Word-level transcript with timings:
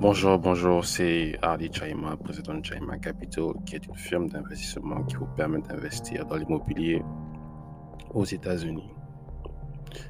Bonjour, 0.00 0.38
bonjour, 0.38 0.82
c'est 0.82 1.38
Hardy 1.42 1.70
Chaima, 1.70 2.16
président 2.16 2.54
de 2.54 2.64
Chaima 2.64 2.96
Capital, 2.96 3.52
qui 3.66 3.76
est 3.76 3.86
une 3.86 3.94
firme 3.94 4.30
d'investissement 4.30 5.02
qui 5.02 5.16
vous 5.16 5.26
permet 5.36 5.60
d'investir 5.60 6.24
dans 6.24 6.36
l'immobilier 6.36 7.02
aux 8.14 8.24
États-Unis. 8.24 8.90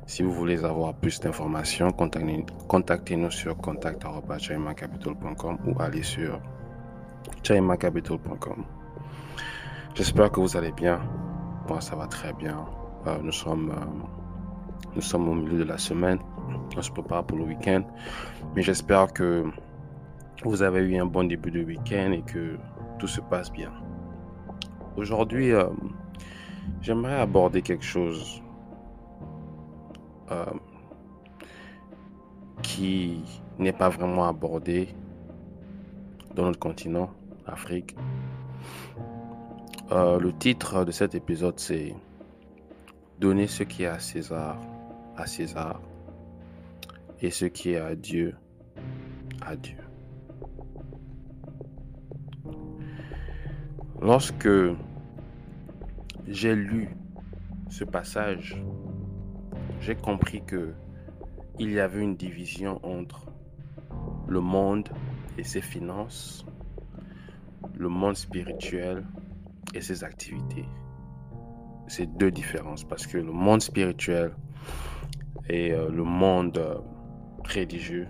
Si 0.06 0.22
vous 0.22 0.30
voulez 0.30 0.64
avoir 0.64 0.94
plus 0.94 1.18
d'informations, 1.18 1.90
contactez-nous 1.90 3.32
sur 3.32 3.56
contact.chaimacapital.com 3.56 5.58
ou 5.66 5.82
allez 5.82 6.04
sur 6.04 6.40
chaimacapital.com. 7.42 8.64
J'espère 9.96 10.30
que 10.30 10.38
vous 10.38 10.56
allez 10.56 10.70
bien. 10.70 11.00
Moi, 11.68 11.80
ça 11.80 11.96
va 11.96 12.06
très 12.06 12.32
bien. 12.32 12.64
Euh, 13.08 13.18
nous, 13.24 13.32
sommes, 13.32 13.70
euh, 13.70 13.84
nous 14.94 15.02
sommes 15.02 15.28
au 15.28 15.34
milieu 15.34 15.58
de 15.58 15.64
la 15.64 15.78
semaine. 15.78 16.20
On 16.76 16.80
se 16.80 16.92
prépare 16.92 17.24
pour 17.24 17.38
le 17.38 17.44
week-end. 17.44 17.82
Mais 18.54 18.62
j'espère 18.62 19.12
que 19.12 19.50
vous 20.44 20.62
avez 20.62 20.80
eu 20.80 20.96
un 20.96 21.06
bon 21.06 21.24
début 21.24 21.50
de 21.50 21.62
week-end 21.62 22.12
et 22.12 22.22
que 22.22 22.56
tout 22.98 23.06
se 23.06 23.20
passe 23.20 23.52
bien. 23.52 23.72
Aujourd'hui, 24.96 25.52
euh, 25.52 25.68
j'aimerais 26.80 27.20
aborder 27.20 27.62
quelque 27.62 27.84
chose 27.84 28.42
qui 32.62 33.24
n'est 33.58 33.72
pas 33.72 33.88
vraiment 33.88 34.28
abordé 34.28 34.94
dans 36.36 36.44
notre 36.44 36.60
continent, 36.60 37.10
l'Afrique. 37.48 37.96
le 39.90 40.30
titre 40.38 40.84
de 40.84 40.92
cet 40.92 41.16
épisode, 41.16 41.58
c'est 41.58 41.96
Donner 43.18 43.48
ce 43.48 43.64
qui 43.64 43.82
est 43.82 43.86
à 43.86 43.98
César 43.98 44.56
à 45.14 45.26
César 45.26 45.80
et 47.20 47.30
ce 47.30 47.44
qui 47.44 47.72
est 47.72 47.78
à 47.78 47.94
Dieu 47.94 48.34
à 49.42 49.56
Dieu. 49.56 49.89
Lorsque 54.02 54.48
j'ai 56.26 56.54
lu 56.54 56.88
ce 57.68 57.84
passage, 57.84 58.56
j'ai 59.80 59.94
compris 59.94 60.42
que 60.42 60.72
il 61.58 61.72
y 61.72 61.80
avait 61.80 62.00
une 62.00 62.16
division 62.16 62.80
entre 62.82 63.26
le 64.26 64.40
monde 64.40 64.88
et 65.36 65.44
ses 65.44 65.60
finances, 65.60 66.46
le 67.76 67.90
monde 67.90 68.16
spirituel 68.16 69.04
et 69.74 69.82
ses 69.82 70.02
activités. 70.02 70.64
C'est 71.86 72.06
deux 72.16 72.30
différences 72.30 72.84
parce 72.84 73.06
que 73.06 73.18
le 73.18 73.32
monde 73.32 73.60
spirituel 73.60 74.34
et 75.50 75.72
euh, 75.72 75.90
le 75.90 76.04
monde 76.04 76.56
euh, 76.56 76.76
religieux 77.44 78.08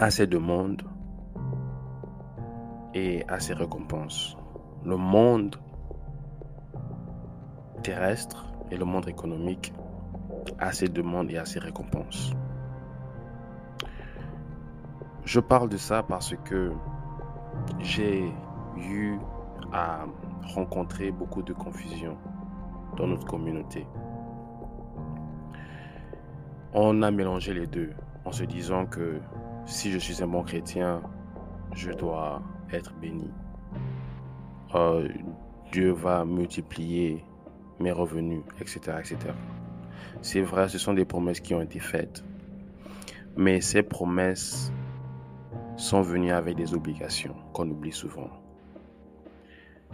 a 0.00 0.10
ses 0.10 0.26
demandes 0.26 0.82
et 2.96 3.24
a 3.28 3.38
ses 3.40 3.52
récompenses. 3.52 4.38
Le 4.82 4.96
monde 4.96 5.56
terrestre 7.82 8.46
et 8.70 8.78
le 8.78 8.86
monde 8.86 9.06
économique 9.06 9.74
a 10.58 10.72
ses 10.72 10.88
demandes 10.88 11.30
et 11.30 11.36
a 11.36 11.44
ses 11.44 11.58
récompenses. 11.58 12.32
Je 15.24 15.40
parle 15.40 15.68
de 15.68 15.76
ça 15.76 16.04
parce 16.04 16.34
que 16.44 16.72
j'ai 17.80 18.32
eu 18.78 19.18
à 19.74 20.06
rencontrer 20.54 21.10
beaucoup 21.10 21.42
de 21.42 21.52
confusion 21.52 22.16
dans 22.96 23.08
notre 23.08 23.26
communauté. 23.26 23.86
On 26.72 27.02
a 27.02 27.10
mélangé 27.10 27.52
les 27.52 27.66
deux 27.66 27.92
en 28.24 28.32
se 28.32 28.44
disant 28.44 28.86
que 28.86 29.20
si 29.66 29.90
je 29.90 29.98
suis 29.98 30.22
un 30.22 30.28
bon 30.28 30.42
chrétien, 30.42 31.02
je 31.72 31.92
dois 31.92 32.40
être 32.72 32.94
béni. 32.94 33.30
Euh, 34.74 35.08
Dieu 35.72 35.92
va 35.92 36.24
multiplier 36.24 37.24
mes 37.80 37.92
revenus, 37.92 38.42
etc. 38.60 38.80
etc. 38.98 39.18
C'est 40.22 40.40
vrai, 40.40 40.68
ce 40.68 40.78
sont 40.78 40.94
des 40.94 41.04
promesses 41.04 41.40
qui 41.40 41.54
ont 41.54 41.60
été 41.60 41.78
faites. 41.78 42.24
Mais 43.36 43.60
ces 43.60 43.82
promesses 43.82 44.72
sont 45.76 46.00
venues 46.00 46.32
avec 46.32 46.56
des 46.56 46.74
obligations 46.74 47.36
qu'on 47.52 47.68
oublie 47.68 47.92
souvent. 47.92 48.30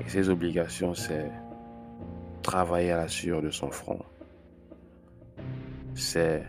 Et 0.00 0.08
ses 0.08 0.28
obligations, 0.28 0.94
c'est 0.94 1.30
travailler 2.42 2.92
à 2.92 2.98
la 2.98 3.08
sueur 3.08 3.42
de 3.42 3.50
son 3.50 3.70
front. 3.70 4.00
C'est 5.94 6.44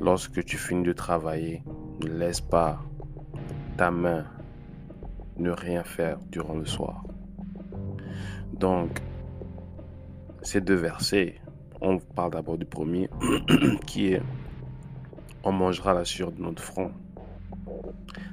lorsque 0.00 0.44
tu 0.44 0.58
finis 0.58 0.82
de 0.82 0.92
travailler, 0.92 1.62
ne 2.02 2.08
laisse 2.08 2.40
pas 2.40 2.82
ta 3.76 3.90
main 3.90 4.26
ne 5.36 5.50
rien 5.50 5.82
faire 5.84 6.18
durant 6.30 6.54
le 6.54 6.66
soir. 6.66 7.04
Donc, 8.52 9.00
ces 10.42 10.60
deux 10.60 10.74
versets, 10.74 11.36
on 11.80 11.98
parle 11.98 12.32
d'abord 12.32 12.58
du 12.58 12.64
premier, 12.64 13.08
qui 13.86 14.12
est 14.12 14.22
on 15.44 15.52
mangera 15.52 15.92
la 15.92 16.04
sueur 16.04 16.30
de 16.32 16.40
notre 16.40 16.62
front. 16.62 16.92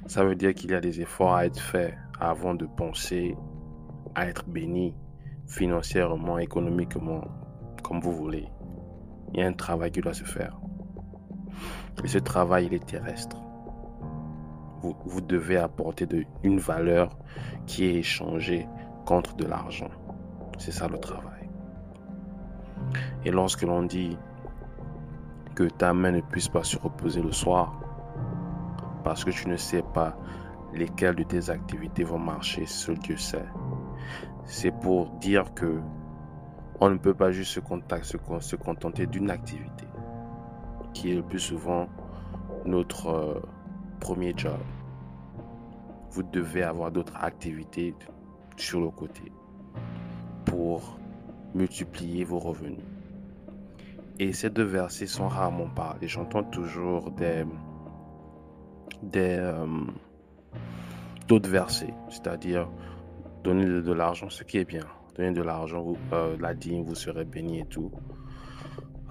Ça 0.05 0.23
veut 0.23 0.35
dire 0.35 0.53
qu'il 0.53 0.71
y 0.71 0.75
a 0.75 0.81
des 0.81 1.01
efforts 1.01 1.33
à 1.33 1.45
être 1.45 1.59
faits 1.59 1.95
avant 2.19 2.53
de 2.53 2.65
penser 2.65 3.35
à 4.16 4.27
être 4.27 4.47
béni 4.47 4.93
financièrement, 5.47 6.37
économiquement, 6.37 7.21
comme 7.81 7.99
vous 7.99 8.13
voulez. 8.13 8.47
Il 9.33 9.39
y 9.39 9.43
a 9.43 9.47
un 9.47 9.53
travail 9.53 9.91
qui 9.91 10.01
doit 10.01 10.13
se 10.13 10.23
faire. 10.23 10.59
Et 12.03 12.07
ce 12.07 12.19
travail, 12.19 12.67
il 12.67 12.73
est 12.73 12.85
terrestre. 12.85 13.37
Vous, 14.81 15.22
devez 15.22 15.57
apporter 15.57 16.07
une 16.44 16.59
valeur 16.59 17.17
qui 17.66 17.85
est 17.85 17.95
échangée 17.95 18.67
contre 19.06 19.35
de 19.35 19.45
l'argent. 19.45 19.90
C'est 20.57 20.72
ça 20.72 20.88
le 20.88 20.97
travail. 20.97 21.50
Et 23.25 23.31
lorsque 23.31 23.63
l'on 23.63 23.84
dit 23.84 24.17
que 25.56 25.63
ta 25.63 25.94
main 25.94 26.12
ne 26.12 26.22
puisse 26.22 26.47
pas 26.47 26.63
se 26.63 26.78
reposer 26.78 27.22
le 27.22 27.31
soir, 27.31 27.81
parce 29.03 29.23
que 29.25 29.31
tu 29.31 29.50
ne 29.50 29.57
sais 29.57 29.84
pas 29.94 30.17
lesquelles 30.73 31.16
de 31.16 31.23
tes 31.23 31.50
activités 31.50 32.03
vont 32.03 32.19
marcher, 32.19 32.66
seul 32.66 32.97
Dieu 33.00 33.17
sait 33.17 33.46
c'est 34.50 34.72
pour 34.72 35.11
dire 35.22 35.53
que 35.53 35.79
on 36.81 36.90
ne 36.90 36.97
peut 36.97 37.13
pas 37.13 37.31
juste 37.31 37.51
se, 37.53 37.61
se 38.40 38.56
contenter 38.56 39.06
d'une 39.06 39.29
activité 39.29 39.85
qui 40.94 41.11
est 41.11 41.16
le 41.16 41.22
plus 41.22 41.40
souvent 41.40 41.88
notre 42.66 43.09
euh, 43.09 43.41
premier 43.99 44.33
job. 44.35 44.59
Vous 46.11 46.23
devez 46.23 46.63
avoir 46.63 46.91
d'autres 46.91 47.15
activités 47.15 47.93
sur 48.57 48.81
le 48.81 48.89
côté 48.89 49.31
pour 50.45 50.97
multiplier 51.53 52.23
vos 52.23 52.39
revenus. 52.39 52.83
Et 54.17 54.33
ces 54.33 54.49
deux 54.49 54.63
versets 54.63 55.07
sont 55.07 55.27
rarement 55.27 55.69
parlés. 55.69 56.07
J'entends 56.07 56.43
toujours 56.43 57.11
des, 57.11 57.45
des 59.03 59.37
euh, 59.39 59.65
d'autres 61.27 61.49
versets, 61.49 61.93
c'est-à-dire 62.09 62.67
Donnez 63.43 63.66
de, 63.66 63.93
l'argent, 63.93 64.29
ce 64.29 64.43
qui 64.43 64.57
est 64.57 64.66
bien. 64.66 64.85
Donnez 65.16 65.31
de 65.31 65.41
l'argent, 65.41 65.93
euh, 66.11 66.35
la 66.41 66.53
dîme, 66.53 66.83
vous 66.83 66.95
serez 66.95 67.23
béni 67.23 67.59
et 67.59 67.66
tout. 67.66 67.89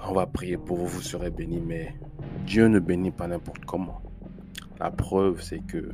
On 0.06 0.12
va 0.12 0.26
prier 0.26 0.59
pour 0.59 0.76
vous, 0.76 0.87
vous 0.87 1.00
serez 1.00 1.31
béni, 1.31 1.60
mais 1.60 1.94
Dieu 2.44 2.69
ne 2.69 2.78
bénit 2.78 3.10
pas 3.10 3.26
n'importe 3.26 3.65
comment. 3.65 4.03
La 4.81 4.91
preuve, 4.91 5.43
c'est 5.43 5.59
que 5.59 5.91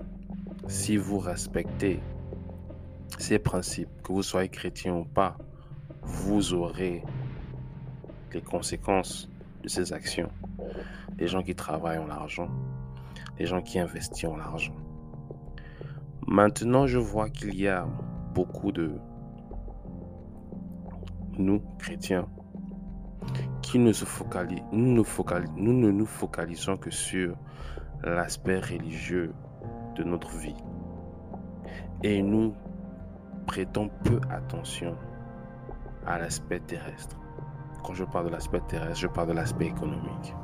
si 0.69 0.97
vous 0.97 1.19
respectez 1.19 2.01
ces 3.19 3.39
principes, 3.39 3.89
que 4.03 4.13
vous 4.13 4.23
soyez 4.23 4.49
chrétien 4.49 4.95
ou 4.95 5.05
pas, 5.05 5.39
vous 6.03 6.53
aurez 6.53 7.03
les 8.33 8.43
conséquences 8.43 9.31
de 9.63 9.69
ces 9.69 9.93
actions. 9.93 10.31
Les 11.19 11.29
gens 11.29 11.43
qui 11.43 11.55
travaillent 11.55 11.99
ont 11.99 12.07
l'argent, 12.07 12.49
les 13.39 13.47
gens 13.47 13.63
qui 13.63 13.79
investissent 13.79 14.25
ont 14.25 14.37
l'argent. 14.37 14.75
Maintenant, 16.27 16.87
je 16.87 16.99
vois 16.99 17.31
qu'il 17.31 17.55
y 17.55 17.69
a 17.69 17.87
beaucoup 18.35 18.73
de 18.73 18.93
nous, 21.39 21.63
chrétiens, 21.79 22.27
qui 23.63 23.79
ne 23.79 23.93
se 23.93 24.05
focalisent, 24.05 24.63
nous 24.73 24.93
ne, 24.93 25.03
nous 25.57 25.73
ne 25.73 25.91
nous 25.91 26.07
focalisons 26.07 26.77
que 26.77 26.91
sur 26.91 27.37
l'aspect 28.11 28.61
religieux 28.61 29.33
de 29.97 30.05
notre 30.05 30.37
vie. 30.37 30.57
Et 32.03 32.23
nous 32.23 32.55
prêtons 33.47 33.91
peu 34.05 34.21
attention 34.31 34.97
à 36.07 36.19
l'aspect 36.19 36.61
terrestre. 36.61 37.17
Quand 37.83 37.95
je 37.95 38.05
parle 38.05 38.27
de 38.27 38.31
l'aspect 38.31 38.61
terrestre, 38.69 39.01
je 39.01 39.07
parle 39.09 39.29
de 39.29 39.33
l'aspect 39.33 39.67
économique. 39.67 40.35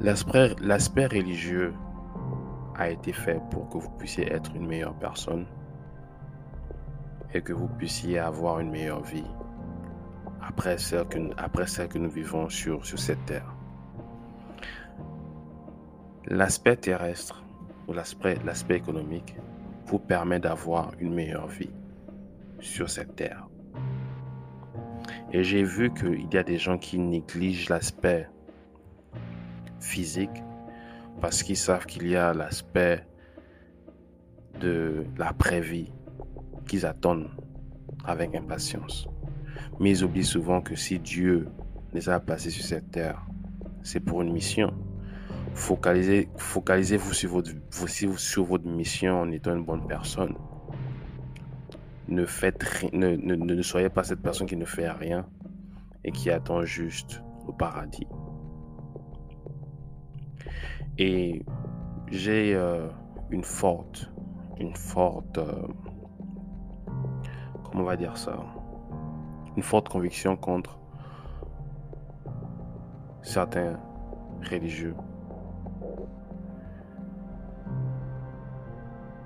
L'aspect 0.00 1.06
religieux 1.06 1.74
a 2.76 2.88
été 2.88 3.12
fait 3.12 3.40
pour 3.50 3.68
que 3.68 3.78
vous 3.78 3.90
puissiez 3.90 4.32
être 4.32 4.54
une 4.54 4.66
meilleure 4.66 4.94
personne, 4.94 5.46
et 7.34 7.42
que 7.42 7.52
vous 7.52 7.68
puissiez 7.68 8.18
avoir 8.18 8.60
une 8.60 8.70
meilleure 8.70 9.02
vie 9.02 9.30
après 10.42 10.78
celle 10.78 11.06
que, 11.06 11.18
après 11.36 11.66
celle 11.66 11.88
que 11.88 11.98
nous 11.98 12.10
vivons 12.10 12.48
sur, 12.48 12.84
sur 12.84 12.98
cette 12.98 13.24
terre. 13.26 13.54
L'aspect 16.32 16.76
terrestre 16.76 17.42
ou 17.88 17.92
l'aspect 17.92 18.76
économique 18.76 19.34
vous 19.86 19.98
permet 19.98 20.38
d'avoir 20.38 20.92
une 21.00 21.12
meilleure 21.12 21.48
vie 21.48 21.72
sur 22.60 22.88
cette 22.88 23.16
terre. 23.16 23.48
Et 25.32 25.42
j'ai 25.42 25.64
vu 25.64 25.92
qu'il 25.92 26.32
y 26.32 26.36
a 26.36 26.44
des 26.44 26.56
gens 26.56 26.78
qui 26.78 27.00
négligent 27.00 27.68
l'aspect 27.68 28.28
physique 29.80 30.44
parce 31.20 31.42
qu'ils 31.42 31.56
savent 31.56 31.86
qu'il 31.86 32.06
y 32.06 32.14
a 32.14 32.32
l'aspect 32.32 33.04
de 34.60 35.04
l'après-vie 35.18 35.90
qu'ils 36.68 36.86
attendent 36.86 37.30
avec 38.04 38.36
impatience. 38.36 39.08
Mais 39.80 39.90
ils 39.90 40.04
oublient 40.04 40.24
souvent 40.24 40.60
que 40.60 40.76
si 40.76 41.00
Dieu 41.00 41.48
les 41.92 42.08
a 42.08 42.20
placés 42.20 42.50
sur 42.50 42.64
cette 42.64 42.92
terre, 42.92 43.20
c'est 43.82 43.98
pour 43.98 44.22
une 44.22 44.32
mission. 44.32 44.72
Focalisez, 45.54 46.28
focalisez-vous 46.36 47.12
sur 47.12 48.44
votre, 48.44 48.66
mission 48.66 49.20
en 49.20 49.30
étant 49.30 49.54
une 49.54 49.64
bonne 49.64 49.86
personne. 49.86 50.34
Ne 52.08 53.62
soyez 53.62 53.88
pas 53.88 54.04
cette 54.04 54.22
personne 54.22 54.46
qui 54.46 54.56
ne 54.56 54.64
fait 54.64 54.90
rien 54.90 55.26
et 56.04 56.12
qui 56.12 56.30
attend 56.30 56.62
juste 56.62 57.22
au 57.46 57.52
paradis. 57.52 58.06
Et 60.98 61.44
j'ai 62.08 62.54
euh, 62.54 62.88
une 63.30 63.44
forte, 63.44 64.10
une 64.58 64.74
forte, 64.74 65.38
euh, 65.38 65.66
comment 67.64 67.82
on 67.82 67.84
va 67.84 67.96
dire 67.96 68.16
ça, 68.16 68.38
une 69.56 69.62
forte 69.62 69.88
conviction 69.88 70.36
contre 70.36 70.78
certains 73.22 73.78
religieux. 74.50 74.94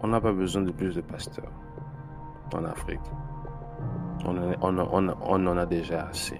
On 0.05 0.09
n'a 0.09 0.21
pas 0.21 0.33
besoin 0.33 0.61
de 0.61 0.71
plus 0.71 0.95
de 0.95 1.01
pasteurs 1.01 1.51
en 2.53 2.63
Afrique. 2.67 3.01
On, 4.27 4.37
en 4.37 5.57
a 5.57 5.65
déjà 5.65 6.09
assez. 6.09 6.39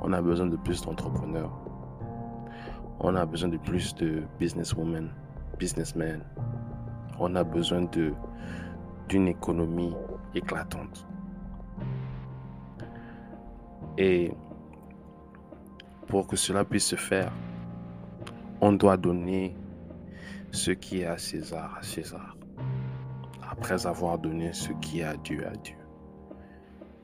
On 0.00 0.10
a 0.14 0.22
besoin 0.22 0.46
de 0.46 0.56
plus 0.56 0.80
d'entrepreneurs. 0.80 1.52
On 3.00 3.14
a 3.14 3.26
besoin 3.26 3.50
de 3.50 3.58
plus 3.58 3.94
de 3.96 4.22
businesswomen, 4.40 5.10
businessmen. 5.58 6.22
On 7.20 7.36
a 7.36 7.44
besoin 7.44 7.86
d'une 9.10 9.28
économie 9.28 9.94
éclatante. 10.34 11.06
Et 13.98 14.32
pour 16.06 16.26
que 16.28 16.36
cela 16.36 16.64
puisse 16.64 16.86
se 16.86 16.96
faire, 16.96 17.30
on 18.62 18.72
doit 18.72 18.96
donner 18.96 19.54
ce 20.54 20.70
qui 20.70 21.00
est 21.00 21.06
à 21.06 21.18
César 21.18 21.76
à 21.78 21.82
César, 21.82 22.36
après 23.42 23.86
avoir 23.86 24.18
donné 24.18 24.52
ce 24.52 24.72
qui 24.80 25.00
est 25.00 25.04
à 25.04 25.16
Dieu 25.16 25.46
à 25.46 25.50
Dieu. 25.50 25.76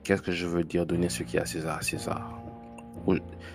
Qu'est-ce 0.05 0.23
que 0.23 0.33
je 0.33 0.47
veux 0.47 0.65
dire 0.65 0.87
donner 0.87 1.09
ce 1.09 1.25
qui 1.25 1.37
est 1.37 1.41
à 1.41 1.47
César 1.47 1.79
à 1.79 1.83
César? 1.83 2.41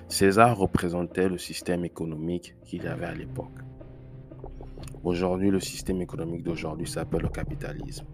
César 0.10 0.58
représentait 0.58 1.30
le 1.30 1.38
système 1.38 1.86
économique 1.86 2.56
qu'il 2.66 2.84
y 2.84 2.88
avait 2.88 3.06
à 3.06 3.14
l'époque. 3.14 3.58
Aujourd'hui, 5.04 5.50
le 5.50 5.60
système 5.60 6.02
économique 6.02 6.44
d'aujourd'hui 6.44 6.88
s'appelle 6.88 7.22
le 7.22 7.30
capitalisme. 7.30 8.06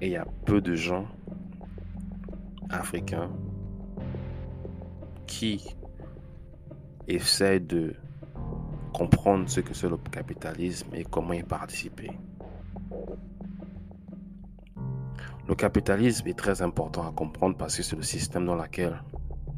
Et 0.00 0.06
il 0.06 0.12
y 0.12 0.16
a 0.16 0.26
peu 0.44 0.60
de 0.60 0.74
gens 0.74 1.06
africains 2.70 3.32
qui 5.26 5.74
essaient 7.08 7.60
de 7.60 7.94
comprendre 8.88 9.48
ce 9.48 9.60
que 9.60 9.74
c'est 9.74 9.88
le 9.88 9.96
capitalisme 9.96 10.94
et 10.94 11.04
comment 11.04 11.32
y 11.32 11.42
participer. 11.42 12.10
Le 15.46 15.54
capitalisme 15.54 16.28
est 16.28 16.38
très 16.38 16.60
important 16.60 17.08
à 17.08 17.12
comprendre 17.12 17.56
parce 17.56 17.76
que 17.76 17.82
c'est 17.82 17.96
le 17.96 18.02
système 18.02 18.44
dans 18.44 18.54
lequel 18.54 19.02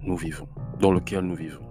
nous 0.02 0.16
vivons, 0.16 0.48
dans 0.78 0.92
lequel 0.92 1.24
nous 1.24 1.34
vivons. 1.34 1.66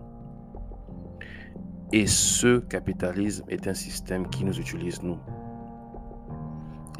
Et 1.92 2.06
ce 2.06 2.60
capitalisme 2.60 3.46
est 3.50 3.68
un 3.68 3.74
système 3.74 4.30
qui 4.30 4.44
nous 4.44 4.60
utilise, 4.60 5.02
nous, 5.02 5.18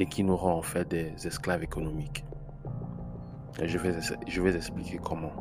et 0.00 0.06
qui 0.06 0.24
nous 0.24 0.36
rend 0.36 0.54
en 0.54 0.62
fait 0.62 0.88
des 0.88 1.12
esclaves 1.26 1.62
économiques. 1.62 2.24
Je 3.62 3.78
vais, 3.78 3.94
je 4.26 4.40
vais 4.40 4.56
expliquer 4.56 4.98
comment. 4.98 5.32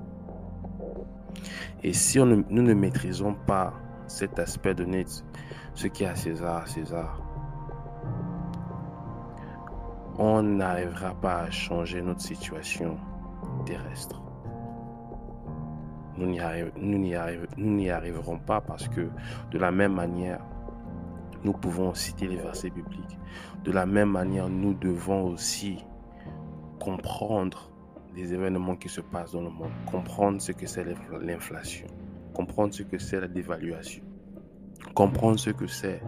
Et 1.81 1.93
si 1.93 2.19
nous 2.19 2.43
ne 2.49 2.73
maîtrisons 2.73 3.35
pas 3.47 3.73
cet 4.09 4.39
aspect 4.39 4.73
de 4.73 4.85
ce 5.73 5.87
qui 5.87 6.03
est 6.03 6.07
à 6.07 6.15
César, 6.15 6.67
César, 6.67 7.21
on 10.17 10.43
n'arrivera 10.43 11.13
pas 11.13 11.43
à 11.43 11.51
changer 11.51 12.01
notre 12.01 12.21
situation 12.21 12.97
terrestre. 13.65 14.21
Nous 16.17 16.25
n'y 16.27 17.89
arriverons 17.89 18.39
pas 18.39 18.59
parce 18.59 18.89
que 18.89 19.09
de 19.51 19.57
la 19.57 19.71
même 19.71 19.93
manière, 19.93 20.41
nous 21.45 21.53
pouvons 21.53 21.93
citer 21.93 22.27
les 22.27 22.35
versets 22.35 22.69
bibliques. 22.69 23.17
De 23.63 23.71
la 23.71 23.85
même 23.85 24.11
manière, 24.11 24.49
nous 24.49 24.73
devons 24.73 25.27
aussi 25.27 25.85
comprendre 26.79 27.71
les 28.15 28.33
événements 28.33 28.75
qui 28.75 28.89
se 28.89 28.99
passent 28.99 29.31
dans 29.31 29.43
le 29.43 29.49
monde, 29.49 29.71
comprendre 29.89 30.41
ce 30.41 30.51
que 30.51 30.67
c'est 30.67 30.85
l'inflation, 31.21 31.87
comprendre 32.39 32.73
ce 32.73 32.83
que 32.83 32.97
c'est 32.97 33.19
la 33.19 33.27
dévaluation, 33.27 34.01
comprendre 34.95 35.37
ce 35.37 35.49
que 35.49 35.67
c'est 35.67 36.01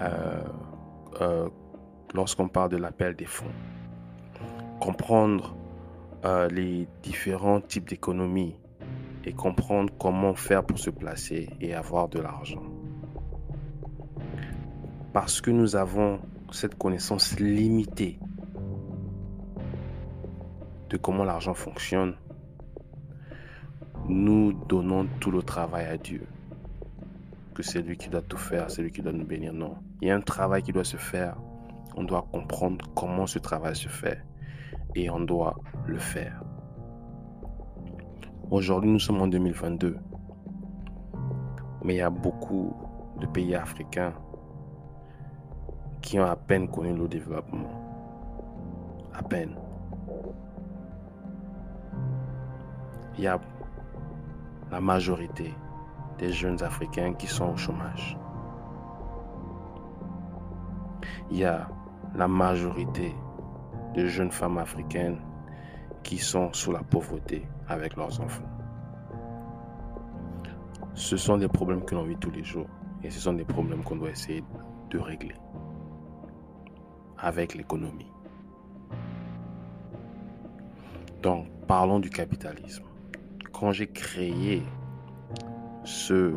euh, 0.00 0.42
euh, 1.20 1.48
lorsqu'on 2.12 2.48
parle 2.48 2.70
de 2.70 2.76
l'appel 2.76 3.14
des 3.14 3.24
fonds, 3.24 3.54
comprendre 4.80 5.56
euh, 6.24 6.48
les 6.48 6.88
différents 7.04 7.60
types 7.60 7.88
d'économies 7.88 8.56
et 9.24 9.32
comprendre 9.32 9.92
comment 9.96 10.34
faire 10.34 10.64
pour 10.64 10.80
se 10.80 10.90
placer 10.90 11.48
et 11.60 11.72
avoir 11.72 12.08
de 12.08 12.18
l'argent. 12.18 12.64
Parce 15.12 15.40
que 15.40 15.52
nous 15.52 15.76
avons 15.76 16.18
cette 16.50 16.74
connaissance 16.74 17.38
limitée 17.38 18.18
de 20.90 20.96
comment 20.96 21.22
l'argent 21.22 21.54
fonctionne, 21.54 22.16
nous 24.08 24.52
donnons 24.52 25.06
tout 25.20 25.30
le 25.30 25.42
travail 25.42 25.86
à 25.86 25.96
Dieu. 25.98 26.26
Que 27.54 27.62
c'est 27.62 27.82
lui 27.82 27.96
qui 27.96 28.08
doit 28.08 28.22
tout 28.22 28.38
faire, 28.38 28.70
c'est 28.70 28.82
lui 28.82 28.90
qui 28.90 29.02
doit 29.02 29.12
nous 29.12 29.26
bénir. 29.26 29.52
Non. 29.52 29.76
Il 30.00 30.08
y 30.08 30.10
a 30.10 30.16
un 30.16 30.20
travail 30.20 30.62
qui 30.62 30.72
doit 30.72 30.84
se 30.84 30.96
faire. 30.96 31.36
On 31.96 32.04
doit 32.04 32.26
comprendre 32.32 32.86
comment 32.94 33.26
ce 33.26 33.38
travail 33.38 33.76
se 33.76 33.88
fait 33.88 34.22
et 34.94 35.10
on 35.10 35.20
doit 35.20 35.56
le 35.86 35.98
faire. 35.98 36.42
Aujourd'hui, 38.50 38.90
nous 38.90 38.98
sommes 38.98 39.20
en 39.20 39.26
2022. 39.26 39.98
Mais 41.84 41.94
il 41.94 41.98
y 41.98 42.02
a 42.02 42.10
beaucoup 42.10 42.74
de 43.20 43.26
pays 43.26 43.54
africains 43.54 44.14
qui 46.00 46.18
ont 46.18 46.24
à 46.24 46.36
peine 46.36 46.68
connu 46.68 46.94
le 46.94 47.08
développement. 47.08 47.68
À 49.12 49.22
peine. 49.22 49.54
Il 53.18 53.24
y 53.24 53.26
a 53.26 53.40
la 54.70 54.80
majorité 54.80 55.54
des 56.18 56.32
jeunes 56.32 56.62
Africains 56.62 57.14
qui 57.14 57.26
sont 57.26 57.52
au 57.52 57.56
chômage. 57.56 58.18
Il 61.30 61.38
y 61.38 61.44
a 61.44 61.68
la 62.14 62.28
majorité 62.28 63.14
de 63.94 64.06
jeunes 64.06 64.30
femmes 64.30 64.58
africaines 64.58 65.20
qui 66.02 66.18
sont 66.18 66.52
sous 66.52 66.72
la 66.72 66.82
pauvreté 66.82 67.46
avec 67.68 67.96
leurs 67.96 68.20
enfants. 68.20 68.48
Ce 70.94 71.16
sont 71.16 71.36
des 71.36 71.48
problèmes 71.48 71.84
que 71.84 71.94
l'on 71.94 72.04
vit 72.04 72.16
tous 72.16 72.30
les 72.30 72.44
jours 72.44 72.68
et 73.02 73.10
ce 73.10 73.20
sont 73.20 73.34
des 73.34 73.44
problèmes 73.44 73.82
qu'on 73.84 73.96
doit 73.96 74.10
essayer 74.10 74.42
de 74.90 74.98
régler 74.98 75.34
avec 77.18 77.54
l'économie. 77.54 78.10
Donc, 81.22 81.46
parlons 81.66 81.98
du 81.98 82.10
capitalisme. 82.10 82.87
Quand 83.58 83.72
j'ai 83.72 83.88
créé 83.88 84.62
ce 85.82 86.32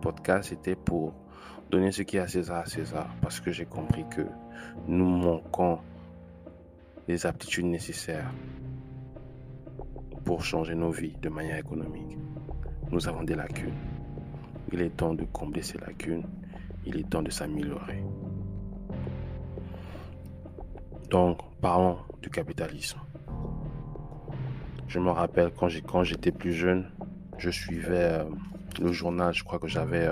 podcast, 0.00 0.50
c'était 0.50 0.76
pour 0.76 1.12
donner 1.72 1.90
ce 1.90 2.02
qui 2.02 2.18
est 2.18 2.20
à 2.20 2.28
César 2.28 2.58
à 2.58 2.66
César, 2.66 3.08
parce 3.20 3.40
que 3.40 3.50
j'ai 3.50 3.64
compris 3.66 4.04
que 4.08 4.24
nous 4.86 5.04
manquons 5.04 5.80
des 7.08 7.26
aptitudes 7.26 7.64
nécessaires 7.64 8.32
pour 10.24 10.44
changer 10.44 10.76
nos 10.76 10.92
vies 10.92 11.16
de 11.20 11.28
manière 11.28 11.56
économique. 11.56 12.16
Nous 12.92 13.08
avons 13.08 13.24
des 13.24 13.34
lacunes. 13.34 13.74
Il 14.72 14.82
est 14.82 14.96
temps 14.96 15.14
de 15.14 15.24
combler 15.24 15.62
ces 15.62 15.78
lacunes. 15.78 16.28
Il 16.86 16.96
est 16.96 17.10
temps 17.10 17.22
de 17.22 17.30
s'améliorer. 17.30 18.04
Donc, 21.10 21.38
parlons 21.60 21.98
du 22.22 22.30
capitalisme. 22.30 23.00
Je 24.92 24.98
me 24.98 25.10
rappelle 25.10 25.50
quand 25.54 26.04
j'étais 26.04 26.32
plus 26.32 26.52
jeune, 26.52 26.90
je 27.38 27.48
suivais 27.48 28.12
euh, 28.12 28.24
le 28.78 28.92
journal, 28.92 29.32
je 29.32 29.42
crois 29.42 29.58
que 29.58 29.66
j'avais 29.66 30.06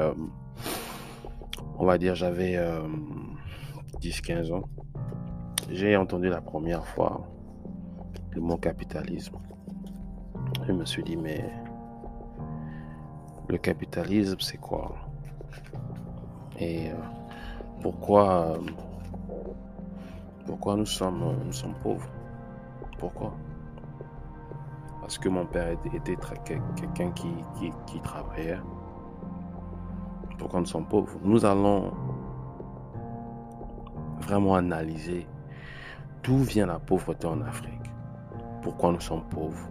on 1.79 1.85
va 1.85 1.99
dire, 1.99 2.15
j'avais 2.15 2.59
10-15 4.01 4.55
ans, 4.55 4.63
j'ai 5.71 5.99
entendu 5.99 6.31
la 6.31 6.41
première 6.41 6.87
fois 6.87 7.29
le 8.31 8.41
mot 8.41 8.57
capitalisme. 8.57 9.37
Je 10.67 10.73
me 10.73 10.87
suis 10.87 11.03
dit, 11.03 11.19
mais 11.19 11.45
le 13.51 13.59
capitalisme, 13.59 14.39
c'est 14.41 14.57
quoi? 14.57 14.97
Et 16.59 16.89
pourquoi, 17.83 18.59
pourquoi 20.47 20.77
nous 20.77 20.87
sommes 20.87 21.35
pauvres? 21.83 22.09
Pourquoi? 22.99 23.35
Parce 25.11 25.19
que 25.19 25.29
mon 25.29 25.45
père 25.45 25.73
était 25.73 25.91
quelqu'un 25.99 27.11
qui, 27.11 28.01
travaillait. 28.01 28.61
Pourquoi 30.39 30.61
nous 30.61 30.67
sommes 30.67 30.87
pauvres 30.87 31.19
Nous 31.25 31.45
allons 31.45 31.93
vraiment 34.21 34.55
analyser 34.55 35.27
d'où 36.23 36.37
vient 36.37 36.67
la 36.67 36.79
pauvreté 36.79 37.27
en 37.27 37.41
Afrique, 37.41 37.91
pourquoi 38.63 38.93
nous 38.93 39.01
sommes 39.01 39.29
pauvres 39.29 39.69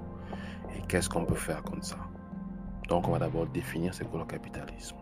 et 0.75 0.81
qu'est-ce 0.89 1.07
qu'on 1.07 1.23
peut 1.23 1.35
faire 1.35 1.63
comme 1.63 1.83
ça. 1.83 1.95
Donc 2.89 3.07
on 3.07 3.11
va 3.11 3.19
d'abord 3.19 3.47
définir 3.47 3.93
ce 3.93 4.03
qu'est 4.03 4.17
le 4.17 4.25
capitalisme. 4.25 4.97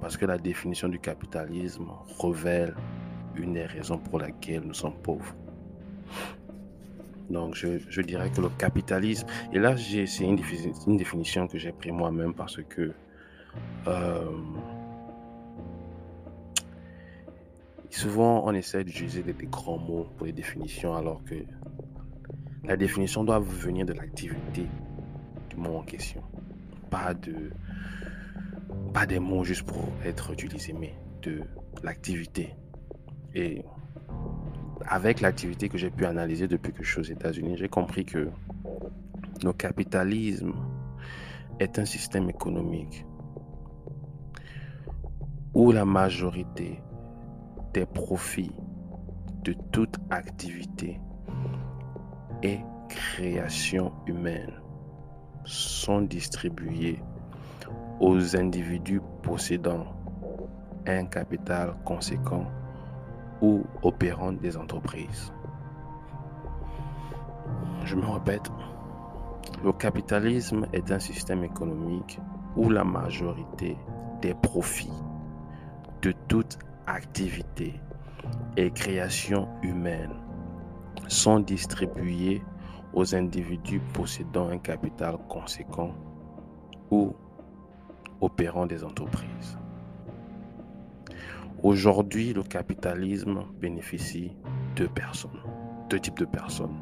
Parce 0.00 0.16
que 0.16 0.24
la 0.24 0.38
définition 0.38 0.88
du 0.88 1.00
capitalisme 1.00 1.88
révèle 2.20 2.76
une 3.34 3.54
des 3.54 3.66
raisons 3.66 3.98
pour 3.98 4.20
lesquelles 4.20 4.62
nous 4.62 4.72
sommes 4.72 5.02
pauvres. 5.02 5.34
Donc 7.30 7.54
je, 7.54 8.00
dirais 8.02 8.30
que 8.30 8.40
le 8.40 8.50
capitalisme, 8.50 9.26
et 9.52 9.58
là 9.58 9.76
c'est 9.76 10.24
une, 10.24 10.36
définition 10.96 11.48
que 11.48 11.58
j'ai 11.58 11.72
pris 11.72 11.90
moi-même 11.90 12.34
parce 12.34 12.62
que 12.62 12.92
euh, 13.86 14.30
souvent 17.90 18.42
on 18.46 18.52
essaie 18.52 18.84
d'utiliser 18.84 19.22
des, 19.22 19.32
des, 19.32 19.46
grands 19.46 19.78
mots 19.78 20.06
pour 20.16 20.26
les 20.26 20.32
définitions 20.32 20.94
alors 20.94 21.22
que 21.24 21.34
la 22.64 22.76
définition 22.76 23.24
doit 23.24 23.40
venir 23.40 23.86
de 23.86 23.94
l'activité 23.94 24.66
du 25.50 25.56
mot 25.56 25.76
en 25.78 25.82
question. 25.82 26.22
Pas 26.90 27.14
de 27.14 27.50
pas 28.94 29.06
des 29.06 29.18
mots 29.18 29.44
juste 29.44 29.64
pour 29.64 29.88
être 30.04 30.32
utilisés, 30.32 30.72
mais 30.72 30.94
de 31.22 31.40
l'activité. 31.82 32.54
Et 33.34 33.64
avec 34.86 35.20
l'activité 35.20 35.68
que 35.68 35.78
j'ai 35.78 35.90
pu 35.90 36.04
analyser 36.06 36.48
depuis 36.48 36.72
que 36.72 36.82
je 36.82 36.90
suis 36.90 37.00
aux 37.00 37.14
États-Unis, 37.14 37.56
j'ai 37.56 37.68
compris 37.68 38.04
que 38.04 38.28
le 39.42 39.52
capitalisme 39.52 40.52
est 41.60 41.78
un 41.78 41.84
système 41.84 42.28
économique 42.30 43.04
où 45.54 45.70
la 45.70 45.84
majorité 45.84 46.80
des 47.72 47.86
profits 47.86 48.52
de 49.44 49.54
toute 49.72 49.96
activité 50.10 51.00
et 52.42 52.58
création 52.88 53.92
humaine 54.06 54.52
sont 55.44 56.02
distribués 56.02 56.98
aux 58.00 58.36
individus 58.36 59.00
possédant 59.22 59.86
un 60.86 61.04
capital 61.06 61.74
conséquent 61.84 62.46
ou 63.44 63.62
opérant 63.82 64.32
des 64.32 64.56
entreprises. 64.56 65.30
Je 67.84 67.94
me 67.94 68.06
répète, 68.06 68.50
le 69.62 69.70
capitalisme 69.72 70.66
est 70.72 70.90
un 70.90 70.98
système 70.98 71.44
économique 71.44 72.18
où 72.56 72.70
la 72.70 72.84
majorité 72.84 73.76
des 74.22 74.32
profits 74.32 75.02
de 76.00 76.14
toute 76.26 76.58
activité 76.86 77.78
et 78.56 78.70
création 78.70 79.46
humaine 79.62 80.14
sont 81.08 81.40
distribués 81.40 82.42
aux 82.94 83.14
individus 83.14 83.82
possédant 83.92 84.48
un 84.48 84.58
capital 84.58 85.18
conséquent 85.28 85.92
ou 86.90 87.14
opérant 88.22 88.64
des 88.64 88.82
entreprises. 88.82 89.58
Aujourd'hui, 91.64 92.34
le 92.34 92.42
capitalisme 92.42 93.46
bénéficie 93.58 94.32
de 94.76 94.86
personnes, 94.86 95.40
deux 95.88 95.98
types 95.98 96.18
de 96.18 96.26
personnes. 96.26 96.76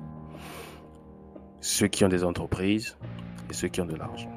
Ceux 1.61 1.87
qui 1.87 2.05
ont 2.05 2.09
des 2.09 2.25
entreprises 2.25 2.99
et 3.49 3.53
ceux 3.53 3.69
qui 3.69 3.81
ont 3.81 3.87
de 3.87 3.95
l'argent. 3.95 4.33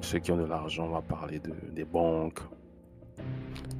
Ceux 0.00 0.20
qui 0.20 0.30
ont 0.30 0.36
de 0.36 0.44
l'argent, 0.44 0.84
on 0.84 0.90
va 0.90 1.02
parler 1.02 1.40
de, 1.40 1.52
des 1.72 1.84
banques, 1.84 2.38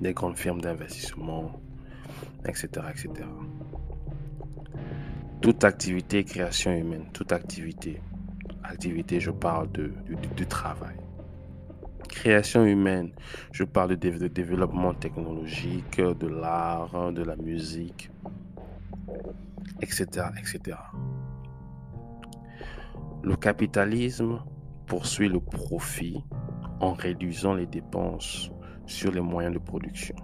des 0.01 0.15
grandes 0.15 0.37
firmes 0.37 0.61
d'investissement, 0.61 1.61
etc., 2.45 2.67
etc. 2.91 3.29
Toute 5.41 5.63
activité, 5.63 6.25
création 6.25 6.73
humaine, 6.73 7.07
toute 7.13 7.31
activité, 7.31 8.03
activité, 8.65 9.21
je 9.21 9.31
parle 9.31 9.71
de, 9.71 9.93
du 10.35 10.47
travail 10.47 10.97
création 12.09 12.65
humaine. 12.65 13.13
Je 13.53 13.65
parle 13.65 13.97
de, 13.97 14.29
développement 14.29 14.95
technologique, 14.95 16.01
de 16.01 16.27
l'art, 16.27 17.13
de 17.13 17.23
la 17.23 17.37
musique, 17.37 18.11
etc., 19.81 20.07
etc. 20.39 20.77
Le 23.23 23.37
capitalisme 23.37 24.41
poursuit 24.87 25.29
le 25.29 25.41
profit 25.41 26.25
en 26.81 26.93
réduisant 26.95 27.55
les 27.55 27.67
dépenses 27.67 28.51
sur 28.87 29.13
les 29.13 29.21
moyens 29.21 29.55
de 29.55 29.59
production. 29.59 30.17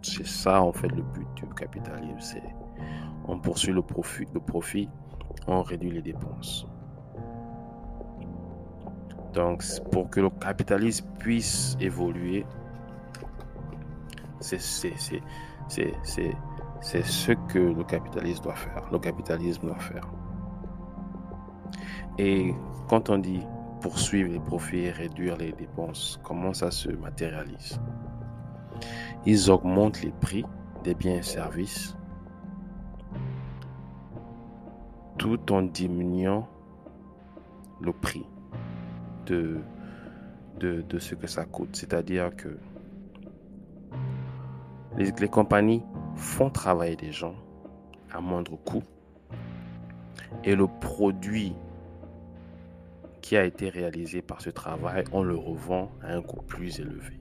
C'est 0.00 0.26
ça 0.26 0.62
en 0.62 0.72
fait 0.72 0.88
le 0.88 1.02
but 1.02 1.28
du 1.36 1.46
capitalisme. 1.54 2.40
On 3.26 3.38
poursuit 3.38 3.72
le 3.72 3.82
profit, 3.82 4.88
on 5.46 5.62
réduit 5.62 5.90
les 5.90 6.02
dépenses. 6.02 6.66
Donc, 9.32 9.64
pour 9.90 10.10
que 10.10 10.20
le 10.20 10.30
capitalisme 10.30 11.06
puisse 11.18 11.76
évoluer, 11.80 12.44
c'est 14.40 14.58
ce 14.58 15.16
que 17.48 17.58
le 17.58 17.84
capitalisme 17.84 18.42
doit 18.42 18.54
faire. 18.56 18.88
Le 18.92 18.98
capitalisme 18.98 19.66
doit 19.68 19.78
faire. 19.78 20.06
Et 22.18 22.54
quand 22.88 23.08
on 23.08 23.18
dit 23.18 23.46
poursuivre 23.80 24.30
les 24.30 24.40
profits 24.40 24.84
et 24.84 24.90
réduire 24.90 25.36
les 25.38 25.52
dépenses, 25.52 26.20
comment 26.22 26.52
ça 26.52 26.70
se 26.70 26.90
matérialise? 26.90 27.80
Ils 29.24 29.50
augmentent 29.50 30.02
les 30.02 30.12
prix 30.12 30.44
des 30.84 30.94
biens 30.94 31.16
et 31.16 31.22
services 31.22 31.96
tout 35.16 35.52
en 35.52 35.62
diminuant 35.62 36.48
le 37.80 37.92
prix 37.92 38.26
de, 39.26 39.58
ce 40.98 41.14
que 41.14 41.26
ça 41.26 41.44
coûte. 41.44 41.76
C'est-à-dire 41.76 42.34
que 42.36 42.56
les, 44.96 45.10
les 45.10 45.28
compagnies 45.28 45.82
font 46.16 46.50
travailler 46.50 46.96
des 46.96 47.12
gens 47.12 47.34
à 48.10 48.20
moindre 48.20 48.56
coût 48.56 48.82
et 50.44 50.54
le 50.54 50.66
produit 50.66 51.54
qui 53.20 53.36
a 53.36 53.44
été 53.44 53.68
réalisé 53.68 54.20
par 54.20 54.40
ce 54.40 54.50
travail, 54.50 55.04
on 55.12 55.22
le 55.22 55.36
revend 55.36 55.90
à 56.02 56.14
un 56.14 56.22
coût 56.22 56.42
plus 56.42 56.80
élevé. 56.80 57.18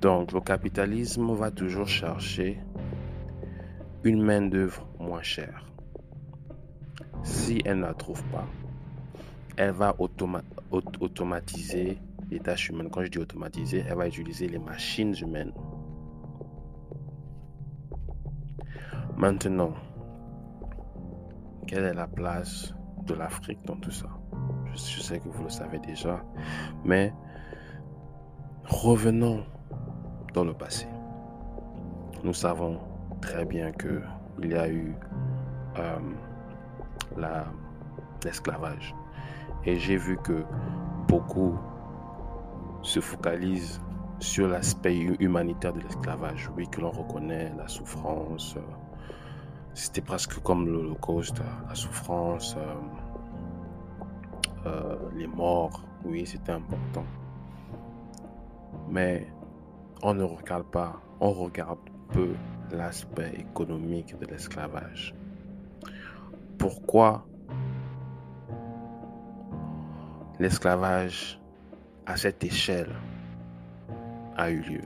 Donc 0.00 0.32
le 0.32 0.40
capitalisme 0.40 1.32
va 1.34 1.50
toujours 1.50 1.86
chercher 1.86 2.58
une 4.02 4.22
main-d'œuvre 4.22 4.88
moins 4.98 5.22
chère. 5.22 5.69
Si 7.22 7.60
elle 7.64 7.78
ne 7.78 7.82
la 7.82 7.94
trouve 7.94 8.22
pas, 8.24 8.46
elle 9.56 9.72
va 9.72 9.94
automatiser 11.00 11.98
les 12.30 12.40
tâches 12.40 12.70
humaines. 12.70 12.88
Quand 12.90 13.02
je 13.02 13.08
dis 13.08 13.18
automatiser, 13.18 13.84
elle 13.86 13.96
va 13.96 14.08
utiliser 14.08 14.48
les 14.48 14.58
machines 14.58 15.14
humaines. 15.20 15.52
Maintenant, 19.16 19.74
quelle 21.66 21.84
est 21.84 21.94
la 21.94 22.06
place 22.06 22.74
de 23.06 23.14
l'Afrique 23.14 23.58
dans 23.66 23.76
tout 23.76 23.90
ça? 23.90 24.08
Je, 24.72 24.78
sais 24.78 25.18
que 25.18 25.28
vous 25.28 25.44
le 25.44 25.50
savez 25.50 25.78
déjà, 25.80 26.24
mais 26.84 27.12
revenons 28.64 29.44
dans 30.32 30.44
le 30.44 30.54
passé. 30.54 30.86
Nous 32.22 32.34
savons 32.34 32.78
très 33.20 33.44
bien 33.44 33.72
que 33.72 34.00
il 34.42 34.52
y 34.52 34.54
a 34.54 34.68
eu 34.68 34.94
euh, 35.78 35.98
l'esclavage. 38.24 38.94
Et 39.64 39.78
j'ai 39.78 39.96
vu 39.96 40.16
que 40.18 40.44
beaucoup 41.08 41.58
se 42.82 43.00
focalisent 43.00 43.80
sur 44.20 44.48
l'aspect 44.48 44.96
humanitaire 44.96 45.72
de 45.72 45.80
l'esclavage. 45.80 46.50
Oui, 46.56 46.68
que 46.68 46.80
l'on 46.80 46.90
reconnaît 46.90 47.52
la 47.56 47.68
souffrance. 47.68 48.54
Euh, 48.56 48.60
c'était 49.74 50.00
presque 50.00 50.42
comme 50.42 50.66
l'Holocauste, 50.68 51.40
la 51.68 51.74
souffrance, 51.74 52.56
euh, 52.56 52.74
euh, 54.66 54.96
les 55.14 55.26
morts, 55.26 55.82
Oui, 56.04 56.26
c'était 56.26 56.52
important. 56.52 57.04
Mais 58.88 59.26
on 60.02 60.14
ne 60.14 60.24
regarde 60.24 60.64
pas, 60.64 61.00
on 61.20 61.32
regarde 61.32 61.78
peu 62.12 62.34
l'aspect 62.72 63.32
économique 63.38 64.18
de 64.18 64.26
l'esclavage. 64.26 65.14
Pourquoi 66.60 67.26
l'esclavage 70.38 71.40
à 72.04 72.18
cette 72.18 72.44
échelle 72.44 72.94
a 74.36 74.50
eu 74.50 74.60
lieu 74.60 74.82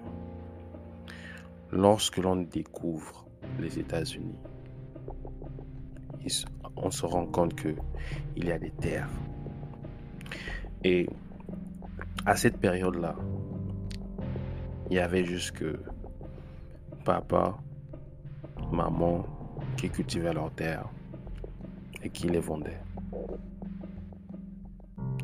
Lorsque 1.72 2.18
l'on 2.18 2.36
découvre 2.36 3.26
les 3.58 3.76
États-Unis, 3.76 4.38
on 6.76 6.92
se 6.92 7.06
rend 7.06 7.26
compte 7.26 7.56
que 7.56 7.74
il 8.36 8.44
y 8.44 8.52
a 8.52 8.58
des 8.60 8.70
terres. 8.70 9.10
Et 10.84 11.08
à 12.24 12.36
cette 12.36 12.58
période-là, 12.58 13.16
il 14.90 14.96
y 14.96 15.00
avait 15.00 15.24
juste 15.24 15.64
papa, 17.04 17.58
maman 18.70 19.26
qui 19.76 19.90
cultivaient 19.90 20.32
leurs 20.32 20.52
terres 20.52 20.88
et 22.04 22.10
qui 22.10 22.28
les 22.28 22.38
vendaient. 22.38 22.80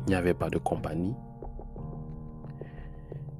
Il 0.05 0.09
n'y 0.09 0.15
avait 0.15 0.33
pas 0.33 0.49
de 0.49 0.57
compagnie. 0.57 1.15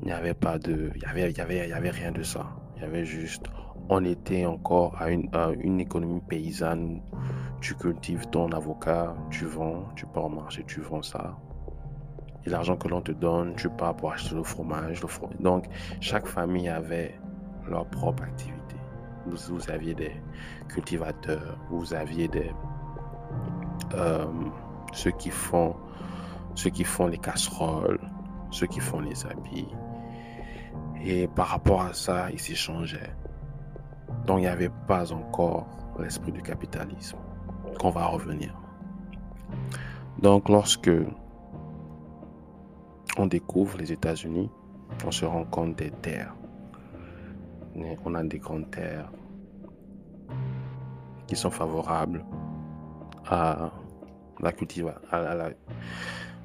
Il 0.01 0.05
n'y 0.05 0.13
avait 0.13 0.33
pas 0.33 0.57
de. 0.57 0.91
Il 0.95 1.01
y 1.01 1.05
avait, 1.05 1.31
il 1.31 1.37
y 1.37 1.41
avait, 1.41 1.67
il 1.67 1.69
y 1.69 1.73
avait 1.73 1.89
rien 1.89 2.11
de 2.11 2.23
ça. 2.23 2.45
Il 2.75 2.83
y 2.83 2.85
avait 2.85 3.05
juste. 3.05 3.45
On 3.89 4.05
était 4.05 4.45
encore 4.45 4.95
à 5.01 5.09
une, 5.09 5.27
à 5.33 5.49
une 5.49 5.81
économie 5.81 6.21
paysanne 6.21 7.01
tu 7.61 7.75
cultives 7.75 8.25
ton 8.27 8.51
avocat, 8.51 9.15
tu 9.29 9.45
vends, 9.45 9.85
tu 9.95 10.05
pars 10.07 10.25
au 10.25 10.29
marché, 10.29 10.63
tu 10.67 10.81
vends 10.81 11.03
ça. 11.03 11.37
Et 12.43 12.49
l'argent 12.49 12.75
que 12.75 12.87
l'on 12.87 13.01
te 13.01 13.11
donne, 13.11 13.55
tu 13.55 13.69
pars 13.69 13.95
pour 13.95 14.11
acheter 14.11 14.33
le 14.33 14.43
fromage, 14.43 14.99
le 15.01 15.07
fromage. 15.07 15.37
Donc, 15.39 15.65
chaque 15.99 16.25
famille 16.25 16.67
avait 16.67 17.13
leur 17.69 17.85
propre 17.85 18.23
activité. 18.23 18.75
Vous, 19.27 19.69
aviez 19.69 19.93
des 19.93 20.11
cultivateurs, 20.69 21.59
vous 21.69 21.93
aviez 21.93 22.27
des 22.27 22.51
euh, 23.93 24.25
ceux 24.93 25.11
qui 25.11 25.29
font 25.29 25.75
ceux 26.55 26.69
qui 26.69 26.83
font 26.83 27.07
les 27.07 27.17
casseroles, 27.17 27.99
ceux 28.49 28.67
qui 28.67 28.79
font 28.79 28.99
les 28.99 29.25
habits. 29.25 29.67
Et 31.03 31.27
par 31.27 31.47
rapport 31.47 31.81
à 31.81 31.93
ça, 31.93 32.29
ils 32.31 32.39
s'échangeaient. 32.39 33.15
Donc 34.25 34.39
il 34.39 34.41
n'y 34.41 34.47
avait 34.47 34.71
pas 34.87 35.11
encore 35.13 35.67
l'esprit 35.99 36.31
du 36.31 36.41
capitalisme 36.41 37.17
qu'on 37.79 37.89
va 37.89 38.05
revenir. 38.05 38.53
Donc 40.19 40.49
lorsque 40.49 40.91
on 43.17 43.25
découvre 43.25 43.77
les 43.77 43.91
États-Unis, 43.91 44.49
on 45.05 45.11
se 45.11 45.25
rend 45.25 45.45
compte 45.45 45.75
des 45.75 45.91
terres. 45.91 46.35
On 48.05 48.15
a 48.15 48.23
des 48.23 48.39
grandes 48.39 48.69
terres 48.69 49.11
qui 51.27 51.35
sont 51.35 51.49
favorables 51.49 52.23
à 53.27 53.71
la, 54.39 54.51
cultiva 54.51 55.01
à 55.11 55.35
la, 55.35 55.49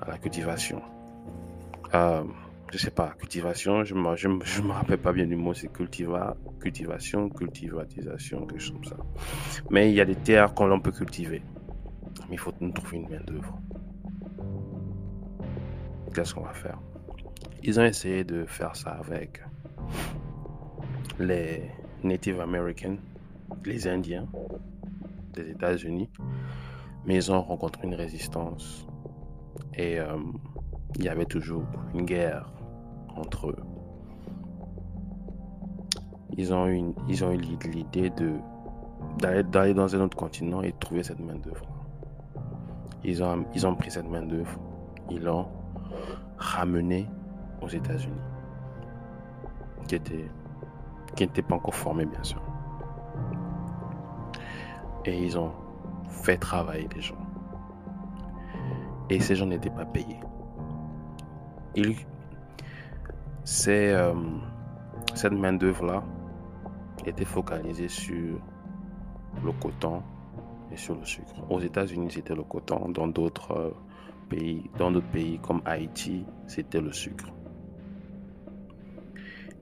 à 0.02 0.18
cultivation. 0.18 0.82
Euh, 1.94 2.24
je 2.72 2.78
sais 2.78 2.90
pas, 2.90 3.14
cultivation, 3.18 3.84
je 3.84 3.94
ne 3.94 4.16
je, 4.16 4.28
je 4.44 4.62
me 4.62 4.72
rappelle 4.72 4.98
pas 4.98 5.12
bien 5.12 5.26
du 5.26 5.36
mot, 5.36 5.54
c'est 5.54 5.72
cultiva, 5.72 6.36
cultivation, 6.60 7.28
cultivatisation, 7.28 8.46
quelque 8.46 8.60
chose 8.60 8.72
comme 8.72 8.84
ça. 8.84 8.96
Mais 9.70 9.90
il 9.90 9.94
y 9.94 10.00
a 10.00 10.04
des 10.04 10.16
terres 10.16 10.52
qu'on 10.52 10.80
peut 10.80 10.90
cultiver. 10.90 11.42
Mais 12.28 12.34
il 12.34 12.38
faut 12.38 12.52
nous 12.60 12.72
trouver 12.72 12.98
une 12.98 13.08
main 13.08 13.20
d'œuvre. 13.24 13.58
Qu'est-ce 16.12 16.34
qu'on 16.34 16.42
va 16.42 16.54
faire? 16.54 16.78
Ils 17.62 17.78
ont 17.78 17.84
essayé 17.84 18.24
de 18.24 18.44
faire 18.46 18.74
ça 18.74 18.90
avec 18.90 19.42
les 21.18 21.62
Native 22.02 22.40
Americans, 22.40 22.98
les 23.64 23.86
Indiens 23.86 24.26
des 25.34 25.50
États-Unis, 25.50 26.10
mais 27.06 27.14
ils 27.14 27.32
ont 27.32 27.40
rencontré 27.40 27.86
une 27.86 27.94
résistance 27.94 28.86
et 29.74 29.98
euh, 30.00 30.18
il 30.96 31.04
y 31.04 31.08
avait 31.08 31.24
toujours 31.24 31.64
une 31.94 32.04
guerre 32.04 32.52
entre 33.14 33.50
eux. 33.50 33.56
Ils 36.36 36.52
ont 36.52 36.66
eu, 36.66 36.92
l'idée 37.64 38.10
de 38.10 38.34
d'aller 39.18 39.72
dans 39.72 39.94
un 39.94 40.00
autre 40.00 40.16
continent 40.16 40.62
et 40.62 40.72
trouver 40.72 41.02
cette 41.02 41.20
main 41.20 41.36
d'œuvre. 41.36 41.64
Ils 43.04 43.22
ont, 43.22 43.46
ils 43.54 43.66
ont 43.66 43.74
pris 43.74 43.90
cette 43.90 44.08
main 44.08 44.22
d'œuvre, 44.22 44.58
ils 45.10 45.22
l'ont 45.22 45.46
ramenée 46.36 47.06
aux 47.62 47.68
États-Unis, 47.68 48.20
qui 49.86 49.94
était 49.94 50.28
qui 51.14 51.22
n'était 51.22 51.42
pas 51.42 51.54
encore 51.54 51.74
formée 51.74 52.04
bien 52.04 52.22
sûr. 52.22 52.42
Et 55.04 55.24
ils 55.24 55.38
ont 55.38 55.52
fait 56.08 56.38
travailler 56.38 56.88
des 56.88 57.00
gens. 57.00 57.26
Et 59.10 59.20
ces 59.20 59.36
gens 59.36 59.46
n'étaient 59.46 59.70
pas 59.70 59.84
payés. 59.84 60.20
Il, 61.74 61.94
euh, 63.68 64.14
cette 65.14 65.32
main-d'œuvre-là 65.32 66.02
était 67.04 67.24
focalisée 67.24 67.88
sur 67.88 68.40
le 69.44 69.52
coton 69.52 70.02
et 70.72 70.76
sur 70.76 70.96
le 70.96 71.04
sucre. 71.04 71.34
Aux 71.48 71.60
États-Unis, 71.60 72.10
c'était 72.10 72.34
le 72.34 72.42
coton. 72.42 72.88
Dans 72.88 73.06
d'autres 73.06 73.52
euh, 73.52 73.70
pays, 74.28 74.68
dans 74.78 74.90
d'autres 74.90 75.10
pays 75.10 75.38
comme 75.38 75.62
Haïti, 75.64 76.24
c'était 76.46 76.80
le 76.80 76.92
sucre. 76.92 77.26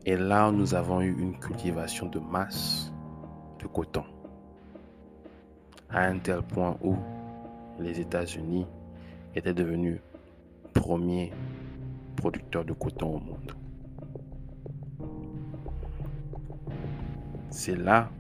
Et 0.07 0.17
là, 0.17 0.51
nous 0.51 0.75
avons 0.75 1.01
eu 1.01 1.15
une 1.19 1.39
cultivation 1.39 2.07
de 2.09 2.19
masse 2.19 2.93
de 3.59 3.67
coton. 3.67 4.05
À 5.95 6.07
un 6.07 6.19
tel 6.19 6.43
point 6.43 6.77
où 6.83 6.97
les 7.79 8.01
États-Unis 8.01 8.67
étaient 9.37 9.55
devenus 9.55 10.01
premiers 10.73 11.33
producteurs 12.17 12.65
de 12.65 12.73
coton 12.73 13.17
au 13.17 13.21
monde. 13.21 13.53
C'est 17.49 17.77
là 17.77 18.11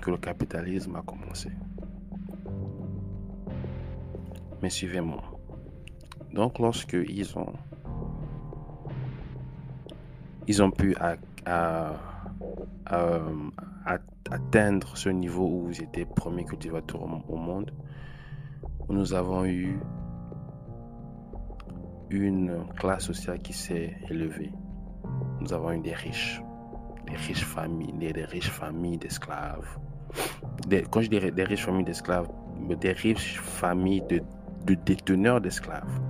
que 0.00 0.12
le 0.12 0.16
capitalisme 0.16 0.94
a 0.94 1.02
commencé. 1.02 1.50
Mais 4.62 4.70
suivez-moi. 4.70 5.22
Donc 6.32 6.60
lorsque 6.60 6.92
ils 6.92 7.36
ont 7.36 7.52
ils 10.46 10.62
ont 10.62 10.70
pu 10.70 10.94
atteindre 14.30 14.96
ce 14.96 15.08
niveau 15.08 15.46
où 15.46 15.70
ils 15.70 15.82
étaient 15.82 16.04
premiers 16.04 16.44
cultivateurs 16.44 17.02
au 17.28 17.36
monde, 17.36 17.70
nous 18.88 19.14
avons 19.14 19.44
eu 19.44 19.78
une 22.10 22.66
classe 22.76 23.04
sociale 23.04 23.40
qui 23.40 23.52
s'est 23.52 23.96
élevée. 24.08 24.52
Nous 25.40 25.52
avons 25.52 25.72
eu 25.72 25.80
des 25.80 25.94
riches 25.94 26.40
des 27.06 27.16
riches 27.16 27.44
familles, 27.44 27.92
des, 27.92 28.24
riches 28.24 28.50
familles 28.50 28.98
d'esclaves. 28.98 29.78
quand 30.90 31.00
je 31.00 31.08
dis 31.08 31.20
des 31.30 31.44
riches 31.44 31.64
familles 31.64 31.84
d'esclaves, 31.84 32.28
des 32.80 32.92
riches 32.92 33.40
familles 33.40 34.02
de, 34.02 34.22
déteneurs 34.74 35.40
d'esclaves 35.40 36.00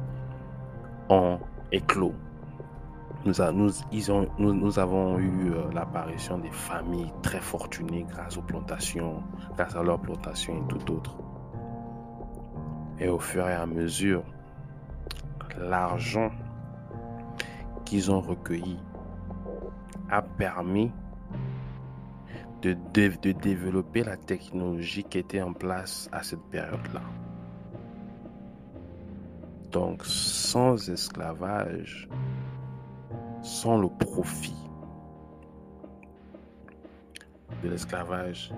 ont 1.09 1.38
éclos. 1.72 2.14
Nous, 3.25 3.41
avons 3.41 5.19
eu 5.19 5.53
euh, 5.53 5.71
l'apparition 5.73 6.39
des 6.39 6.51
familles 6.51 7.11
très 7.23 7.41
fortunées 7.41 8.05
grâce 8.07 8.37
aux 8.37 8.43
plantations, 8.43 9.23
grâce 9.57 9.75
à 9.75 9.83
leurs 9.83 10.01
plantations 10.01 10.63
et 10.63 10.69
tout 10.69 10.93
autre. 10.93 11.17
Et 12.99 13.09
au 13.09 13.19
fur 13.19 13.49
et 13.49 13.55
à 13.55 13.65
mesure, 13.65 14.23
l'argent 15.59 16.31
qu'ils 17.87 18.11
ont 18.11 18.21
recueilli 18.21 18.79
a 20.11 20.21
permis 20.21 20.93
de, 22.61 22.77
développer 23.33 24.05
la 24.05 24.17
technologie 24.17 25.05
qui 25.05 25.19
était 25.19 25.43
en 25.43 25.53
place 25.53 26.09
à 26.13 26.23
cette 26.23 26.43
période-là. 26.51 27.03
Donc, 29.71 30.05
sans 30.05 30.89
esclavage, 30.89 32.09
sans 33.45 33.77
le 33.77 33.89
profit 33.89 34.57
de 37.63 37.69
l'esclavage, 37.69 38.51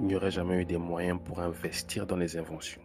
il 0.00 0.06
n'y 0.06 0.16
aurait 0.16 0.30
jamais 0.30 0.62
eu 0.62 0.64
des 0.64 0.78
moyens 0.78 1.20
pour 1.22 1.40
investir 1.40 2.06
dans 2.06 2.16
les 2.16 2.36
inventions. 2.38 2.80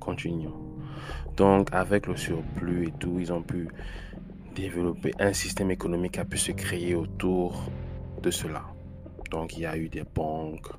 Continuons. 0.00 0.54
Donc, 1.36 1.68
avec 1.72 2.06
le 2.06 2.16
surplus 2.16 2.88
et 2.88 2.92
tout, 2.92 3.18
ils 3.20 3.30
ont 3.30 3.42
pu 3.42 3.68
développer 4.54 5.12
un 5.20 5.34
système 5.34 5.70
économique 5.70 6.12
qui 6.12 6.20
a 6.20 6.24
pu 6.24 6.38
se 6.38 6.52
créer 6.52 6.94
autour 6.94 7.62
de 8.22 8.30
cela. 8.30 8.64
Donc, 9.30 9.56
il 9.58 9.60
y 9.60 9.66
a 9.66 9.76
eu 9.76 9.90
des 9.90 10.02
banques, 10.02 10.72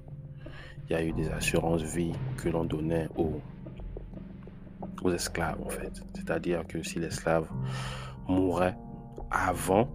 il 0.89 0.93
y 0.93 0.95
a 0.95 1.03
eu 1.03 1.13
des 1.13 1.29
assurances 1.29 1.83
vie 1.83 2.13
que 2.37 2.49
l'on 2.49 2.65
donnait 2.65 3.07
aux, 3.15 3.39
aux 5.03 5.11
esclaves 5.11 5.61
en 5.63 5.69
fait. 5.69 6.01
C'est-à-dire 6.15 6.65
que 6.67 6.83
si 6.83 6.99
l'esclave 6.99 7.47
mourait 8.27 8.77
avant 9.31 9.87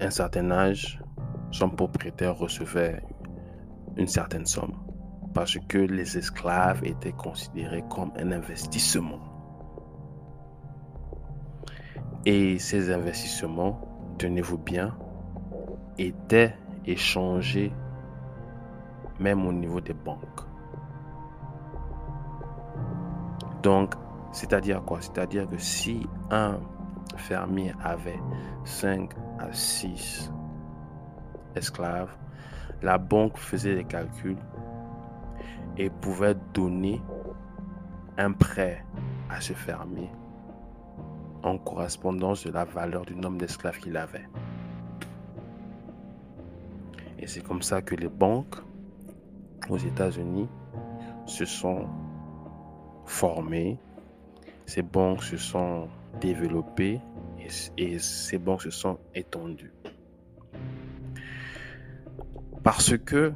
un 0.00 0.10
certain 0.10 0.50
âge, 0.50 1.00
son 1.50 1.70
propriétaire 1.70 2.36
recevait 2.36 3.02
une 3.96 4.06
certaine 4.06 4.46
somme 4.46 4.74
parce 5.34 5.58
que 5.68 5.78
les 5.78 6.16
esclaves 6.18 6.84
étaient 6.84 7.12
considérés 7.12 7.84
comme 7.88 8.12
un 8.16 8.32
investissement. 8.32 9.20
Et 12.26 12.58
ces 12.58 12.92
investissements, 12.92 13.80
tenez-vous 14.18 14.58
bien, 14.58 14.96
étaient 15.98 16.54
échangés 16.86 17.72
même 19.20 19.46
au 19.46 19.52
niveau 19.52 19.80
des 19.80 19.94
banques. 19.94 20.47
Donc, 23.62 23.94
c'est-à-dire 24.32 24.82
quoi? 24.84 25.00
C'est-à-dire 25.00 25.48
que 25.48 25.58
si 25.58 26.06
un 26.30 26.58
fermier 27.16 27.72
avait 27.82 28.20
5 28.64 29.10
à 29.38 29.52
6 29.52 30.32
esclaves, 31.56 32.14
la 32.82 32.98
banque 32.98 33.36
faisait 33.38 33.74
des 33.74 33.84
calculs 33.84 34.38
et 35.76 35.90
pouvait 35.90 36.36
donner 36.54 37.02
un 38.16 38.32
prêt 38.32 38.84
à 39.30 39.40
ce 39.40 39.52
fermier 39.52 40.10
en 41.42 41.58
correspondance 41.58 42.44
de 42.44 42.50
la 42.50 42.64
valeur 42.64 43.04
du 43.04 43.14
nombre 43.14 43.38
d'esclaves 43.38 43.78
qu'il 43.78 43.96
avait. 43.96 44.28
Et 47.18 47.26
c'est 47.26 47.42
comme 47.42 47.62
ça 47.62 47.82
que 47.82 47.94
les 47.94 48.08
banques 48.08 48.56
aux 49.68 49.76
États-Unis 49.76 50.48
se 51.26 51.44
sont 51.44 51.86
formées, 53.08 53.78
ces 54.66 54.82
banques 54.82 55.22
se 55.22 55.36
sont 55.36 55.88
développées 56.20 57.00
et, 57.76 57.98
ces 57.98 58.38
banques 58.38 58.62
se 58.62 58.70
sont 58.70 58.98
étendues. 59.14 59.72
Parce 62.62 62.96
que 62.98 63.32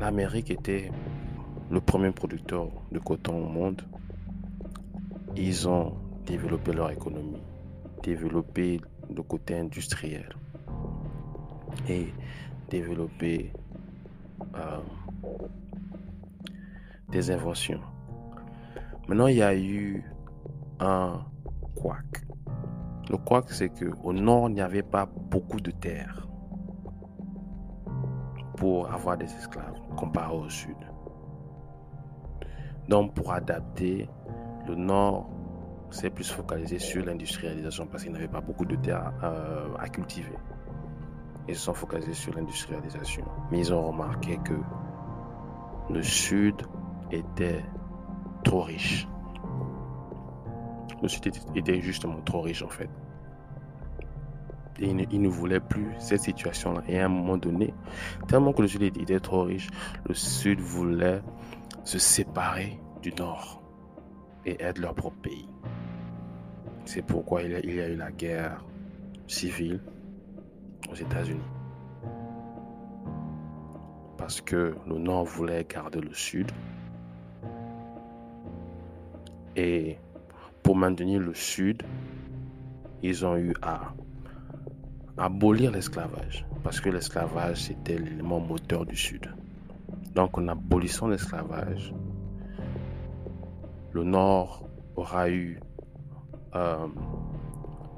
l'Amérique 0.00 0.50
était 0.50 0.90
le 1.70 1.80
premier 1.80 2.10
producteur 2.12 2.68
de 2.90 2.98
coton 2.98 3.44
au 3.44 3.48
monde, 3.48 3.82
ils 5.36 5.68
ont 5.68 5.94
développé 6.24 6.72
leur 6.72 6.90
économie, 6.90 7.42
développé 8.02 8.80
le 9.14 9.22
côté 9.22 9.58
industriel 9.58 10.34
et 11.88 12.08
développé 12.70 13.52
euh, 14.54 14.78
des 17.10 17.30
inventions. 17.30 17.80
Maintenant, 19.08 19.28
il 19.28 19.36
y 19.36 19.42
a 19.42 19.56
eu 19.56 20.04
un 20.80 21.24
couac. 21.74 22.26
Le 23.08 23.16
couac, 23.16 23.46
c'est 23.48 23.70
que 23.70 23.86
au 24.04 24.12
nord, 24.12 24.50
il 24.50 24.54
n'y 24.54 24.60
avait 24.60 24.82
pas 24.82 25.06
beaucoup 25.06 25.60
de 25.60 25.70
terre 25.70 26.28
pour 28.56 28.92
avoir 28.92 29.16
des 29.16 29.24
esclaves 29.24 29.80
comparé 29.96 30.36
au 30.36 30.50
sud. 30.50 30.76
Donc, 32.88 33.14
pour 33.14 33.32
adapter, 33.32 34.10
le 34.66 34.74
nord 34.74 35.30
s'est 35.90 36.10
plus 36.10 36.30
focalisé 36.30 36.78
sur 36.78 37.02
l'industrialisation 37.06 37.86
parce 37.86 38.02
qu'il 38.02 38.12
n'avait 38.12 38.28
pas 38.28 38.42
beaucoup 38.42 38.66
de 38.66 38.76
terre 38.76 39.10
euh, 39.22 39.74
à 39.78 39.88
cultiver. 39.88 40.36
Ils 41.48 41.54
se 41.54 41.62
sont 41.62 41.72
focalisés 41.72 42.12
sur 42.12 42.34
l'industrialisation. 42.34 43.24
Mais 43.50 43.60
ils 43.60 43.72
ont 43.72 43.86
remarqué 43.86 44.38
que 44.44 44.60
le 45.88 46.02
sud 46.02 46.56
était 47.10 47.64
trop 48.44 48.62
riche. 48.62 49.06
Le 51.02 51.08
sud 51.08 51.30
était 51.54 51.80
justement 51.80 52.20
trop 52.24 52.40
riche 52.42 52.62
en 52.62 52.68
fait. 52.68 52.88
Et 54.80 54.90
il 54.90 55.20
ne, 55.20 55.28
voulait 55.28 55.58
plus 55.58 55.88
cette 55.98 56.20
situation-là. 56.20 56.82
Et 56.86 57.00
à 57.00 57.06
un 57.06 57.08
moment 57.08 57.36
donné, 57.36 57.74
tellement 58.28 58.52
que 58.52 58.62
le 58.62 58.68
sud 58.68 58.82
était 58.82 59.18
trop 59.18 59.42
riche, 59.42 59.68
le 60.06 60.14
sud 60.14 60.60
voulait 60.60 61.20
se 61.82 61.98
séparer 61.98 62.78
du 63.02 63.12
nord 63.14 63.60
et 64.46 64.62
être 64.62 64.78
leur 64.78 64.94
propre 64.94 65.16
pays. 65.20 65.48
C'est 66.84 67.02
pourquoi 67.02 67.42
il 67.42 67.50
y 67.50 67.80
a 67.80 67.88
eu 67.88 67.96
la 67.96 68.12
guerre 68.12 68.64
civile 69.26 69.80
aux 70.90 70.94
États-Unis. 70.94 71.40
Parce 74.16 74.40
que 74.40 74.74
le 74.86 74.98
Nord 74.98 75.24
voulait 75.24 75.64
garder 75.64 76.00
le 76.00 76.12
Sud. 76.12 76.50
Et 79.58 79.98
pour 80.62 80.76
maintenir 80.76 81.18
le 81.18 81.34
Sud, 81.34 81.82
ils 83.02 83.26
ont 83.26 83.36
eu 83.36 83.54
à 83.60 83.92
abolir 85.16 85.72
l'esclavage. 85.72 86.46
Parce 86.62 86.80
que 86.80 86.90
l'esclavage, 86.90 87.62
c'était 87.62 87.98
l'élément 87.98 88.38
moteur 88.38 88.86
du 88.86 88.94
Sud. 88.94 89.28
Donc 90.14 90.38
en 90.38 90.46
abolissant 90.46 91.08
l'esclavage, 91.08 91.92
le 93.90 94.04
Nord 94.04 94.68
aura 94.94 95.28
eu 95.28 95.58
euh, 96.54 96.86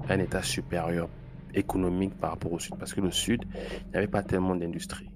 un 0.08 0.18
état 0.18 0.42
supérieur 0.42 1.10
économique 1.52 2.18
par 2.18 2.30
rapport 2.30 2.54
au 2.54 2.58
Sud. 2.58 2.76
Parce 2.78 2.94
que 2.94 3.02
le 3.02 3.10
Sud, 3.10 3.44
il 3.54 3.90
n'y 3.90 3.98
avait 3.98 4.08
pas 4.08 4.22
tellement 4.22 4.56
d'industrie. 4.56 5.10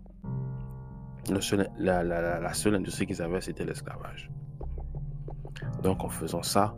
La, 1.78 2.52
seule 2.52 2.74
industrie 2.74 3.07
qu'ils 3.07 3.22
avaient, 3.22 3.40
c'était 3.40 3.64
l'esclavage. 3.64 4.30
Donc 5.84 6.02
en 6.02 6.08
faisant 6.08 6.42
ça, 6.42 6.74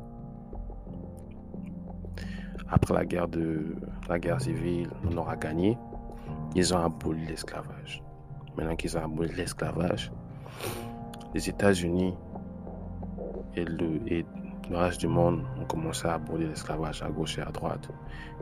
après 2.69 2.93
la 2.95 3.05
guerre, 4.19 4.41
civile, 4.41 4.91
on 5.09 5.17
aura 5.17 5.37
gagné. 5.37 5.79
Ils 6.57 6.75
ont 6.75 6.79
aboli 6.79 7.25
l'esclavage. 7.25 8.03
Maintenant 8.57 8.75
qu'ils 8.75 8.99
ont 8.99 9.05
aboli 9.05 9.33
l'esclavage, 9.35 10.11
les 11.35 11.49
États-Unis 11.49 12.15
et 13.55 13.65
le, 13.65 14.01
et 14.09 14.27
le 14.69 14.77
reste 14.77 15.01
du 15.01 15.07
monde 15.07 15.45
ont 15.61 15.67
commencé 15.67 16.09
à 16.09 16.15
abolir 16.15 16.49
l'esclavage 16.49 17.01
à 17.01 17.09
gauche 17.09 17.39
et 17.39 17.43
à 17.43 17.53
droite. 17.53 17.89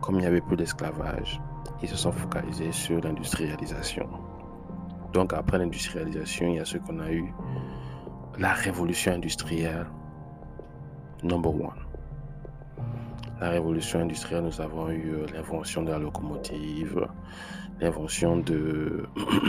Comme 0.01 0.15
il 0.15 0.23
n'y 0.23 0.27
avait 0.27 0.41
plus 0.41 0.57
d'esclavage, 0.57 1.39
ils 1.83 1.89
se 1.89 1.97
sont 1.97 2.13
focalisés 2.13 2.73
sur 2.73 3.03
l'industrialisation. 3.03 4.09
Donc 5.13 5.35
après 5.35 5.59
l'industrialisation, 5.59 6.49
il 6.49 6.55
y 6.55 6.61
a 6.61 6.65
ce 6.65 6.79
qu'on 6.79 7.01
a 7.01 7.13
eu, 7.13 7.35
la 8.39 8.55
révolution 8.55 9.13
industrielle, 9.13 9.87
number 11.25 11.51
one. 11.51 11.81
La 13.41 13.51
révolution 13.51 14.01
industrielle, 14.01 14.45
nous 14.45 14.61
avons 14.61 14.91
eu 14.91 15.13
euh, 15.15 15.27
l'invention 15.35 15.83
de 15.83 15.91
la 15.91 15.99
locomotive, 15.99 17.07
l'invention 17.81 18.37
de, 18.37 19.07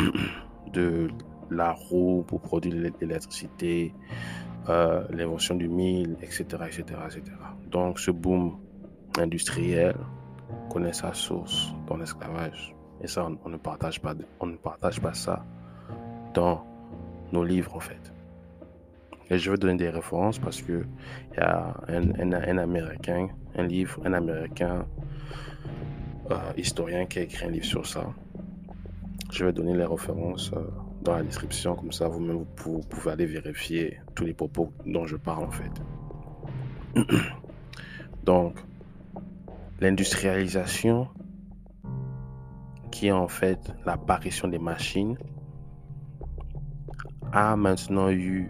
de 0.73 1.09
la 1.51 1.71
roue 1.71 2.23
pour 2.27 2.41
produire 2.41 2.91
l'électricité, 2.99 3.93
euh, 4.69 5.05
l'invention 5.11 5.55
du 5.55 5.67
mille, 5.67 6.17
etc., 6.21 6.43
etc., 6.65 6.83
etc. 7.05 7.21
Donc 7.69 7.99
ce 7.99 8.11
boom 8.11 8.57
industriel 9.19 9.95
connaît 10.69 10.93
sa 10.93 11.13
source 11.13 11.73
dans 11.87 11.97
l'esclavage. 11.97 12.75
Et 13.01 13.07
ça, 13.07 13.27
on, 13.45 13.49
ne 13.49 13.57
partage 13.57 14.01
pas, 14.01 14.15
on 14.39 14.47
ne 14.47 14.57
partage 14.57 14.99
pas 14.99 15.13
ça 15.13 15.45
dans 16.33 16.65
nos 17.31 17.43
livres, 17.43 17.75
en 17.75 17.79
fait. 17.79 18.14
Et 19.29 19.37
je 19.37 19.51
vais 19.51 19.57
donner 19.57 19.75
des 19.75 19.89
références 19.89 20.39
parce 20.39 20.61
que 20.61 20.85
il 21.31 21.37
y 21.37 21.39
a 21.39 21.75
un, 21.87 22.31
un, 22.31 22.57
Américain, 22.57 23.29
un 23.55 23.63
livre, 23.63 23.99
un 24.05 24.13
Américain 24.13 24.85
euh, 26.31 26.35
historien 26.57 27.05
qui 27.05 27.19
a 27.19 27.21
écrit 27.23 27.45
un 27.45 27.51
livre 27.51 27.65
sur 27.65 27.85
ça. 27.85 28.13
Je 29.31 29.45
vais 29.45 29.53
donner 29.53 29.75
les 29.75 29.85
références. 29.85 30.51
Euh, 30.53 30.61
dans 31.05 31.15
la 31.15 31.23
description, 31.23 31.75
comme 31.75 31.91
ça 31.91 32.07
vous-même 32.07 32.45
vous, 32.57 32.81
pouvez 32.81 33.11
aller 33.11 33.27
vérifier 33.27 33.99
tous 34.15 34.25
les 34.25 34.33
propos 34.33 34.73
dont 34.85 35.05
je 35.05 35.15
parle 35.15 35.45
en 35.45 35.51
fait. 35.51 35.71
Donc, 38.23 38.57
l'industrialisation, 39.79 41.07
qui 42.91 43.07
est 43.07 43.11
en 43.11 43.27
fait 43.27 43.59
l'apparition 43.85 44.47
des 44.47 44.57
machines, 44.57 45.17
a 47.31 47.55
maintenant 47.55 48.09
eu 48.09 48.49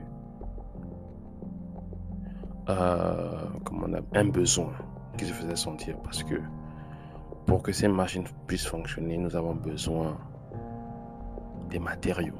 euh, 2.69 3.45
on 3.71 3.93
a, 3.93 3.99
un 4.19 4.25
besoin 4.25 4.73
qui 5.17 5.25
se 5.25 5.33
faisait 5.33 5.55
sentir 5.55 5.97
parce 6.03 6.23
que 6.23 6.35
pour 7.45 7.61
que 7.61 7.71
ces 7.71 7.87
machines 7.87 8.25
puissent 8.47 8.67
fonctionner, 8.67 9.17
nous 9.17 9.35
avons 9.35 9.53
besoin 9.53 10.17
des 11.69 11.79
matériaux. 11.79 12.33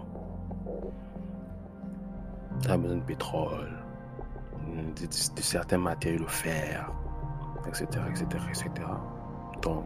On 2.68 2.70
a 2.70 2.78
besoin 2.78 2.98
de 2.98 3.04
pétrole, 3.04 3.78
de, 4.76 5.08
certains 5.12 5.78
matériaux, 5.78 6.22
le 6.22 6.28
fer, 6.28 6.92
etc., 7.68 7.86
etc., 8.10 8.26
etc. 8.50 8.88
Donc, 9.62 9.86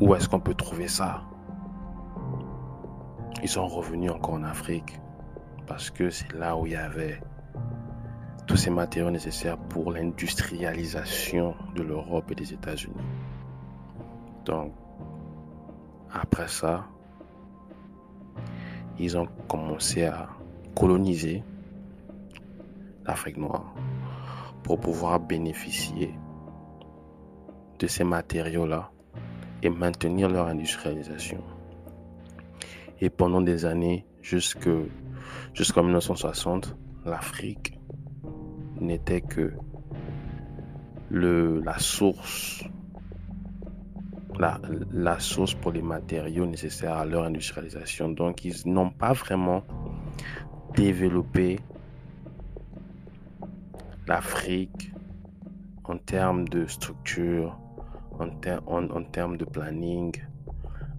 où 0.00 0.14
est-ce 0.14 0.28
qu'on 0.28 0.40
peut 0.40 0.54
trouver 0.54 0.88
ça? 0.88 1.22
Ils 3.42 3.48
sont 3.48 3.66
revenus 3.66 4.10
encore 4.10 4.34
en 4.34 4.44
Afrique 4.44 5.00
parce 5.66 5.90
que 5.90 6.10
c'est 6.10 6.32
là 6.32 6.56
où 6.56 6.66
il 6.66 6.72
y 6.72 6.76
avait 6.76 7.20
tous 8.46 8.56
ces 8.56 8.70
matériaux 8.70 9.10
nécessaires 9.10 9.56
pour 9.56 9.92
l'industrialisation 9.92 11.54
de 11.74 11.82
l'Europe 11.82 12.30
et 12.30 12.34
des 12.34 12.52
États-Unis. 12.52 12.94
Donc, 14.44 14.72
après 16.12 16.48
ça, 16.48 16.84
ils 18.98 19.16
ont 19.16 19.28
commencé 19.48 20.04
à 20.04 20.28
coloniser 20.74 21.42
l'Afrique 23.04 23.36
noire 23.36 23.72
pour 24.62 24.78
pouvoir 24.80 25.20
bénéficier 25.20 26.14
de 27.78 27.86
ces 27.86 28.04
matériaux-là 28.04 28.90
et 29.62 29.70
maintenir 29.70 30.28
leur 30.28 30.48
industrialisation. 30.48 31.42
Et 33.00 33.10
pendant 33.10 33.40
des 33.40 33.64
années, 33.64 34.06
jusqu'en 34.20 35.82
1960, 35.82 36.76
l'Afrique 37.04 37.78
n'était 38.82 39.20
que 39.20 39.52
le, 41.10 41.60
la 41.60 41.78
source 41.78 42.64
la, 44.38 44.60
la, 44.92 45.18
source 45.18 45.54
pour 45.54 45.72
les 45.72 45.82
matériaux 45.82 46.46
nécessaires 46.46 46.96
à 46.96 47.04
leur 47.04 47.24
industrialisation. 47.24 48.08
Donc, 48.08 48.44
ils 48.44 48.66
n'ont 48.66 48.90
pas 48.90 49.12
vraiment 49.12 49.62
développé 50.74 51.60
l'Afrique 54.06 54.92
en 55.84 55.98
termes 55.98 56.48
de 56.48 56.66
structure, 56.66 57.58
en, 58.18 58.28
en, 58.66 59.04
termes 59.04 59.36
de 59.36 59.44
planning, 59.44 60.12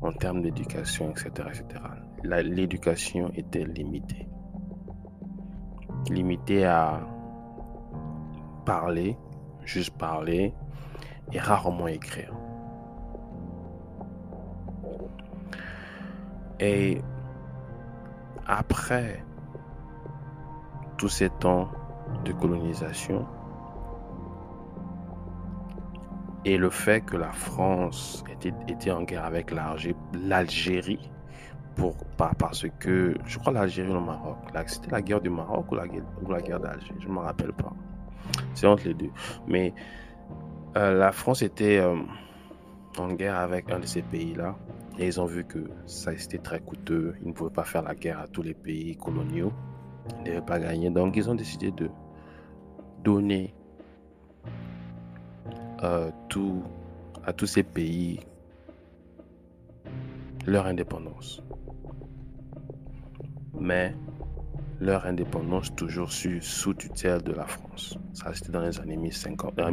en 0.02 0.12
termes 0.12 0.42
d'éducation, 0.42 1.12
etc. 1.12 1.30
etc. 1.50 1.84
L'éducation 2.24 3.32
était 3.36 3.66
limitée. 3.66 4.28
Limitée 6.10 6.66
à 6.66 7.02
parler, 8.64 9.18
juste 9.66 9.98
parler, 9.98 10.54
et 11.32 11.40
rarement 11.40 11.88
écrire. 11.88 12.34
Et 16.60 17.02
après 18.46 19.24
tous 20.98 21.10
ces 21.10 21.30
temps 21.30 21.70
de 22.24 22.32
colonisation 22.32 23.26
et 26.46 26.58
le 26.58 26.70
fait 26.70 27.02
que 27.02 27.18
la 27.18 27.32
France 27.32 28.24
était, 28.30 28.54
était 28.68 28.92
en 28.92 29.04
guerre 29.04 29.26
avec 29.26 29.52
l'Algérie, 30.14 31.10
pour, 31.76 31.96
parce 32.38 32.66
que 32.80 33.16
je 33.26 33.40
crois 33.40 33.54
l'Algérie 33.54 33.90
ou 33.90 33.94
le 33.94 34.02
Maroc, 34.02 34.38
c'était 34.68 34.92
la 34.92 35.02
guerre 35.02 35.22
du 35.22 35.30
Maroc 35.30 35.72
ou 35.72 35.76
la, 35.76 35.86
ou 36.22 36.32
la 36.32 36.42
guerre 36.42 36.60
d'Algérie, 36.60 37.00
je 37.00 37.08
ne 37.08 37.14
me 37.14 37.20
rappelle 37.20 37.54
pas. 37.54 37.74
C'est 38.54 38.68
entre 38.68 38.88
les 38.88 38.94
deux. 38.94 39.12
Mais 39.48 39.74
euh, 40.78 40.94
la 40.98 41.12
France 41.12 41.42
était 41.42 41.78
euh, 41.78 41.96
en 42.98 43.14
guerre 43.14 43.38
avec 43.38 43.72
un 43.72 43.80
de 43.80 43.86
ces 43.86 44.02
pays-là. 44.02 44.56
Et 45.00 45.08
ils 45.08 45.20
ont 45.20 45.26
vu 45.26 45.44
que 45.44 45.70
ça 45.86 46.16
c'était 46.18 46.38
très 46.38 46.60
coûteux. 46.60 47.16
Ils 47.22 47.30
ne 47.30 47.34
pouvaient 47.34 47.54
pas 47.54 47.64
faire 47.64 47.82
la 47.82 47.96
guerre 47.96 48.20
à 48.20 48.28
tous 48.28 48.44
les 48.44 48.54
pays 48.54 48.96
coloniaux. 48.96 49.52
Ils 50.10 50.20
ne 50.20 50.26
devaient 50.26 50.46
pas 50.46 50.60
gagner. 50.60 50.90
Donc 50.90 51.16
ils 51.16 51.30
ont 51.30 51.36
décidé 51.36 51.72
de 51.72 51.90
donner 53.04 53.54
euh, 55.84 56.12
tout, 56.30 56.64
à 57.26 57.34
tous 57.34 57.48
ces 57.48 57.64
pays 57.64 58.20
leur 60.46 60.66
indépendance. 60.66 61.42
Mais 63.60 63.96
leur 64.80 65.06
indépendance 65.06 65.74
toujours 65.76 66.12
sous 66.12 66.74
tutelle 66.74 67.22
de 67.22 67.32
la 67.32 67.46
France. 67.46 67.98
Ça, 68.14 68.34
c'était 68.34 68.52
dans 68.52 68.62
les 68.62 68.80
années 68.80 68.98
1950. 68.98 69.60
Euh, 69.60 69.72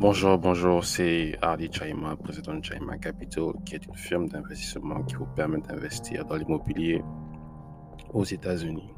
Bonjour, 0.00 0.38
bonjour, 0.38 0.84
c'est 0.84 1.36
Hardy 1.42 1.68
Chaima, 1.72 2.14
président 2.14 2.54
de 2.54 2.64
Chaima 2.64 2.96
Capital, 2.98 3.52
qui 3.66 3.74
est 3.74 3.84
une 3.84 3.96
firme 3.96 4.28
d'investissement 4.28 5.02
qui 5.02 5.16
vous 5.16 5.26
permet 5.26 5.58
d'investir 5.58 6.24
dans 6.24 6.36
l'immobilier 6.36 7.02
aux 8.14 8.24
États-Unis. 8.24 8.94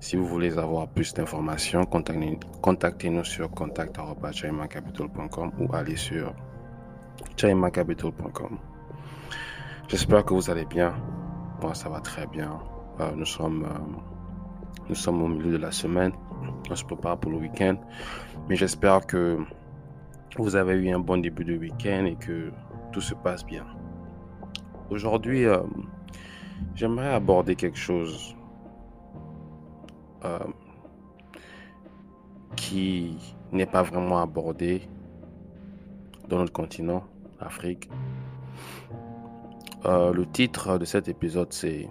Si 0.00 0.16
vous 0.16 0.26
voulez 0.26 0.58
avoir 0.58 0.88
plus 0.88 1.14
d'informations, 1.14 1.84
contactez-nous 1.84 3.24
sur 3.24 3.50
contact.chaimacapital.com 3.50 5.52
ou 5.58 5.74
allez 5.74 5.96
sur 5.96 6.34
chaimacapital.com. 7.36 8.58
J'espère 9.88 10.24
que 10.24 10.34
vous 10.34 10.50
allez 10.50 10.64
bien. 10.64 10.94
Moi, 11.60 11.74
ça 11.74 11.88
va 11.88 12.00
très 12.00 12.26
bien. 12.26 12.58
Euh, 13.00 13.12
nous, 13.14 13.26
sommes, 13.26 13.64
euh, 13.64 14.88
nous 14.88 14.94
sommes 14.94 15.22
au 15.22 15.28
milieu 15.28 15.52
de 15.52 15.58
la 15.58 15.70
semaine. 15.70 16.12
On 16.70 16.74
se 16.74 16.84
prépare 16.84 17.18
pour 17.18 17.30
le 17.30 17.38
week-end. 17.38 17.76
Mais 18.48 18.56
j'espère 18.56 19.06
que 19.06 19.38
vous 20.38 20.56
avez 20.56 20.74
eu 20.74 20.90
un 20.90 20.98
bon 20.98 21.20
début 21.20 21.44
de 21.44 21.56
week-end 21.56 22.06
et 22.06 22.16
que 22.16 22.50
tout 22.92 23.00
se 23.00 23.14
passe 23.14 23.44
bien. 23.44 23.64
Aujourd'hui, 24.90 25.46
euh, 25.46 25.62
j'aimerais 26.74 27.12
aborder 27.12 27.54
quelque 27.54 27.78
chose 27.78 28.34
euh, 30.24 30.38
qui 32.56 33.16
n'est 33.50 33.66
pas 33.66 33.82
vraiment 33.82 34.20
abordé 34.20 34.82
dans 36.28 36.38
notre 36.38 36.52
continent, 36.52 37.04
Afrique. 37.40 37.90
Euh, 39.84 40.12
le 40.12 40.26
titre 40.26 40.78
de 40.78 40.84
cet 40.84 41.08
épisode, 41.08 41.52
c'est 41.52 41.88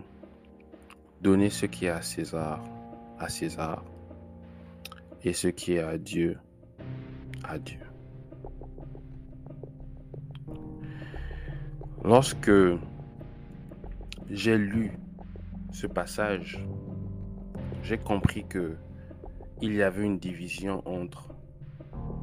Donner 1.21 1.51
ce 1.51 1.67
qui 1.67 1.85
est 1.85 1.89
à 1.89 2.01
César 2.01 2.63
à 3.19 3.29
César 3.29 3.83
et 5.23 5.33
ce 5.33 5.47
qui 5.47 5.73
est 5.73 5.83
à 5.83 5.97
Dieu 5.97 6.39
à 7.43 7.59
Dieu. 7.59 7.79
Lorsque 12.03 12.51
j'ai 14.29 14.57
lu 14.57 14.91
ce 15.71 15.85
passage 15.85 16.65
j'ai 17.83 17.97
compris 17.97 18.45
que 18.45 18.77
il 19.61 19.73
y 19.75 19.83
avait 19.83 20.03
une 20.03 20.17
division 20.17 20.81
entre 20.87 21.29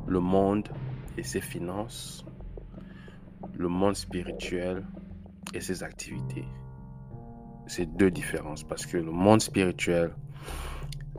le 0.07 0.21
monde 0.21 0.69
et 1.17 1.23
ses 1.23 1.41
finances, 1.41 2.25
le 3.55 3.69
monde 3.69 3.95
spirituel 3.95 4.85
et 5.55 5.61
ses 5.61 5.83
activités. 5.83 6.45
C'est 7.67 7.87
deux 7.87 8.11
différences 8.11 8.65
parce 8.65 8.87
que 8.87 8.97
le 8.97 9.11
monde 9.11 9.41
spirituel 9.41 10.15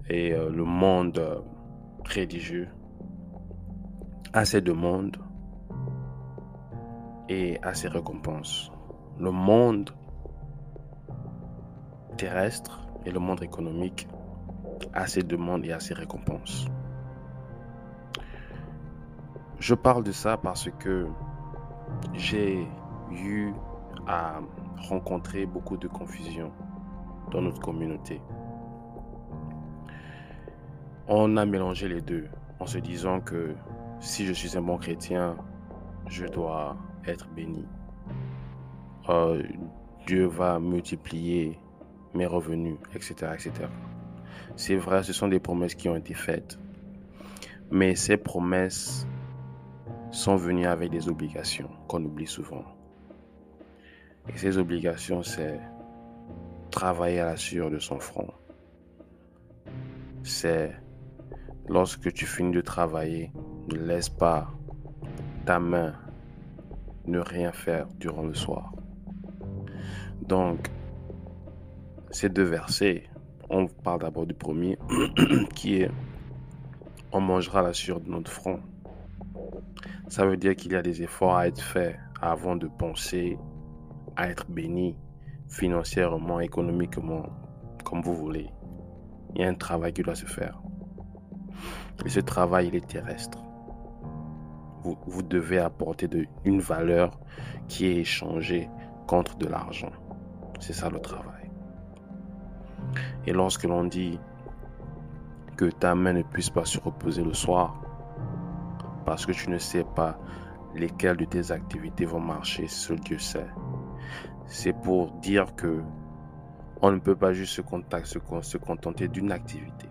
et 0.10 0.34
euh, 0.34 0.50
le 0.50 0.64
monde 0.64 1.20
euh, 1.20 1.40
religieux 2.04 2.68
a 4.34 4.46
ses 4.46 4.62
demandes 4.62 5.18
et 7.30 7.60
a 7.62 7.74
ses 7.74 7.88
récompenses. 7.88 8.72
Le 9.20 9.32
monde 9.32 9.92
terrestre 12.18 12.88
et 13.06 13.12
le 13.12 13.20
monde 13.20 13.44
économique 13.44 14.08
à 14.94 15.08
ses 15.08 15.24
demandes 15.24 15.66
et 15.66 15.72
à 15.72 15.80
ses 15.80 15.94
récompenses. 15.94 16.68
Je 19.60 19.76
parle 19.76 20.04
de 20.04 20.12
ça 20.12 20.38
parce 20.38 20.70
que 20.80 21.08
j'ai 22.14 22.66
eu 23.12 23.52
à 24.08 24.40
rencontrer 24.78 25.46
beaucoup 25.46 25.78
de 25.78 25.88
confusion 25.88 26.52
dans 27.32 27.42
notre 27.42 27.62
communauté. 27.62 28.22
On 31.08 31.38
a 31.38 31.46
mélangé 31.46 31.88
les 31.88 32.02
deux 32.02 32.28
en 32.60 32.66
se 32.66 32.78
disant 32.78 33.20
que 33.20 33.56
si 34.00 34.26
je 34.26 34.34
suis 34.34 34.58
un 34.58 34.62
bon 34.62 34.78
chrétien, 34.78 35.36
je 36.08 36.26
dois 36.26 36.78
être 37.06 37.28
béni. 37.30 37.66
Euh, 39.10 39.44
Dieu 40.08 40.26
va 40.26 40.60
multiplier 40.60 41.60
mes 42.14 42.26
revenus, 42.26 42.78
etc., 42.94 43.34
etc. 43.34 43.68
C'est 44.56 44.76
vrai, 44.76 45.04
ce 45.04 45.14
sont 45.14 45.28
des 45.28 45.40
promesses 45.40 45.76
qui 45.76 45.90
ont 45.90 45.96
été 45.96 46.14
faites. 46.14 46.60
Mais 47.72 47.96
ces 47.96 48.18
promesses 48.18 49.08
sont 50.12 50.36
venues 50.36 50.66
avec 50.66 50.92
des 50.92 51.08
obligations 51.08 51.70
qu'on 51.88 52.04
oublie 52.04 52.28
souvent. 52.28 52.66
Et 54.34 54.38
ces 54.38 54.58
obligations, 54.58 55.24
c'est 55.24 55.60
travailler 56.72 57.20
à 57.20 57.26
la 57.26 57.38
sueur 57.38 57.70
de 57.70 57.80
son 57.80 58.00
front. 58.00 58.32
C'est 60.24 60.76
lorsque 61.68 62.12
tu 62.14 62.26
finis 62.26 62.52
de 62.52 62.62
travailler, 62.62 63.32
ne 63.72 63.78
laisse 63.78 64.10
pas 64.10 64.52
ta 65.46 65.60
main 65.60 65.96
ne 67.06 67.20
rien 67.20 67.52
faire 67.52 67.88
durant 68.00 68.24
le 68.24 68.34
soir. 68.34 68.72
Donc, 70.22 70.70
ces 72.12 72.30
deux 72.30 72.44
versets 72.44 73.09
on 73.50 73.68
parle 73.68 74.02
d'abord 74.02 74.26
du 74.26 74.34
premier, 74.34 74.78
qui 75.56 75.82
est 75.82 75.92
on 77.12 77.22
mangera 77.22 77.62
la 77.62 77.74
sueur 77.74 78.00
de 78.00 78.10
notre 78.10 78.32
front. 78.32 78.60
Ça 80.08 80.26
veut 80.26 80.38
dire 80.38 80.56
qu'il 80.56 80.72
y 80.74 80.76
a 80.76 80.82
des 80.82 81.02
efforts 81.02 81.36
à 81.36 81.48
être 81.48 81.62
faits 81.62 81.98
avant 82.22 82.56
de 82.56 82.68
penser 82.68 83.38
à 84.16 84.30
être 84.30 84.50
béni 84.50 84.96
financièrement, 85.48 86.40
économiquement, 86.40 87.26
comme 87.84 88.02
vous 88.02 88.16
voulez. 88.16 88.50
Il 89.34 89.42
y 89.42 89.44
a 89.44 89.48
un 89.48 89.56
travail 89.56 89.94
qui 89.94 90.04
doit 90.04 90.16
se 90.16 90.26
faire. 90.26 90.62
Et 92.06 92.10
ce 92.10 92.20
travail, 92.20 92.68
il 92.68 92.76
est 92.76 92.88
terrestre. 92.88 93.40
Vous, 94.84 95.22
devez 95.22 95.60
apporter 95.60 96.08
une 96.46 96.62
valeur 96.62 97.20
qui 97.68 97.86
est 97.88 97.98
échangée 97.98 98.70
contre 99.08 99.38
de 99.38 99.48
l'argent. 99.48 99.92
C'est 100.60 100.74
ça 100.74 100.90
le 100.90 101.00
travail. 101.00 101.39
Et 103.26 103.34
lorsque 103.34 103.64
l'on 103.64 103.84
dit 103.84 104.20
que 105.58 105.66
ta 105.66 105.96
main 105.96 106.14
ne 106.14 106.22
puisse 106.24 106.50
pas 106.50 106.66
se 106.66 106.80
reposer 106.80 107.24
le 107.24 107.34
soir, 107.34 107.82
parce 109.06 109.26
que 109.26 109.32
tu 109.32 109.50
ne 109.50 109.58
sais 109.58 109.86
pas 109.96 110.20
lesquelles 110.76 111.18
de 111.18 111.26
tes 111.26 111.52
activités 111.52 112.06
vont 112.06 112.20
marcher, 112.20 112.68
seul 112.68 113.00
Dieu 113.00 113.18
sait. 113.20 113.48
C'est 114.46 114.74
pour 114.74 115.12
dire 115.20 115.56
que 115.56 115.82
on 116.82 116.92
ne 116.92 117.00
peut 117.00 117.16
pas 117.16 117.34
juste 117.34 117.56
se, 117.56 118.58
contenter 118.58 119.08
d'une 119.08 119.32
activité 119.32 119.88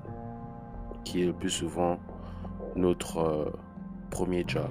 qui 1.04 1.22
est 1.22 1.26
le 1.26 1.32
plus 1.32 1.50
souvent 1.50 1.98
notre 2.76 3.18
euh, 3.18 3.52
premier 4.10 4.44
job. 4.46 4.70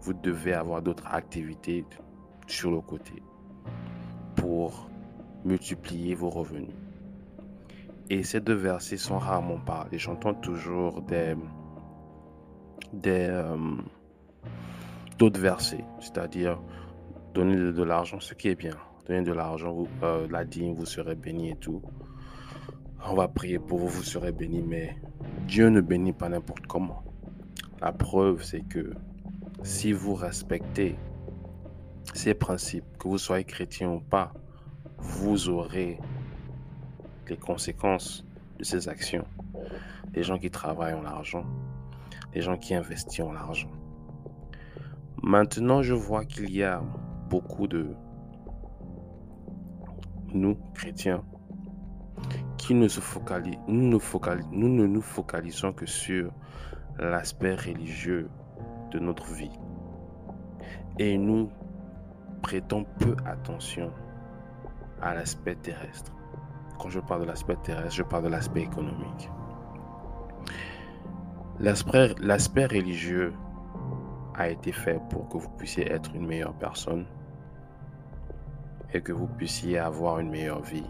Vous 0.00 0.12
devez 0.12 0.54
avoir 0.54 0.82
d'autres 0.82 1.06
activités 1.06 1.84
sur 2.46 2.70
le 2.70 2.80
côté 2.80 3.22
pour 4.36 4.88
multiplier 5.44 6.14
vos 6.14 6.30
revenus. 6.30 6.74
Et 8.10 8.22
ces 8.22 8.40
deux 8.40 8.54
versets 8.54 8.96
sont 8.96 9.18
rarement 9.18 9.58
parlés. 9.58 9.98
J'entends 9.98 10.34
toujours 10.34 11.02
des, 11.02 11.34
des 12.92 13.28
euh, 13.30 13.56
d'autres 15.18 15.40
versets, 15.40 15.84
c'est-à-dire 16.00 16.58
donner 17.34 17.56
de, 17.56 17.82
l'argent, 17.82 18.20
ce 18.20 18.34
qui 18.34 18.48
est 18.48 18.54
bien. 18.54 18.76
Donner 19.06 19.22
de 19.22 19.32
l'argent, 19.32 19.84
euh, 20.02 20.26
la 20.30 20.44
dîme, 20.44 20.74
vous 20.74 20.86
serez 20.86 21.14
béni 21.14 21.50
et 21.50 21.56
tout. 21.56 21.82
On 23.06 23.14
va 23.14 23.28
prier 23.28 23.58
pour 23.58 23.78
vous, 23.78 23.88
vous 23.88 24.02
serez 24.02 24.32
béni, 24.32 24.62
mais 24.62 24.96
Dieu 25.46 25.68
ne 25.68 25.80
bénit 25.80 26.12
pas 26.12 26.28
n'importe 26.28 26.66
comment. 26.66 27.02
La 27.80 27.92
preuve, 27.92 28.42
c'est 28.42 28.62
que 28.62 28.92
si 29.62 29.92
vous 29.92 30.14
respectez 30.14 30.96
ces 32.14 32.34
principes, 32.34 32.84
que 32.98 33.08
vous 33.08 33.18
soyez 33.18 33.44
chrétien 33.44 33.90
ou 33.90 34.00
pas, 34.00 34.32
vous 34.98 35.48
aurez 35.48 35.98
les 37.28 37.36
conséquences 37.36 38.24
de 38.58 38.64
ces 38.64 38.88
actions. 38.88 39.24
Les 40.14 40.22
gens 40.22 40.38
qui 40.38 40.50
travaillent 40.50 40.94
ont 40.94 41.02
l'argent, 41.02 41.44
les 42.34 42.40
gens 42.40 42.56
qui 42.56 42.74
investissent 42.74 43.20
ont 43.20 43.32
l'argent. 43.32 43.70
Maintenant, 45.22 45.82
je 45.82 45.94
vois 45.94 46.24
qu'il 46.24 46.50
y 46.50 46.62
a 46.62 46.82
beaucoup 47.28 47.66
de 47.66 47.94
nous, 50.32 50.56
chrétiens, 50.74 51.24
qui 52.56 52.74
ne 52.74 52.88
se 52.88 53.00
focalisent, 53.00 53.58
nous 53.66 54.00
nous 54.52 54.68
ne 54.68 54.86
nous 54.86 55.00
focalisons 55.00 55.72
que 55.72 55.86
sur 55.86 56.30
l'aspect 56.98 57.54
religieux 57.54 58.28
de 58.90 58.98
notre 58.98 59.32
vie. 59.32 59.50
Et 60.98 61.16
nous 61.16 61.50
prêtons 62.42 62.84
peu 62.98 63.16
attention 63.24 63.92
à 65.02 65.14
l'aspect 65.14 65.56
terrestre. 65.56 66.12
Quand 66.78 66.90
je 66.90 67.00
parle 67.00 67.22
de 67.22 67.26
l'aspect 67.26 67.56
terrestre, 67.56 67.94
je 67.94 68.02
parle 68.02 68.24
de 68.24 68.28
l'aspect 68.28 68.62
économique. 68.62 69.30
L'aspect 71.60 72.66
religieux 72.66 73.32
a 74.34 74.48
été 74.48 74.70
fait 74.70 75.00
pour 75.10 75.28
que 75.28 75.38
vous 75.38 75.50
puissiez 75.50 75.90
être 75.90 76.14
une 76.14 76.26
meilleure 76.26 76.54
personne 76.54 77.06
et 78.94 79.00
que 79.00 79.12
vous 79.12 79.26
puissiez 79.26 79.78
avoir 79.78 80.20
une 80.20 80.30
meilleure 80.30 80.62
vie 80.62 80.86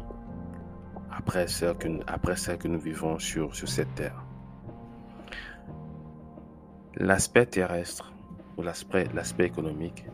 après 1.11 1.49
celle 1.49 1.77
que, 1.77 2.68
nous 2.68 2.79
vivons 2.79 3.18
sur 3.18 3.55
cette 3.55 3.94
terre. 3.94 4.23
L'aspect 6.97 7.47
terrestre 7.47 8.12
ou 8.57 8.62
l'aspect 8.62 9.47
économique 9.47 10.05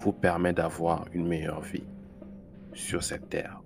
vous 0.00 0.12
permet 0.12 0.52
d'avoir 0.52 1.06
une 1.12 1.26
meilleure 1.26 1.62
vie 1.62 1.84
sur 2.74 3.02
cette 3.02 3.28
terre. 3.28 3.60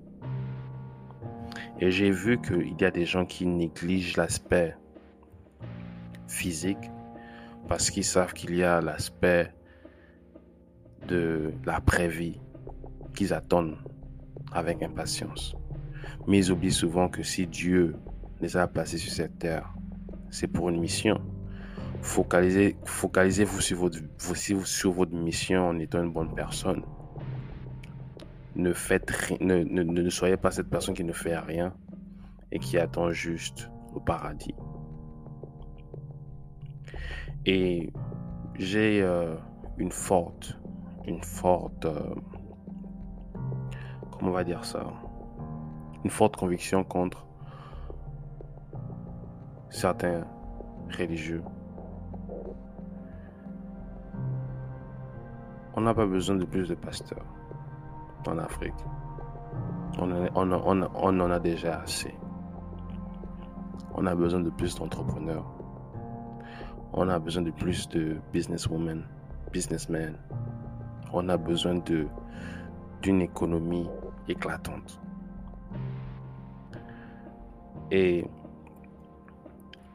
Et 1.80 1.90
j'ai 1.90 2.10
vu 2.10 2.40
qu'il 2.40 2.74
y 2.80 2.84
a 2.84 2.90
des 2.90 3.04
gens 3.04 3.26
qui 3.26 3.46
négligent 3.46 4.16
l'aspect 4.16 4.74
physique 6.26 6.90
parce 7.68 7.90
qu'ils 7.90 8.04
savent 8.04 8.32
qu'il 8.32 8.54
y 8.54 8.62
a 8.62 8.80
l'aspect 8.80 9.52
de 11.08 11.52
l'après-vie 11.64 12.40
qu'ils 13.14 13.34
attendent 13.34 13.76
avec 14.52 14.82
impatience. 14.82 15.54
Mais 16.26 16.38
ils 16.38 16.50
oublient 16.50 16.72
souvent 16.72 17.08
que 17.08 17.22
si 17.22 17.46
Dieu 17.46 17.96
les 18.40 18.56
a 18.56 18.66
placés 18.66 18.98
sur 18.98 19.12
cette 19.12 19.38
terre, 19.38 19.72
c'est 20.30 20.48
pour 20.48 20.68
une 20.68 20.80
mission. 20.80 21.20
Focalisez, 22.00 22.76
focalisez-vous 22.84 23.60
sur 23.60 24.92
votre 24.92 25.14
mission 25.14 25.68
en 25.68 25.78
étant 25.78 26.02
une 26.02 26.12
bonne 26.12 26.34
personne. 26.34 26.82
Ne, 28.56 30.08
soyez 30.08 30.38
pas 30.38 30.50
cette 30.50 30.70
personne 30.70 30.94
qui 30.94 31.04
ne 31.04 31.12
fait 31.12 31.36
rien 31.36 31.74
et 32.50 32.58
qui 32.58 32.78
attend 32.78 33.10
juste 33.10 33.70
au 33.94 34.00
paradis. 34.00 34.54
Et 37.44 37.92
j'ai 38.54 39.02
euh, 39.02 39.36
une 39.76 39.92
forte, 39.92 40.58
une 41.06 41.22
forte, 41.22 41.84
euh, 41.84 42.14
comment 44.10 44.30
on 44.30 44.34
va 44.34 44.42
dire 44.42 44.64
ça, 44.64 44.86
une 46.02 46.10
forte 46.10 46.36
conviction 46.36 46.82
contre 46.82 47.26
certains 49.68 50.26
religieux. 50.98 51.42
On 55.74 55.82
n'a 55.82 55.92
pas 55.92 56.06
besoin 56.06 56.36
de 56.36 56.46
plus 56.46 56.68
de 56.68 56.74
pasteurs 56.74 57.36
en 58.28 58.38
Afrique. 58.38 58.74
On, 59.98 61.20
en 61.20 61.30
a 61.30 61.38
déjà 61.38 61.80
assez. 61.80 62.14
On 63.94 64.06
a 64.06 64.14
besoin 64.14 64.40
de 64.40 64.50
plus 64.50 64.74
d'entrepreneurs. 64.74 65.46
On 66.92 67.08
a 67.08 67.18
besoin 67.18 67.42
de 67.42 67.50
plus 67.50 67.88
de 67.88 68.16
businesswomen, 68.32 69.04
businessmen. 69.52 70.16
On 71.12 71.28
a 71.28 71.36
besoin 71.36 71.80
d'une 73.02 73.22
économie 73.22 73.88
éclatante. 74.28 75.00
Et 77.90 78.26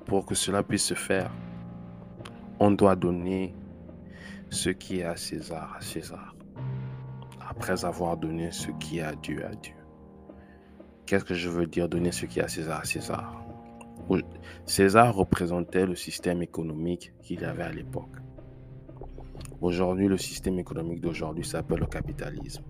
pour 0.06 0.26
que 0.26 0.36
cela 0.36 0.64
puisse 0.64 0.86
se 0.86 0.94
faire, 0.94 1.32
on 2.60 2.72
doit 2.72 2.96
donner 2.96 3.56
ce 4.50 4.70
qui 4.70 5.00
est 5.00 5.04
à 5.04 5.16
César 5.16 5.76
à 5.78 5.82
César, 5.82 6.36
après 7.62 7.86
avoir 7.86 8.18
donné 8.18 8.50
ce 8.52 8.72
qui 8.72 8.98
est 8.98 9.04
à 9.04 9.14
Dieu 9.14 9.46
à 9.46 9.54
Dieu. 9.54 9.76
Qu'est-ce 11.06 11.24
que 11.24 11.36
je 11.36 11.48
veux 11.48 11.68
dire 11.68 11.88
donner 11.88 12.12
ce 12.12 12.26
qui 12.26 12.40
est 12.40 12.44
à 12.44 12.48
César 12.48 12.80
à 12.80 12.86
César? 12.86 13.46
César 14.66 15.14
représentait 15.14 15.86
le 15.86 15.96
système 15.96 16.42
économique 16.42 17.14
qu'il 17.22 17.46
avait 17.46 17.62
à 17.62 17.72
l'époque. 17.72 18.16
Aujourd'hui, 19.62 20.08
le 20.08 20.18
système 20.18 20.58
économique 20.58 21.02
d'aujourd'hui 21.02 21.46
s'appelle 21.46 21.82
le 21.82 21.86
capitalisme. 21.86 22.64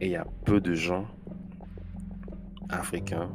Et 0.00 0.06
il 0.06 0.10
y 0.10 0.16
a 0.16 0.26
peu 0.44 0.60
de 0.60 0.74
gens 0.74 1.06
africains 2.68 3.30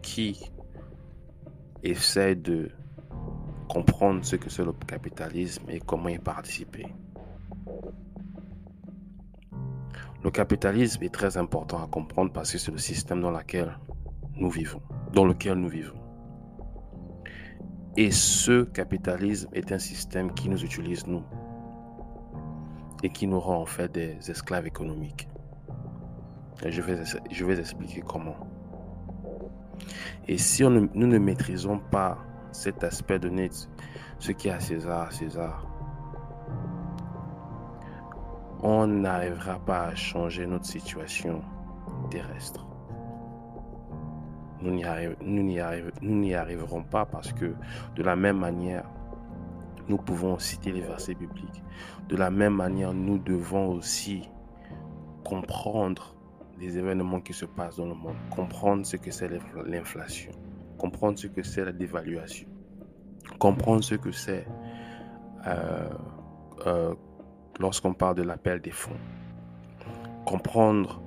qui 0.00 0.40
essaient 1.82 2.36
de 2.36 2.70
comprendre 3.68 4.24
ce 4.24 4.36
que 4.36 4.48
c'est 4.48 4.64
le 4.64 4.74
capitalisme 4.86 5.64
et 5.68 5.80
comment 5.80 6.08
y 6.08 6.18
participer. 6.20 6.86
Le 10.24 10.30
capitalisme 10.30 11.02
est 11.02 11.12
très 11.12 11.36
important 11.36 11.82
à 11.82 11.88
comprendre 11.88 12.32
parce 12.32 12.52
que 12.52 12.58
c'est 12.58 12.70
le 12.70 12.78
système 12.78 13.20
dans 13.20 13.32
lequel 13.32 13.76
nous 14.36 14.50
vivons, 14.50 14.80
dans 15.12 15.24
lequel 15.24 15.54
nous 15.54 15.68
vivons. 15.68 15.98
Et 17.96 18.12
ce 18.12 18.62
capitalisme 18.62 19.48
est 19.52 19.72
un 19.72 19.78
système 19.80 20.32
qui 20.32 20.48
nous 20.48 20.64
utilise, 20.64 21.06
nous, 21.08 21.24
et 23.02 23.10
qui 23.10 23.26
nous 23.26 23.40
rend 23.40 23.60
en 23.60 23.66
fait 23.66 23.90
des 23.90 24.16
esclaves 24.30 24.66
économiques. 24.66 25.28
Je 26.64 26.80
vais, 26.80 27.58
expliquer 27.58 28.02
comment. 28.02 28.36
Et 30.28 30.38
si 30.38 30.62
nous 30.62 30.88
ne 30.94 31.18
maîtrisons 31.18 31.80
pas 31.90 32.18
cet 32.52 32.84
aspect 32.84 33.18
de 33.18 33.28
net, 33.28 33.68
ce 34.20 34.30
qui 34.30 34.46
est 34.46 34.52
à 34.52 34.60
César, 34.60 35.12
César, 35.12 35.66
on 38.62 38.86
n'arrivera 38.86 39.58
pas 39.58 39.86
à 39.86 39.94
changer 39.94 40.46
notre 40.46 40.66
situation 40.66 41.42
terrestre 42.10 42.66
nous 44.62 45.42
n'y 46.00 46.34
arriverons 46.34 46.82
pas 46.82 47.04
parce 47.04 47.32
que 47.32 47.54
de 47.96 48.02
la 48.02 48.16
même 48.16 48.38
manière, 48.38 48.84
nous 49.88 49.96
pouvons 49.96 50.38
citer 50.38 50.72
les 50.72 50.80
versets 50.80 51.14
bibliques. 51.14 51.62
De 52.08 52.16
la 52.16 52.30
même 52.30 52.54
manière, 52.54 52.92
nous 52.92 53.18
devons 53.18 53.72
aussi 53.72 54.28
comprendre 55.24 56.14
les 56.58 56.78
événements 56.78 57.20
qui 57.20 57.32
se 57.32 57.44
passent 57.44 57.76
dans 57.76 57.86
le 57.86 57.94
monde, 57.94 58.16
comprendre 58.30 58.86
ce 58.86 58.96
que 58.96 59.10
c'est 59.10 59.28
l'inflation, 59.66 60.30
comprendre 60.78 61.18
ce 61.18 61.26
que 61.26 61.42
c'est 61.42 61.64
la 61.64 61.72
dévaluation, 61.72 62.46
comprendre 63.38 63.82
ce 63.82 63.96
que 63.96 64.12
c'est 64.12 64.46
euh, 65.46 65.88
euh, 66.66 66.94
lorsqu'on 67.58 67.94
parle 67.94 68.16
de 68.16 68.22
l'appel 68.22 68.60
des 68.60 68.70
fonds, 68.70 68.98
comprendre 70.24 71.02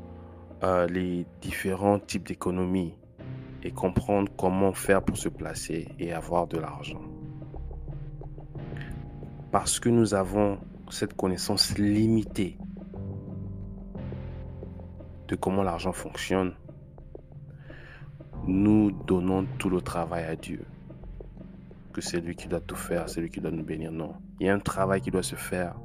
euh, 0.63 0.87
les 0.87 1.25
différents 1.41 1.99
types 1.99 2.27
d'économies 2.27 2.93
et 3.63 3.71
comprendre 3.71 4.31
comment 4.37 4.73
faire 4.73 5.03
pour 5.03 5.17
se 5.17 5.29
placer 5.29 5.87
et 5.99 6.13
avoir 6.13 6.47
de 6.47 6.57
l'argent. 6.57 7.01
Parce 9.51 9.79
que 9.79 9.89
nous 9.89 10.13
avons 10.13 10.59
cette 10.89 11.15
connaissance 11.15 11.77
limitée 11.77 12.57
de 15.27 15.35
comment 15.35 15.63
l'argent 15.63 15.91
fonctionne, 15.91 16.53
nous 18.47 18.91
donnons 18.91 19.47
tout 19.57 19.69
le 19.69 19.81
travail 19.81 20.25
à 20.25 20.35
Dieu. 20.35 20.63
Que 21.93 22.01
c'est 22.01 22.19
lui 22.19 22.35
qui 22.35 22.47
doit 22.47 22.59
tout 22.59 22.75
faire, 22.75 23.09
c'est 23.09 23.21
lui 23.21 23.29
qui 23.29 23.41
doit 23.41 23.51
nous 23.51 23.63
bénir. 23.63 23.91
Non. 23.91 24.13
Il 24.39 24.47
y 24.47 24.49
a 24.49 24.53
un 24.53 24.59
travail 24.59 25.01
qui 25.01 25.09
doit 25.09 25.23
se 25.23 25.35
faire. 25.35 25.75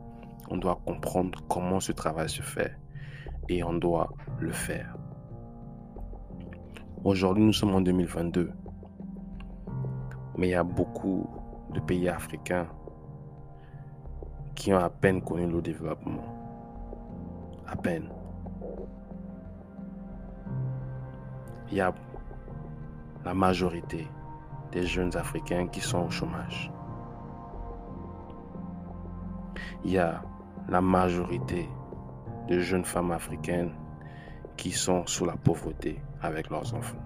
On 0.50 0.58
doit 0.58 0.80
comprendre 0.84 1.38
comment 1.48 1.80
ce 1.80 1.92
travail 1.92 2.28
se 2.28 2.42
fait. 2.42 2.76
Et 3.48 3.64
on 3.64 3.72
doit 3.74 4.08
le 4.38 4.52
faire. 4.52 4.96
Aujourd'hui, 7.04 7.44
nous 7.44 7.52
sommes 7.52 7.74
en 7.74 7.80
2022. 7.80 8.52
Mais 10.36 10.48
il 10.48 10.50
y 10.50 10.54
a 10.54 10.64
beaucoup 10.64 11.28
de 11.72 11.80
pays 11.80 12.08
africains 12.08 12.66
qui 14.54 14.72
ont 14.72 14.78
à 14.78 14.90
peine 14.90 15.22
connu 15.22 15.46
le 15.46 15.62
développement. 15.62 16.24
À 17.66 17.76
peine. 17.76 18.10
il 21.70 21.76
y 21.76 21.80
a 21.80 21.94
la 23.24 23.34
majorité 23.34 24.08
des 24.72 24.86
jeunes 24.86 25.16
Africains 25.16 25.68
qui 25.68 25.80
sont 25.80 26.06
au 26.06 26.10
chômage. 26.10 26.72
Il 29.84 29.92
y 29.92 29.98
a 29.98 30.22
la 30.70 30.80
majorité 30.80 31.68
de 32.48 32.58
jeunes 32.60 32.84
femmes 32.84 33.10
africaines 33.10 33.72
qui 34.56 34.70
sont 34.70 35.06
sous 35.06 35.24
la 35.24 35.36
pauvreté 35.36 36.00
avec 36.22 36.50
leurs 36.50 36.74
enfants. 36.74 37.02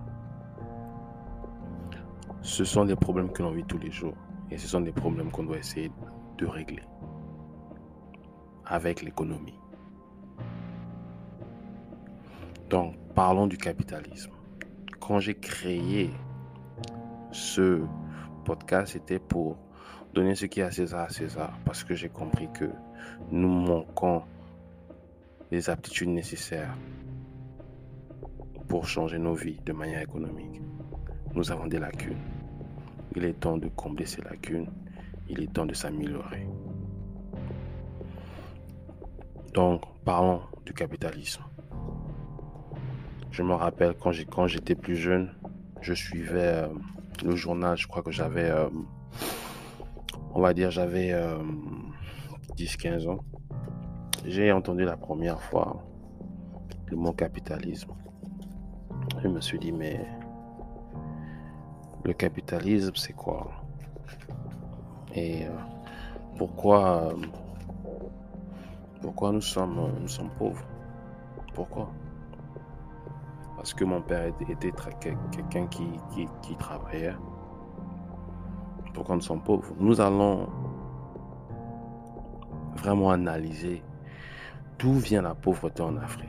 Ce 2.42 2.64
sont 2.64 2.84
des 2.84 2.96
problèmes 2.96 3.32
que 3.32 3.42
l'on 3.42 3.52
vit 3.52 3.64
tous 3.64 3.78
les 3.78 3.90
jours 3.90 4.16
et 4.50 4.58
ce 4.58 4.68
sont 4.68 4.80
des 4.80 4.92
problèmes 4.92 5.30
qu'on 5.30 5.44
doit 5.44 5.58
essayer 5.58 5.90
de 6.38 6.46
régler 6.46 6.82
avec 8.66 9.02
l'économie. 9.02 9.58
Donc, 12.70 12.94
parlons 13.14 13.46
du 13.46 13.56
capitalisme 13.56 14.30
quand 15.06 15.20
j'ai 15.20 15.34
créé 15.34 16.10
ce 17.30 17.82
podcast, 18.46 18.94
c'était 18.94 19.18
pour 19.18 19.58
donner 20.14 20.34
ce 20.34 20.46
qui 20.46 20.60
est 20.60 20.62
à 20.62 20.70
César 20.70 21.00
à 21.00 21.10
César, 21.10 21.58
parce 21.66 21.84
que 21.84 21.94
j'ai 21.94 22.08
compris 22.08 22.48
que 22.54 22.70
nous 23.30 23.48
manquons 23.48 24.22
les 25.50 25.70
aptitudes 25.70 26.08
nécessaires 26.08 26.76
pour 28.68 28.86
changer 28.86 29.18
nos 29.18 29.34
vies 29.34 29.60
de 29.64 29.72
manière 29.72 30.02
économique. 30.02 30.60
Nous 31.34 31.50
avons 31.50 31.66
des 31.66 31.78
lacunes. 31.78 32.18
Il 33.16 33.24
est 33.24 33.34
temps 33.34 33.56
de 33.56 33.68
combler 33.68 34.06
ces 34.06 34.22
lacunes. 34.22 34.68
Il 35.28 35.42
est 35.42 35.52
temps 35.52 35.66
de 35.66 35.74
s'améliorer. 35.74 36.46
Donc, 39.52 39.82
parlons 40.04 40.40
du 40.66 40.72
capitalisme. 40.72 41.42
Je 43.30 43.42
me 43.42 43.54
rappelle 43.54 43.94
quand 43.94 44.46
j'étais 44.46 44.74
plus 44.74 44.96
jeune, 44.96 45.32
je 45.80 45.94
suivais 45.94 46.64
euh, 46.64 46.68
le 47.24 47.36
journal, 47.36 47.76
je 47.76 47.86
crois 47.86 48.02
que 48.02 48.10
j'avais, 48.10 48.50
euh, 48.50 48.68
on 50.34 50.40
va 50.40 50.54
dire, 50.54 50.70
j'avais 50.70 51.12
10-15 52.56 53.06
euh, 53.06 53.12
ans. 53.12 53.18
J'ai 54.24 54.52
entendu 54.52 54.84
la 54.84 54.96
première 54.96 55.40
fois 55.40 55.84
le 56.86 56.96
mot 56.96 57.12
capitalisme. 57.12 57.92
Je 59.22 59.28
me 59.28 59.40
suis 59.40 59.58
dit, 59.58 59.72
mais 59.72 60.06
le 62.04 62.12
capitalisme, 62.12 62.92
c'est 62.94 63.12
quoi? 63.12 63.50
Et 65.14 65.46
pourquoi, 66.36 67.14
pourquoi 69.00 69.32
nous 69.32 69.40
sommes, 69.40 69.92
nous 70.00 70.08
sommes 70.08 70.30
pauvres? 70.38 70.64
Pourquoi? 71.54 71.90
Parce 73.56 73.72
que 73.72 73.84
mon 73.84 74.02
père 74.02 74.26
était 74.26 74.44
quelqu'un 74.50 75.66
qui, 75.68 75.86
qui, 76.42 76.56
travaillait. 76.56 77.14
Pourquoi 78.92 79.14
nous 79.14 79.22
sommes 79.22 79.42
pauvres? 79.42 79.72
Nous 79.78 80.00
allons 80.00 80.48
vraiment 82.84 83.10
analyser 83.10 83.82
d'où 84.78 84.92
vient 84.92 85.22
la 85.22 85.34
pauvreté 85.34 85.82
en 85.82 85.96
Afrique. 85.96 86.28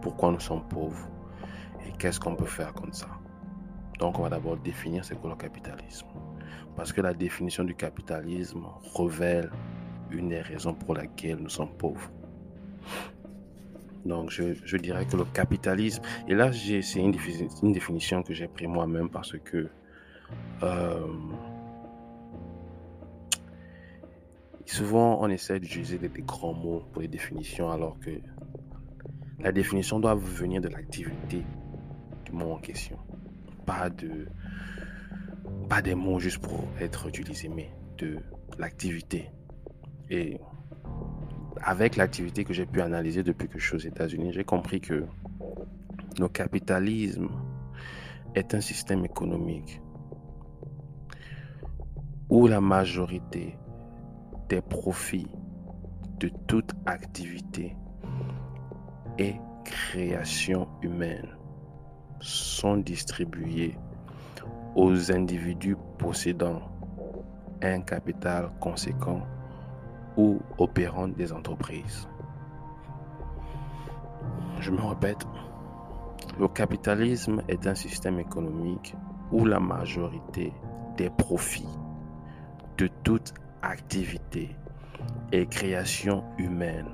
Pourquoi 0.00 0.32
nous 0.32 0.40
sommes 0.40 0.66
pauvres 0.66 1.08
et 1.86 1.92
qu'est-ce 1.98 2.18
qu'on 2.18 2.34
peut 2.34 2.46
faire 2.46 2.72
comme 2.72 2.92
ça. 2.92 3.08
Donc 3.98 4.18
on 4.18 4.22
va 4.22 4.30
d'abord 4.30 4.56
définir 4.56 5.04
ce 5.04 5.14
qu'est 5.14 5.28
le 5.28 5.34
capitalisme. 5.36 6.06
Parce 6.76 6.92
que 6.92 7.00
la 7.00 7.12
définition 7.12 7.64
du 7.64 7.74
capitalisme 7.74 8.64
révèle 8.94 9.50
une 10.10 10.28
des 10.30 10.40
raisons 10.40 10.72
pour 10.72 10.94
laquelle 10.94 11.38
nous 11.38 11.50
sommes 11.50 11.74
pauvres. 11.76 12.10
Donc, 14.06 14.30
je, 14.30 14.76
dirais 14.78 15.04
que 15.04 15.16
le 15.16 15.24
capitalisme, 15.24 16.02
et 16.28 16.34
là, 16.34 16.50
c'est 16.52 17.00
une, 17.00 17.14
une, 17.62 17.72
définition 17.72 18.22
que 18.22 18.32
j'ai 18.32 18.48
pris 18.48 18.66
moi-même 18.66 19.10
parce 19.10 19.36
que 19.44 19.68
euh, 20.62 21.06
souvent, 24.70 25.18
on 25.20 25.28
essaie 25.28 25.58
d'utiliser 25.60 25.98
des, 25.98 26.08
grands 26.22 26.52
mots 26.52 26.82
pour 26.92 27.02
les 27.02 27.08
définitions, 27.08 27.70
alors 27.70 27.98
que 28.00 28.10
la 29.40 29.52
définition 29.52 29.98
doit 30.00 30.14
venir 30.14 30.60
de 30.60 30.68
l'activité 30.68 31.44
du 32.24 32.32
mot 32.32 32.52
en 32.52 32.58
question. 32.58 32.98
Pas, 33.64 33.88
de, 33.90 34.28
pas 35.68 35.82
des 35.82 35.94
mots 35.94 36.18
juste 36.18 36.38
pour 36.38 36.64
être 36.80 37.08
utilisés, 37.08 37.48
mais 37.48 37.70
de 37.98 38.18
l'activité. 38.58 39.30
Et 40.10 40.38
avec 41.62 41.96
l'activité 41.96 42.44
que 42.44 42.52
j'ai 42.52 42.66
pu 42.66 42.80
analyser 42.80 43.22
depuis 43.22 43.48
que 43.48 43.58
je 43.58 43.66
suis 43.66 43.76
aux 43.76 43.90
États-Unis, 43.90 44.32
j'ai 44.32 44.44
compris 44.44 44.80
que 44.80 45.06
le 46.18 46.28
capitalisme 46.28 47.28
est 48.34 48.54
un 48.54 48.60
système 48.60 49.04
économique 49.04 49.80
où 52.28 52.46
la 52.46 52.60
majorité 52.60 53.56
des 54.48 54.60
profits 54.60 55.28
de 56.18 56.30
toute 56.46 56.72
activité 56.86 57.76
et 59.18 59.34
création 59.64 60.68
humaine 60.82 61.36
sont 62.20 62.78
distribués 62.78 63.76
aux 64.74 65.12
individus 65.12 65.76
possédant 65.98 66.62
un 67.62 67.80
capital 67.80 68.50
conséquent 68.60 69.22
ou 70.16 70.38
opérant 70.58 71.08
des 71.08 71.32
entreprises. 71.32 72.08
Je 74.60 74.70
me 74.70 74.80
répète, 74.80 75.26
le 76.38 76.48
capitalisme 76.48 77.42
est 77.48 77.66
un 77.66 77.74
système 77.74 78.18
économique 78.18 78.94
où 79.30 79.44
la 79.44 79.60
majorité 79.60 80.52
des 80.96 81.10
profits 81.10 81.68
de 82.78 82.88
toute 83.04 83.34
activité 83.68 84.48
et 85.32 85.46
création 85.46 86.24
humaine 86.38 86.88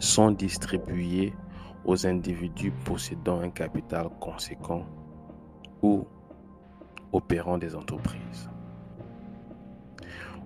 sont 0.00 0.30
distribués 0.30 1.32
aux 1.84 2.06
individus 2.06 2.72
possédant 2.84 3.40
un 3.40 3.50
capital 3.50 4.08
conséquent 4.18 4.86
ou 5.82 6.06
opérant 7.12 7.58
des 7.58 7.76
entreprises. 7.76 8.48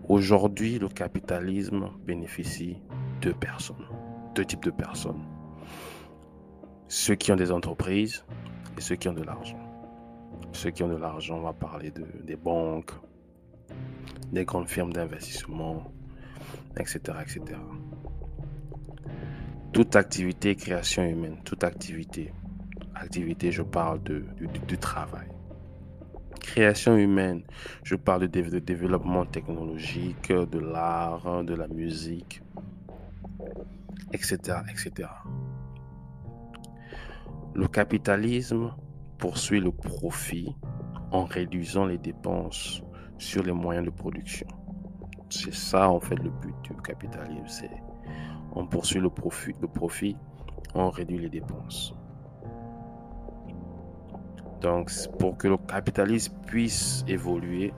Aujourd'hui, 0.08 0.78
le 0.78 0.88
capitalisme 0.88 1.90
bénéficie 2.04 2.82
de 3.20 3.32
personnes, 3.32 3.86
deux 4.34 4.44
types 4.44 4.64
de 4.64 4.70
personnes. 4.70 5.22
Ceux 6.88 7.14
qui 7.14 7.30
ont 7.30 7.36
des 7.36 7.52
entreprises 7.52 8.24
et 8.76 8.80
ceux 8.80 8.96
qui 8.96 9.08
ont 9.08 9.12
de 9.12 9.22
l'argent. 9.22 9.58
Ceux 10.52 10.70
qui 10.70 10.82
ont 10.82 10.88
de 10.88 10.96
l'argent, 10.96 11.36
on 11.36 11.42
va 11.42 11.52
parler 11.52 11.90
de, 11.90 12.06
des 12.24 12.36
banques, 12.36 12.92
des 14.32 14.44
grandes 14.44 14.68
firmes 14.68 14.92
d'investissement, 14.92 15.92
etc., 16.78 17.00
etc. 17.22 17.58
Toute 19.72 19.96
activité, 19.96 20.56
création 20.56 21.04
humaine, 21.04 21.38
toute 21.44 21.64
activité 21.64 22.32
activité, 23.00 23.52
je 23.52 23.62
parle 23.62 24.02
de, 24.02 24.24
du 24.66 24.78
travail. 24.78 25.28
Création 26.40 26.96
humaine, 26.96 27.42
je 27.82 27.94
parle 27.94 28.28
de, 28.28 28.58
développement 28.58 29.26
technologique, 29.26 30.32
de 30.32 30.58
l'art, 30.58 31.44
de 31.44 31.54
la 31.54 31.68
musique, 31.68 32.42
etc., 34.12 34.58
etc. 34.70 35.08
Le 37.54 37.66
capitalisme 37.66 38.72
poursuit 39.18 39.60
le 39.60 39.72
profit 39.72 40.54
en 41.10 41.24
réduisant 41.24 41.86
les 41.86 41.98
dépenses 41.98 42.82
sur 43.18 43.42
les 43.42 43.52
moyens 43.52 43.84
de 43.84 43.90
production. 43.90 44.46
C'est 45.28 45.52
ça 45.52 45.90
en 45.90 46.00
fait 46.00 46.16
le 46.16 46.30
but 46.30 46.54
du 46.62 46.72
capitalisme, 46.82 47.66
on 48.52 48.66
poursuit 48.66 49.00
le 49.00 49.10
profit, 49.10 49.54
le 49.60 49.68
profit, 49.68 50.16
on 50.74 50.88
réduit 50.88 51.18
les 51.18 51.28
dépenses. 51.28 51.94
Donc 54.60 54.90
pour 55.18 55.36
que 55.36 55.48
le 55.48 55.56
capitalisme 55.58 56.34
puisse 56.46 57.04
évoluer, 57.06 57.74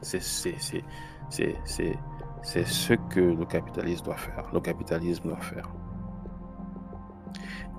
c'est 0.00 0.20
ce 0.20 0.48
que 3.08 3.20
le 3.20 3.44
capitalisme 3.46 4.04
doit 4.04 4.16
faire. 4.16 4.50
Le 4.52 4.60
capitalisme 4.60 5.28
doit 5.28 5.40
faire. 5.40 5.70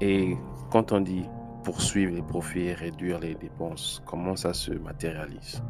Et 0.01 0.37
quand 0.71 0.91
on 0.93 1.01
dit 1.01 1.25
poursuivre 1.63 2.13
les 2.13 2.21
profits 2.21 2.67
et 2.67 2.73
réduire 2.73 3.19
les 3.19 3.35
dépenses, 3.35 4.01
comment 4.05 4.35
ça 4.35 4.53
se 4.53 4.71
matérialise? 4.71 5.63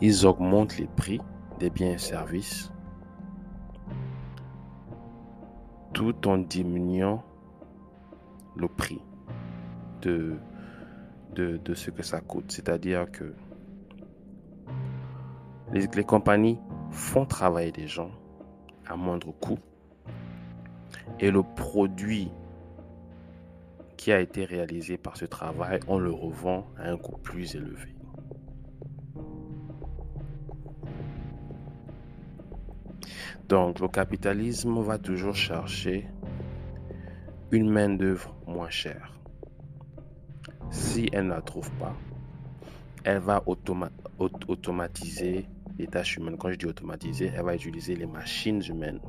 Ils 0.00 0.26
augmentent 0.26 0.78
les 0.78 0.86
prix 0.86 1.20
des 1.58 1.70
biens 1.70 1.92
et 1.92 1.98
services 1.98 2.70
tout 5.92 6.28
en 6.28 6.38
diminuant 6.38 7.22
le 8.56 8.68
prix 8.68 9.00
de, 10.02 10.38
ce 11.74 11.90
que 11.90 12.02
ça 12.02 12.20
coûte. 12.20 12.52
C'est-à-dire 12.52 13.10
que 13.10 13.34
les 15.72 16.04
compagnies 16.04 16.58
font 16.90 17.26
travailler 17.26 17.72
des 17.72 17.88
gens 17.88 18.10
à 18.86 18.96
moindre 18.96 19.32
coût 19.32 19.58
et 21.18 21.30
le 21.30 21.42
produit 21.42 22.30
qui 24.06 24.12
a 24.12 24.20
été 24.20 24.44
réalisé 24.44 24.98
par 24.98 25.16
ce 25.16 25.24
travail, 25.24 25.80
on 25.88 25.98
le 25.98 26.12
revend 26.12 26.64
à 26.78 26.88
un 26.88 26.96
coût 26.96 27.18
plus 27.18 27.56
élevé. 27.56 27.96
Donc 33.48 33.80
le 33.80 33.88
capitalisme 33.88 34.80
va 34.80 34.98
toujours 34.98 35.34
chercher 35.34 36.06
une 37.50 37.68
main-d'œuvre 37.68 38.32
moins 38.46 38.70
chère. 38.70 39.12
Si 40.70 41.08
elle 41.12 41.24
ne 41.24 41.30
la 41.30 41.42
trouve 41.42 41.72
pas, 41.72 41.96
elle 43.02 43.18
va 43.18 43.42
automatiser 44.46 45.46
les 45.80 45.88
tâches 45.88 46.18
humaines. 46.18 46.36
Quand 46.38 46.52
je 46.52 46.58
dis 46.58 46.66
automatiser, 46.66 47.32
elle 47.34 47.42
va 47.44 47.56
utiliser 47.56 47.96
les 47.96 48.06
machines 48.06 48.62
humaines. 48.68 49.00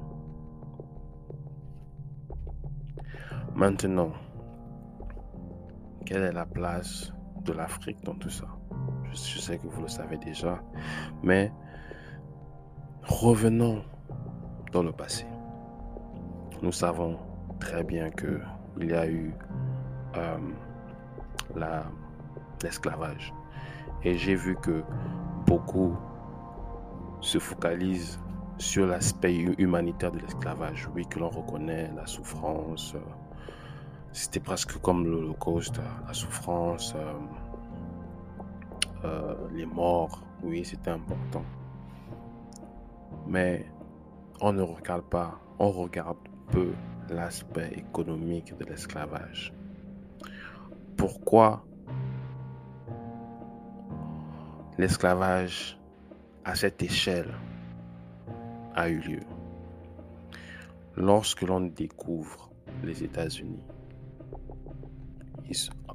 Maintenant, 3.54 4.12
quelle 6.08 6.24
est 6.24 6.32
la 6.32 6.46
place 6.46 7.12
de 7.44 7.52
l'Afrique 7.52 8.02
dans 8.06 8.16
tout 8.16 8.30
ça? 8.30 8.46
Je, 9.12 9.40
sais 9.40 9.58
que 9.58 9.68
vous 9.68 9.82
le 9.82 9.90
savez 9.90 10.18
déjà, 10.18 10.58
mais 11.22 11.52
revenons 13.04 13.84
dans 14.72 14.84
le 14.84 14.94
passé. 14.94 15.26
Nous 16.62 16.72
savons 16.72 17.20
très 17.60 17.84
bien 17.84 18.10
que 18.10 18.40
il 18.80 18.90
y 18.90 18.94
a 18.94 19.06
eu 19.06 19.34
euh, 20.16 20.38
l'esclavage. 22.64 23.34
Et 24.04 24.18
j'ai 24.18 24.36
vu 24.36 24.56
que 24.56 24.84
beaucoup 25.46 25.98
se 27.20 27.38
focalisent 27.38 28.18
sur 28.58 28.88
l'aspect 28.88 29.36
humanitaire 29.36 30.14
de 30.14 30.20
l'esclavage. 30.20 30.88
Oui, 30.96 31.06
que 31.06 31.20
l'on 31.20 31.30
reconnaît 31.30 31.92
la 31.96 32.06
souffrance, 32.06 32.96
c'était 34.18 34.40
presque 34.40 34.82
comme 34.82 35.06
l'Holocauste, 35.06 35.80
la 36.08 36.14
souffrance, 36.14 36.96
euh, 36.96 37.14
euh, 39.06 39.36
les 39.54 39.68
morts. 39.68 40.24
Oui, 40.42 40.66
c'était 40.66 40.90
important. 40.90 41.46
Mais 43.28 43.68
on 44.42 44.54
ne 44.54 44.64
regarde 44.64 45.04
pas, 45.04 45.40
on 45.60 45.70
regarde 45.70 46.18
peu 46.52 46.74
l'aspect 47.10 47.72
économique 47.76 48.58
de 48.58 48.66
l'esclavage. 48.66 49.54
Pourquoi 50.96 51.64
l'esclavage 54.80 55.80
à 56.44 56.56
cette 56.56 56.82
échelle 56.82 57.36
a 58.74 58.90
eu 58.90 59.00
lieu? 59.00 59.24
Lorsque 60.96 61.44
l'on 61.44 61.62
découvre 61.62 62.50
les 62.84 63.04
États-Unis, 63.04 63.62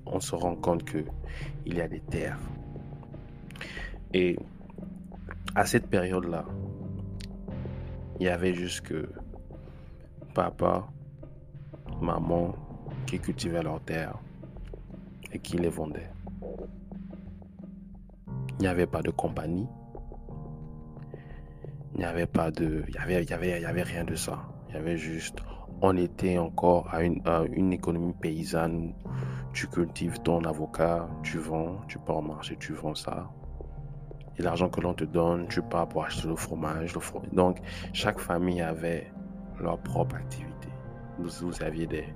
on 0.07 0.21
se 0.21 0.35
rend 0.35 0.57
compte 0.57 0.85
que 0.85 1.05
il 1.67 1.77
y 1.77 1.81
a 1.81 1.89
des 1.89 2.01
terres. 2.01 2.39
Et 4.15 4.37
à 5.55 5.65
cette 5.65 5.89
période-là, 5.89 6.45
il 8.21 8.27
y 8.27 8.29
avait 8.29 8.55
juste 8.55 8.93
papa, 10.35 10.87
maman 12.01 12.55
qui 13.07 13.19
cultivaient 13.19 13.63
leurs 13.63 13.81
terres 13.83 14.19
et 15.33 15.39
qui 15.39 15.57
les 15.57 15.69
vendaient. 15.69 16.11
Il 18.59 18.63
n'y 18.63 18.67
avait 18.67 18.87
pas 18.87 19.03
de 19.03 19.11
compagnie. 19.11 19.67
Il 21.95 21.99
n'y 21.99 22.05
avait 22.05 22.27
pas 22.27 22.51
de. 22.51 22.85
Il 22.89 22.97
il 23.11 23.29
y 23.29 23.65
avait, 23.65 23.83
rien 23.83 24.05
de 24.05 24.15
ça. 24.15 24.39
Il 24.69 24.75
y 24.75 24.79
avait 24.79 24.97
juste. 24.97 25.39
On 25.81 25.97
était 25.97 26.39
encore 26.39 26.89
à 26.95 27.03
une 27.03 27.73
économie 27.73 28.15
paysanne 28.21 28.95
tu 29.53 29.67
cultives 29.67 30.19
ton 30.21 30.45
avocat, 30.45 31.09
tu 31.23 31.39
vends, 31.39 31.77
tu 31.87 31.99
pars 31.99 32.17
au 32.17 32.23
marché, 32.23 32.57
tu 32.59 32.73
vends 32.73 32.95
ça. 32.95 33.31
Et 34.39 34.43
l'argent 34.43 34.69
que 34.69 34.81
l'on 34.81 34.95
te 34.95 35.05
donne, 35.05 35.47
tu 35.49 35.61
pars 35.61 35.89
pour 35.89 36.05
acheter 36.05 36.27
le 36.27 36.37
fromage. 36.37 36.95
Donc, 37.33 37.59
chaque 37.93 38.19
famille 38.19 38.63
avait 38.63 39.13
leur 39.61 39.79
propre 39.79 40.17
activité. 40.17 40.69
Vous, 41.19 41.63
aviez 41.63 41.87
des 41.87 42.07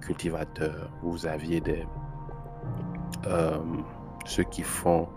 cultivateurs, 0.00 0.90
vous 1.02 1.26
aviez 1.26 1.60
des 1.60 1.84
euh, 3.26 3.58
ceux 4.26 4.44
qui 4.44 4.62
font 4.62 5.08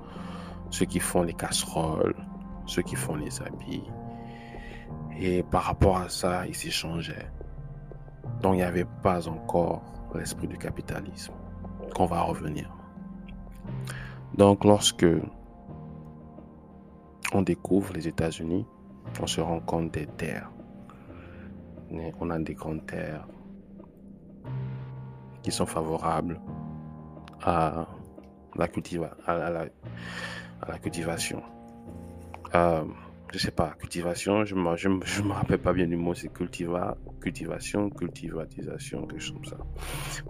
ceux 0.72 0.86
qui 0.86 1.00
font 1.00 1.22
les 1.22 1.34
casseroles, 1.34 2.16
ceux 2.66 2.82
qui 2.82 2.96
font 2.96 3.16
les 3.16 3.42
habits. 3.42 3.84
Et 5.18 5.44
par 5.44 5.64
rapport 5.64 5.98
à 5.98 6.10
ça, 6.10 6.48
ils 6.48 6.56
s'échangeaient. 6.56 7.30
Donc 8.42 8.54
il 8.54 8.58
n'y 8.58 8.64
avait 8.64 8.88
pas 9.04 9.28
encore 9.28 9.84
l'esprit 10.16 10.48
du 10.48 10.58
capitalisme 10.58 11.34
qu'on 11.96 12.06
va 12.06 12.22
revenir. 12.22 12.70
Donc 14.38 14.66
lorsque 14.66 15.08
on 17.34 17.42
découvre 17.42 17.94
les 17.94 18.08
États-Unis, 18.08 18.68
on 19.22 19.28
se 19.28 19.40
rend 19.40 19.62
compte 19.62 19.92
des 19.92 20.06
terres. 20.06 20.52
On 22.20 22.30
a 22.30 22.40
des 22.40 22.54
grandes 22.54 22.86
terres 22.86 23.26
qui 25.42 25.52
sont 25.52 25.66
favorables 25.66 26.40
à 27.42 27.88
la, 28.56 28.68
cultiva 28.68 29.16
à 29.26 29.50
la, 30.68 30.80
cultivation. 30.80 31.42
Euh, 32.56 32.84
je 33.36 33.40
sais 33.42 33.52
pas, 33.52 33.72
cultivation, 33.78 34.46
je 34.46 34.56
ne 34.56 34.78
je, 35.04 35.22
me 35.22 35.34
rappelle 35.34 35.58
pas 35.58 35.74
bien 35.74 35.88
du 35.88 35.98
mot, 35.98 36.14
c'est 36.14 36.32
cultiva, 36.32 36.98
cultivation, 37.20 37.90
cultivatisation, 37.90 39.06
quelque 39.06 39.20
chose 39.20 39.34
comme 39.34 39.44
ça. 39.44 39.58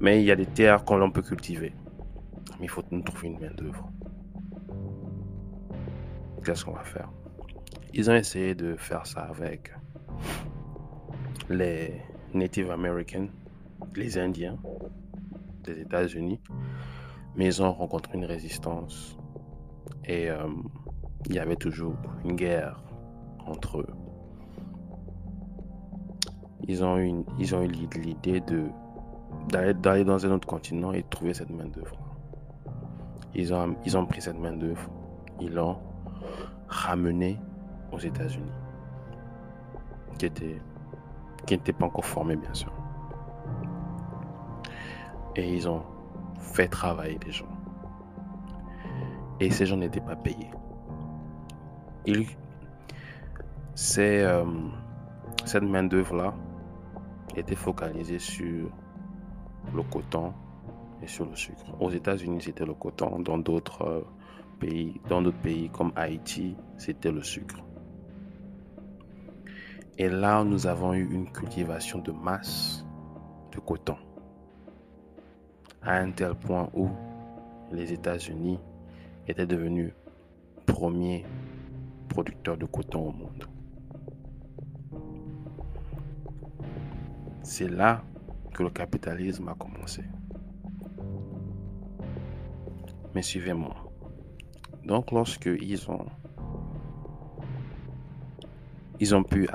Mais 0.02 0.22
il 0.22 0.26
y 0.26 0.32
a 0.32 0.36
des 0.36 0.48
terres 0.48 0.84
qu'on 0.84 1.12
peut 1.12 1.22
cultiver. 1.22 1.72
Mais 2.60 2.66
il 2.66 2.70
faut 2.70 2.82
nous 2.90 3.04
trouver 3.04 3.28
une 3.28 3.40
main 3.40 3.54
d'œuvre. 3.56 3.92
Qu'est-ce 6.44 6.66
qu'on 6.66 6.72
va 6.74 6.84
faire 6.84 7.12
Ils 7.94 8.10
ont 8.10 8.16
essayé 8.16 8.56
de 8.56 8.76
faire 8.76 9.06
ça 9.06 9.22
avec 9.22 9.72
les 11.48 12.02
Native 12.34 12.72
Americans, 12.72 13.30
les 13.96 14.18
Indiens 14.18 14.58
des 15.64 15.82
États-Unis, 15.82 16.42
mais 17.36 17.46
ils 17.46 17.62
ont 17.62 17.72
rencontré 17.72 18.18
une 18.18 18.26
résistance 18.26 19.16
et 20.06 20.32
euh, 20.32 20.48
il 21.30 21.36
y 21.36 21.40
avait 21.40 21.56
toujours 21.56 21.98
une 22.24 22.36
guerre 22.36 22.82
entre 23.46 23.80
eux. 23.80 23.88
Ils 26.68 26.84
ont 26.84 26.98
eu, 26.98 27.24
l'idée 27.98 28.42
de 28.42 28.66
d'aller 29.50 30.04
dans 30.04 30.26
un 30.26 30.32
autre 30.32 30.48
continent 30.48 30.92
et 30.94 31.04
trouver 31.04 31.34
cette 31.34 31.50
main 31.50 31.66
d'œuvre. 31.66 31.98
Ils 33.36 33.54
ont, 33.54 34.06
pris 34.06 34.22
cette 34.22 34.40
main 34.40 34.54
d'œuvre, 34.54 34.90
ils 35.42 35.54
l'ont 35.54 35.78
ramenée 36.68 37.38
aux 37.92 38.00
États-Unis, 38.00 38.52
qui 40.18 40.26
était 40.26 40.62
qui 41.46 41.56
n'était 41.56 41.74
pas 41.74 41.86
encore 41.86 42.06
formée 42.06 42.38
bien 42.38 42.54
sûr. 42.54 42.72
et 45.36 45.54
ils 45.54 45.68
ont 45.68 45.84
fait 46.40 46.68
travailler 46.68 47.18
des 47.20 47.32
gens. 47.32 47.46
Et 49.40 49.52
ces 49.52 49.66
gens 49.66 49.78
n'étaient 49.78 50.02
pas 50.02 50.16
payés. 50.16 50.52
C'est, 53.76 54.24
euh, 54.24 54.46
cette 55.44 55.64
main-d'œuvre-là 55.64 56.34
était 57.36 57.56
focalisée 57.56 58.20
sur 58.20 58.70
le 59.74 59.84
coton 59.84 60.34
et 61.04 61.08
sur 61.08 61.26
le 61.26 61.36
sucre. 61.36 61.66
Aux 61.82 61.90
États-Unis, 61.92 62.42
c'était 62.42 62.66
le 62.66 62.74
coton. 62.74 63.20
Dans 63.20 63.38
d'autres 63.38 63.82
euh, 63.82 64.02
pays, 64.60 65.02
dans 65.10 65.22
d'autres 65.22 65.42
pays 65.42 65.70
comme 65.70 65.92
Haïti, 65.98 66.56
c'était 66.78 67.12
le 67.12 67.22
sucre. 67.22 67.58
Et 69.98 70.08
là, 70.10 70.44
nous 70.44 70.68
avons 70.68 70.94
eu 70.94 71.10
une 71.14 71.30
cultivation 71.32 72.00
de 72.00 72.12
masse 72.12 72.86
de 73.52 73.60
coton. 73.60 73.98
À 75.82 75.98
un 75.98 76.12
tel 76.12 76.34
point 76.36 76.70
où 76.74 76.90
les 77.72 77.92
États-Unis 77.92 78.60
étaient 79.28 79.46
devenus 79.46 79.92
premiers 80.66 81.26
producteurs 82.10 82.58
de 82.58 82.66
coton 82.66 83.10
au 83.10 83.12
monde. 83.12 83.46
C'est 87.48 87.70
là 87.70 88.02
que 88.56 88.64
le 88.64 88.72
capitalisme 88.72 89.48
a 89.50 89.54
commencé. 89.54 90.04
Mais 93.14 93.22
suivez-moi. 93.22 93.76
Donc 94.84 95.12
lorsque 95.12 95.46
ils 95.46 95.88
ont 99.14 99.24
pu 99.24 99.48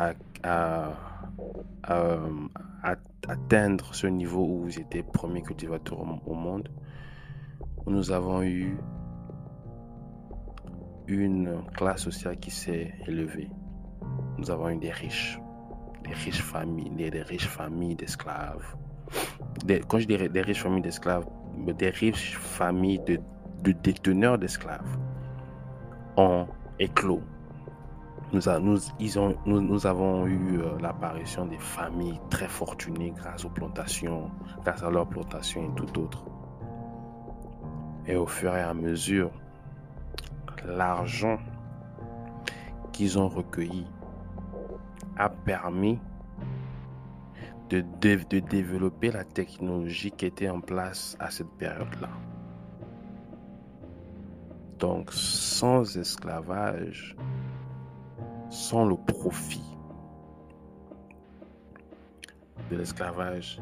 atteindre 3.29 3.93
ce 3.93 4.07
niveau 4.07 4.47
où 4.47 4.69
ils 4.69 4.79
étaient 4.79 5.03
premiers 5.03 5.43
cultivateurs 5.43 5.99
au 6.27 6.35
monde, 6.35 6.69
nous 7.89 8.13
avons 8.13 8.43
eu 8.45 8.79
une 11.09 11.61
classe 11.77 12.03
sociale 12.03 12.39
qui 12.39 12.53
s'est 12.53 12.95
élevée. 13.09 13.51
Nous 14.39 14.49
avons 14.49 14.69
eu 14.71 14.77
des 14.77 14.93
riches, 14.93 15.41
riches 16.13 16.43
familles, 16.43 16.91
des, 16.91 17.23
riches 17.23 17.49
familles 17.49 17.97
d'esclaves. 17.97 18.77
Quand 19.89 19.99
je 19.99 20.07
dis 20.07 20.17
des 20.17 20.43
riches 20.43 20.63
familles 20.63 20.83
d'esclaves, 20.83 21.27
des 21.57 21.91
riches 21.91 22.37
familles 22.37 23.01
de, 23.01 23.21
déteneurs 23.73 24.39
d'esclaves 24.39 24.99
ont 26.17 26.47
éclos. 26.79 27.23
Nous, 28.33 28.43
nous, 29.45 29.87
avons 29.87 30.27
eu 30.27 30.61
euh, 30.61 30.79
l'apparition 30.81 31.47
des 31.47 31.59
familles 31.59 32.21
très 32.31 32.47
fortunées 32.47 33.11
grâce 33.11 33.45
aux 33.45 33.51
plantations, 33.51 34.31
grâce 34.65 34.85
à 34.85 34.91
leurs 34.91 35.09
plantations 35.09 35.69
et 35.69 35.75
tout 35.75 35.99
autre. 35.99 36.25
Et 38.07 38.15
au 38.15 38.27
fur 38.27 38.55
et 38.57 38.63
à 38.63 38.73
mesure, 38.73 39.33
l'argent 40.65 41.39
qu'ils 42.93 43.19
ont 43.19 43.29
recueilli 43.29 43.85
a 45.17 45.29
permis 45.29 45.99
de, 47.71 47.85
de, 48.01 48.39
développer 48.41 49.11
la 49.11 49.25
technologie 49.25 50.11
qui 50.11 50.27
était 50.27 50.49
en 50.49 50.61
place 50.61 51.17
à 51.21 51.31
cette 51.31 51.51
période-là. 51.59 52.11
Donc, 54.79 55.13
sans 55.13 55.97
esclavage, 55.97 57.17
sans 58.49 58.87
le 58.87 58.97
profit 58.97 59.77
de 62.71 62.77
l'esclavage, 62.77 63.61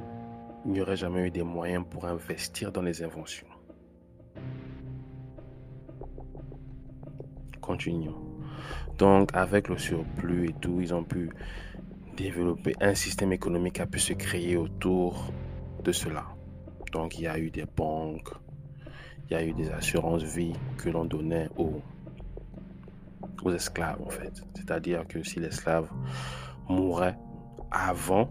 il 0.64 0.72
n'y 0.72 0.80
aurait 0.80 0.96
jamais 0.96 1.26
eu 1.26 1.30
des 1.30 1.42
moyens 1.42 1.84
pour 1.88 2.06
investir 2.06 2.72
dans 2.72 2.82
les 2.82 3.02
inventions. 3.02 3.46
Continuons. 7.60 8.27
Donc, 8.98 9.30
avec 9.32 9.68
le 9.68 9.78
surplus 9.78 10.48
et 10.48 10.52
tout, 10.54 10.80
ils 10.80 10.92
ont 10.92 11.04
pu 11.04 11.30
développer 12.16 12.74
un 12.80 12.96
système 12.96 13.32
économique 13.32 13.74
qui 13.74 13.82
a 13.82 13.86
pu 13.86 14.00
se 14.00 14.12
créer 14.12 14.56
autour 14.56 15.32
de 15.84 15.92
cela. 15.92 16.26
Donc, 16.92 17.16
il 17.16 17.22
y 17.22 17.26
a 17.28 17.38
eu 17.38 17.50
des 17.50 17.64
banques, 17.64 18.32
il 19.30 19.34
y 19.34 19.36
a 19.36 19.44
eu 19.44 19.52
des 19.52 19.70
assurances 19.70 20.24
vie 20.24 20.52
que 20.78 20.88
l'on 20.88 21.04
donnait 21.04 21.48
aux, 21.56 21.80
aux 23.44 23.52
esclaves, 23.52 24.02
en 24.04 24.10
fait. 24.10 24.42
C'est-à-dire 24.56 25.06
que 25.06 25.22
si 25.22 25.38
l'esclave 25.38 25.88
mourait 26.68 27.16
avant 27.70 28.28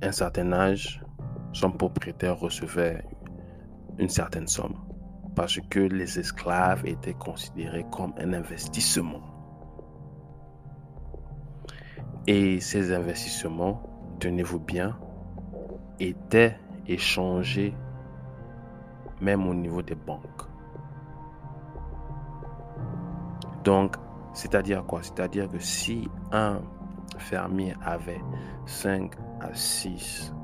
un 0.00 0.12
certain 0.12 0.50
âge, 0.52 1.02
son 1.52 1.72
propriétaire 1.72 2.38
recevait 2.38 3.04
une 3.98 4.08
certaine 4.08 4.46
somme 4.46 4.87
parce 5.38 5.60
que 5.70 5.78
les 5.78 6.18
esclaves 6.18 6.84
étaient 6.84 7.14
considérés 7.14 7.86
comme 7.92 8.12
un 8.18 8.32
investissement. 8.32 9.20
Et 12.26 12.58
ces 12.58 12.92
investissements, 12.92 13.80
tenez-vous 14.18 14.58
bien, 14.58 14.98
étaient 16.00 16.58
échangés 16.88 17.72
même 19.20 19.46
au 19.46 19.54
niveau 19.54 19.80
des 19.80 19.94
banques. 19.94 20.42
Donc, 23.62 23.94
c'est-à-dire 24.32 24.84
quoi? 24.86 25.04
C'est-à-dire 25.04 25.48
que 25.48 25.60
si 25.60 26.08
un 26.32 26.60
fermier 27.16 27.76
avait 27.84 28.20
5 28.66 29.14
à 29.40 29.54
6 29.54 30.34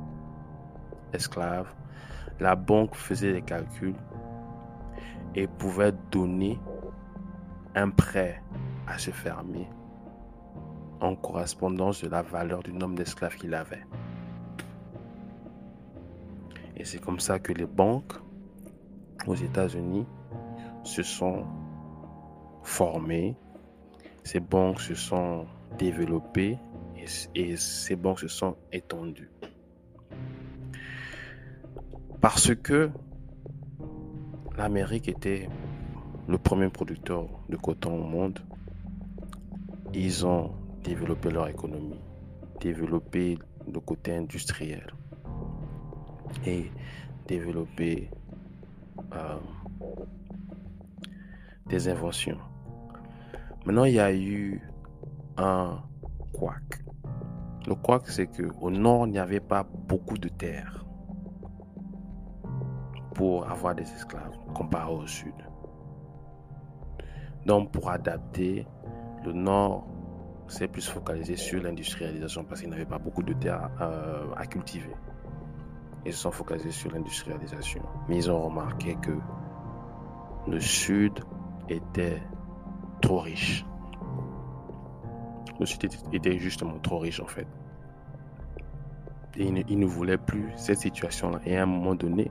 esclaves, 1.13 1.75
la 2.39 2.55
banque 2.55 2.95
faisait 2.95 3.33
des 3.33 3.43
calculs 3.43 3.97
et 5.35 5.47
pouvait 5.47 5.93
donner 6.11 6.59
un 7.75 7.91
prêt 7.91 8.43
à 8.87 8.99
ce 8.99 9.11
fermier 9.11 9.69
en 11.01 11.17
correspondance 11.17 12.03
de 12.03 12.09
la 12.09 12.23
valeur 12.23 12.63
du 12.63 12.73
nombre 12.73 12.95
d'esclaves 12.95 13.37
qu'il 13.37 13.55
avait. 13.55 13.85
Et 16.77 16.85
c'est 16.85 16.99
comme 16.99 17.21
ça 17.21 17.39
que 17.39 17.53
les 17.53 17.67
banques 17.67 18.15
aux 19.27 19.35
États-Unis 19.35 20.07
se 20.83 21.03
sont 21.03 21.45
formées, 22.63 23.37
ces 24.23 24.41
banques 24.41 24.81
se 24.81 24.95
sont 24.95 25.47
développées 25.79 26.59
et, 27.35 27.57
ces 27.57 27.97
banques 27.97 28.21
se 28.21 28.29
sont 28.29 28.57
étendues. 28.73 29.31
Parce 32.21 32.55
que 32.55 32.91
l'Amérique 34.57 35.09
était 35.09 35.49
le 36.29 36.39
premier 36.39 36.69
producteur 36.69 37.27
de 37.49 37.57
coton 37.57 38.03
au 38.03 38.05
monde. 38.05 38.39
Ils 39.93 40.27
ont 40.27 40.53
développé 40.83 41.31
leur 41.31 41.49
économie, 41.49 42.01
développé 42.61 43.39
le 43.73 43.81
côté 43.81 44.17
industriel 44.17 44.87
et 46.47 46.71
développé 47.27 48.11
euh, 49.15 49.39
des 51.67 51.89
inventions. 51.89 52.39
Maintenant, 53.65 53.85
il 53.85 53.95
y 53.95 54.01
a 54.01 54.15
eu 54.15 54.61
un 55.37 55.83
couac. 56.33 56.85
Le 57.67 57.75
couac, 57.75 58.03
c'est 58.09 58.27
que 58.27 58.43
au 58.61 58.71
nord, 58.71 59.07
il 59.07 59.13
n'y 59.13 59.19
avait 59.19 59.41
pas 59.41 59.67
beaucoup 59.89 60.19
de 60.19 60.29
terre 60.29 60.84
pour 63.15 63.49
avoir 63.49 63.75
des 63.75 63.91
esclaves 63.91 64.37
comparé 64.55 64.93
au 64.93 65.07
sud. 65.07 65.35
Donc 67.47 67.71
pour 67.71 67.91
adapter, 67.91 68.67
le 69.25 69.33
nord 69.33 69.87
s'est 70.49 70.69
plus 70.69 70.89
focalisé 70.89 71.37
sur 71.37 71.63
l'industrialisation 71.63 72.45
parce 72.45 72.61
qu'il 72.61 72.71
n'avait 72.71 72.85
pas 72.85 72.99
beaucoup 72.99 73.23
de 73.23 73.33
terre 73.33 73.71
euh, 73.81 74.35
à 74.37 74.47
cultiver. 74.47 74.95
Ils 76.05 76.13
se 76.13 76.21
sont 76.21 76.31
focalisés 76.33 76.71
sur 76.71 76.91
l'industrialisation. 76.91 77.83
Mais 78.09 78.17
ils 78.17 78.31
ont 78.31 78.43
remarqué 78.43 78.97
que 78.97 79.17
le 80.47 80.61
sud 80.61 81.21
était 81.69 82.23
trop 83.01 83.21
riche. 83.21 83.65
Le 85.59 85.65
sud 85.65 85.89
était 86.13 86.39
justement 86.39 86.79
trop 86.81 86.99
riche 86.99 87.21
en 87.21 87.27
fait 87.27 87.47
il 89.37 89.79
ne, 89.79 89.87
voulait 89.87 90.19
plus 90.19 90.51
cette 90.57 90.79
situation-là. 90.79 91.41
Et 91.45 91.57
à 91.57 91.63
un 91.63 91.67
moment 91.67 91.95
donné, 91.95 92.31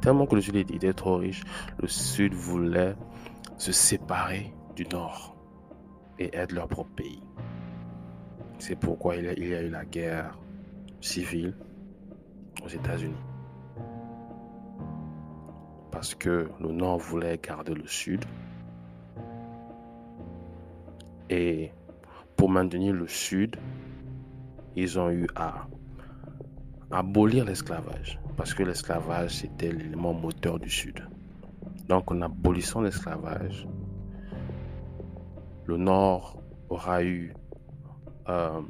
tellement 0.00 0.26
que 0.26 0.34
le 0.34 0.40
Sud 0.40 0.56
était 0.56 0.92
trop 0.92 1.16
riche, 1.16 1.42
le 1.80 1.88
Sud 1.88 2.34
voulait 2.34 2.94
se 3.56 3.72
séparer 3.72 4.52
du 4.74 4.84
Nord 4.84 5.36
et 6.18 6.34
être 6.36 6.52
leur 6.52 6.68
propre 6.68 6.90
pays. 6.96 7.22
C'est 8.58 8.76
pourquoi 8.76 9.16
il 9.16 9.24
y, 9.24 9.28
a, 9.28 9.32
il 9.32 9.48
y 9.48 9.54
a 9.54 9.62
eu 9.62 9.70
la 9.70 9.84
guerre 9.84 10.38
civile 11.00 11.54
aux 12.64 12.68
États-Unis. 12.68 13.14
Parce 15.90 16.14
que 16.14 16.48
le 16.60 16.72
Nord 16.72 16.98
voulait 16.98 17.38
garder 17.42 17.74
le 17.74 17.86
Sud. 17.86 18.24
Et 21.28 21.72
pour 22.36 22.50
maintenir 22.50 22.92
le 22.92 23.06
Sud, 23.06 23.56
ils 24.76 24.98
ont 24.98 25.10
eu 25.10 25.26
à 25.34 25.66
abolir 26.90 27.44
l'esclavage. 27.44 28.18
parce 28.36 28.54
que 28.54 28.62
l'esclavage, 28.62 29.36
c'était 29.36 29.70
l'élément 29.70 30.14
moteur 30.14 30.58
du 30.58 30.70
Sud. 30.70 31.06
Donc, 31.88 32.10
en 32.10 32.22
abolissant 32.22 32.80
l'esclavage, 32.80 33.68
le 35.66 35.76
Nord 35.76 36.42
aura 36.70 37.04
eu 37.04 37.34
euh, 38.28 38.60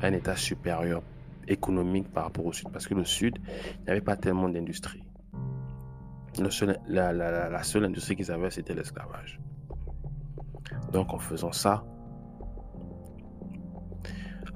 un 0.00 0.12
état 0.12 0.36
supérieur 0.36 1.02
économique 1.48 2.12
par 2.12 2.24
rapport 2.24 2.46
au 2.46 2.52
Sud, 2.52 2.70
parce 2.70 2.86
que 2.86 2.94
le 2.94 3.04
Sud, 3.04 3.38
il 3.80 3.84
n'y 3.84 3.90
avait 3.90 4.00
pas 4.00 4.16
tellement 4.16 4.48
d'industrie. 4.48 5.02
La, 6.38 7.62
seule 7.62 7.84
industrie 7.84 8.16
qu'ils 8.16 8.30
avaient, 8.30 8.50
c'était 8.50 8.74
l'esclavage. 8.74 9.40
Donc 10.92 11.12
en 11.12 11.18
faisant 11.18 11.52
ça, 11.52 11.84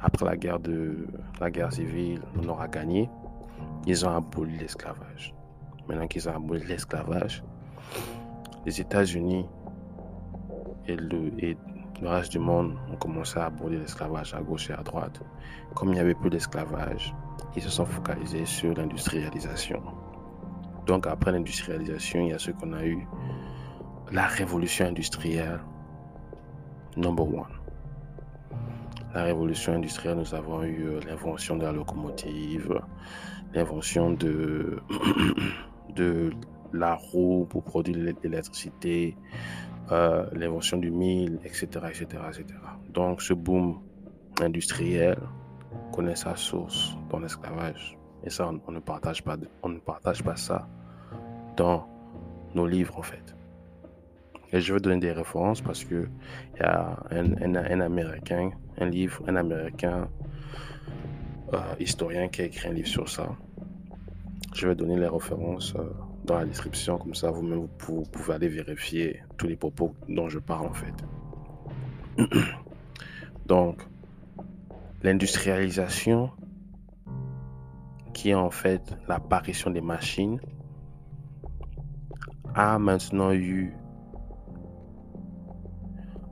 après 0.01 0.27
la 0.27 0.37
guerre, 0.37 0.61
de, 0.61 1.07
la 1.41 1.51
guerre 1.51 1.73
civile, 1.73 2.21
on 2.41 2.49
aura 2.49 2.69
gagné, 2.69 3.09
ils 3.87 4.07
ont 4.07 4.11
aboli 4.11 4.59
l'esclavage. 4.59 5.35
Maintenant 5.89 6.07
qu'ils 6.07 6.29
ont 6.29 6.37
aboli 6.37 6.65
l'esclavage, 6.65 7.43
les 8.65 8.81
États-Unis 8.81 9.47
et 10.89 10.97
le, 10.97 11.57
reste 12.03 12.33
du 12.33 12.39
monde 12.39 12.77
ont 12.93 12.97
commencé 12.97 13.39
à 13.39 13.47
abolir 13.47 13.81
l'esclavage 13.81 14.35
à 14.35 14.41
gauche 14.41 14.71
et 14.71 14.75
à 14.75 14.83
droite. 14.83 15.21
Comme 15.75 15.89
il 15.89 15.95
n'y 15.95 16.01
avait 16.01 16.15
plus 16.15 16.31
d'esclavage, 16.31 17.15
ils 17.55 17.63
se 17.63 17.71
sont 17.71 17.87
focalisés 17.87 18.45
sur 18.45 18.75
l'industrialisation. 18.75 19.83
Donc 20.87 21.07
après 21.07 21.33
l'industrialisation, 21.33 22.21
il 22.21 22.29
y 22.31 22.33
a 22.33 22.39
ce 22.39 22.51
qu'on 22.51 22.73
a 22.73 22.85
eu, 22.85 23.07
la 24.13 24.27
révolution 24.27 24.87
industrielle, 24.87 25.61
number 26.97 27.27
one. 27.27 27.66
La 29.17 29.23
révolution 29.23 29.73
industrielle, 29.73 30.19
nous 30.19 30.35
avons 30.35 30.63
eu 30.63 30.89
euh, 30.89 31.01
l'invention 31.09 31.57
de 31.57 31.63
la 31.63 31.73
locomotive, 31.73 32.83
l'invention 33.55 34.11
de, 34.11 34.77
de 35.97 36.33
la 36.75 36.97
roue 36.97 37.47
pour 37.49 37.65
produire 37.65 38.15
l'électricité, 38.23 39.17
euh, 39.91 40.27
l'invention 40.35 40.77
du 40.77 40.91
mille, 40.91 41.41
etc., 41.47 41.67
etc., 41.89 42.05
etc. 42.29 42.45
Donc 42.93 43.23
ce 43.23 43.33
boom 43.33 43.81
industriel 44.43 45.17
connaît 45.95 46.15
sa 46.15 46.37
source 46.37 46.95
dans 47.09 47.19
l'esclavage. 47.19 47.97
Et 48.23 48.29
ça, 48.29 48.51
on, 48.67 48.71
ne 48.71 48.81
partage 48.81 49.25
pas, 49.25 49.39
on 49.63 49.71
ne 49.71 49.79
partage 49.79 50.23
pas 50.23 50.37
ça 50.37 50.69
dans 51.57 51.89
nos 52.55 52.67
livres, 52.67 52.99
en 52.99 53.03
fait. 53.03 53.35
Et 54.53 54.61
je 54.61 54.73
vais 54.73 54.81
donner 54.81 55.01
des 55.01 55.13
références 55.13 55.61
parce 55.61 55.85
que 55.85 56.09
il 56.55 56.61
y 56.61 56.63
a 56.63 56.99
un, 57.11 57.81
Américain, 57.81 58.51
un 58.79 58.87
livre, 58.87 59.23
un 59.27 59.37
Américain 59.37 60.09
euh, 61.53 61.59
historien 61.81 62.29
qui 62.29 62.43
a 62.43 62.45
écrit 62.45 62.69
un 62.69 62.73
livre 62.73 62.89
sur 62.89 63.09
ça. 63.09 63.29
Je 64.55 64.69
vais 64.69 64.75
donner 64.75 64.97
les 64.97 65.09
références 65.09 65.75
euh, 65.77 65.83
dans 66.25 66.39
la 66.39 66.45
description, 66.45 66.99
comme 66.99 67.15
ça 67.15 67.31
vous-même 67.31 67.69
vous, 67.87 68.03
pouvez 68.05 68.35
aller 68.35 68.49
vérifier 68.49 69.23
tous 69.37 69.47
les 69.47 69.57
propos 69.57 69.95
dont 70.09 70.29
je 70.29 70.39
parle 70.39 70.67
en 70.67 70.73
fait. 70.73 70.95
Donc, 73.47 73.83
l'industrialisation, 75.03 76.31
qui 78.15 78.31
est 78.31 78.35
en 78.35 78.51
fait 78.51 78.97
l'apparition 79.09 79.71
des 79.71 79.81
machines, 79.81 80.41
a 82.55 82.79
maintenant 82.79 83.33
eu 83.33 83.75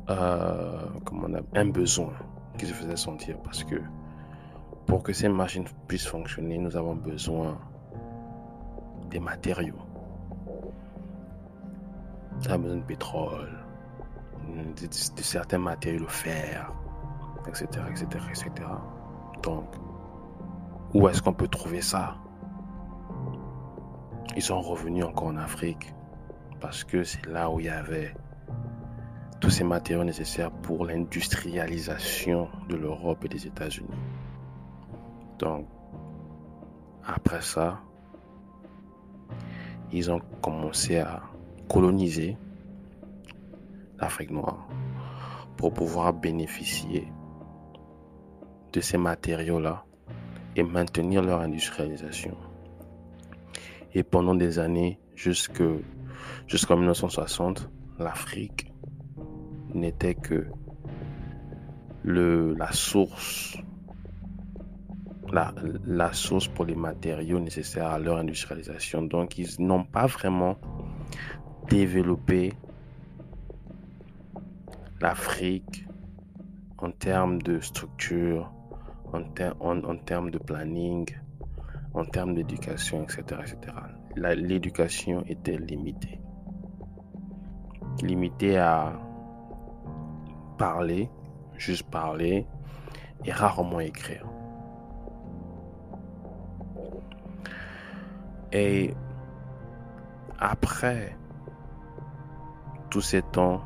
euh, 0.09 0.87
on 1.13 1.35
a, 1.35 1.41
un 1.55 1.67
besoin 1.67 2.13
qui 2.59 2.67
se 2.67 2.75
faisait 2.75 2.97
sentir 2.97 3.39
parce 3.43 3.65
que 3.65 3.77
pour 4.87 5.03
que 5.03 5.13
ces 5.13 5.29
machines 5.29 5.65
puissent 5.89 6.07
fonctionner, 6.07 6.59
nous 6.59 6.77
avons 6.77 6.95
besoin 6.95 7.59
des 9.11 9.19
matériaux. 9.19 9.79
On 12.47 12.51
a 12.51 12.59
besoin 12.59 12.77
de 12.77 12.83
pétrole, 12.83 13.59
de, 14.55 14.89
certains 14.91 15.59
matériaux, 15.59 16.01
le 16.01 16.09
fer, 16.09 16.71
etc., 17.49 17.67
etc., 17.91 18.07
etc. 18.29 18.51
Donc, 19.43 19.65
où 20.93 21.09
est-ce 21.09 21.23
qu'on 21.23 21.33
peut 21.33 21.49
trouver 21.49 21.81
ça? 21.81 22.17
Ils 24.37 24.43
sont 24.43 24.61
revenus 24.61 25.05
encore 25.05 25.29
en 25.29 25.37
Afrique 25.37 25.95
parce 26.61 26.85
que 26.85 27.05
c'est 27.05 27.25
là 27.27 27.51
où 27.51 27.61
il 27.61 27.67
y 27.67 27.71
avait 27.71 28.15
tous 29.45 29.51
ces 29.51 29.65
matériaux 29.65 30.05
nécessaires 30.05 30.51
pour 30.51 30.87
l'industrialisation 30.87 32.49
de 32.67 32.77
l'Europe 32.77 33.27
et 33.27 33.29
des 33.29 33.47
États-Unis. 33.47 33.91
Donc, 35.39 35.67
après 37.05 37.43
ça, 37.43 37.79
ils 39.93 40.11
ont 40.11 40.23
commencé 40.41 40.97
à 40.97 41.25
coloniser 41.69 42.39
l'Afrique 44.01 44.31
noire 44.31 44.67
pour 45.59 45.75
pouvoir 45.75 46.15
bénéficier 46.15 47.07
de 48.73 48.81
ces 48.81 48.97
matériaux-là 48.97 49.85
et 50.57 50.63
maintenir 50.63 51.21
leur 51.21 51.43
industrialisation. 51.43 52.35
Et 53.93 54.05
pendant 54.05 54.35
des 54.35 54.59
années, 54.59 54.99
jusqu'en 55.15 55.77
1960, 56.49 57.69
l'Afrique 57.99 58.71
n'était 59.75 60.15
que 60.15 60.47
la 62.05 62.73
source 62.73 63.59
la, 65.87 66.13
source 66.13 66.49
pour 66.49 66.65
les 66.65 66.75
matériaux 66.75 67.41
nécessaires 67.41 67.89
à 67.89 67.99
leur 67.99 68.19
industrialisation. 68.19 69.03
Donc, 69.03 69.39
ils 69.39 69.49
n'ont 69.59 69.85
pas 69.85 70.07
vraiment 70.07 70.57
développé 71.69 72.53
l'Afrique 75.01 75.87
en 76.79 76.91
termes 76.91 77.43
de 77.43 77.61
structure, 77.61 78.53
en, 79.13 79.23
en, 79.61 79.97
termes 79.97 80.31
de 80.31 80.39
planning, 80.39 81.07
en 81.95 82.05
termes 82.05 82.35
d'éducation, 82.35 83.05
etc. 83.05 83.23
etc. 83.41 83.77
L'éducation 84.17 85.25
était 85.27 85.57
limitée. 85.57 86.21
Limitée 88.03 88.59
à 88.59 88.99
parler, 90.57 91.09
juste 91.57 91.89
parler, 91.91 92.47
et 93.25 93.33
rarement 93.33 93.81
écrire. 93.81 94.27
Et 98.53 98.95
après 100.39 101.17
tous 102.91 103.01
ces 103.01 103.23
temps 103.23 103.63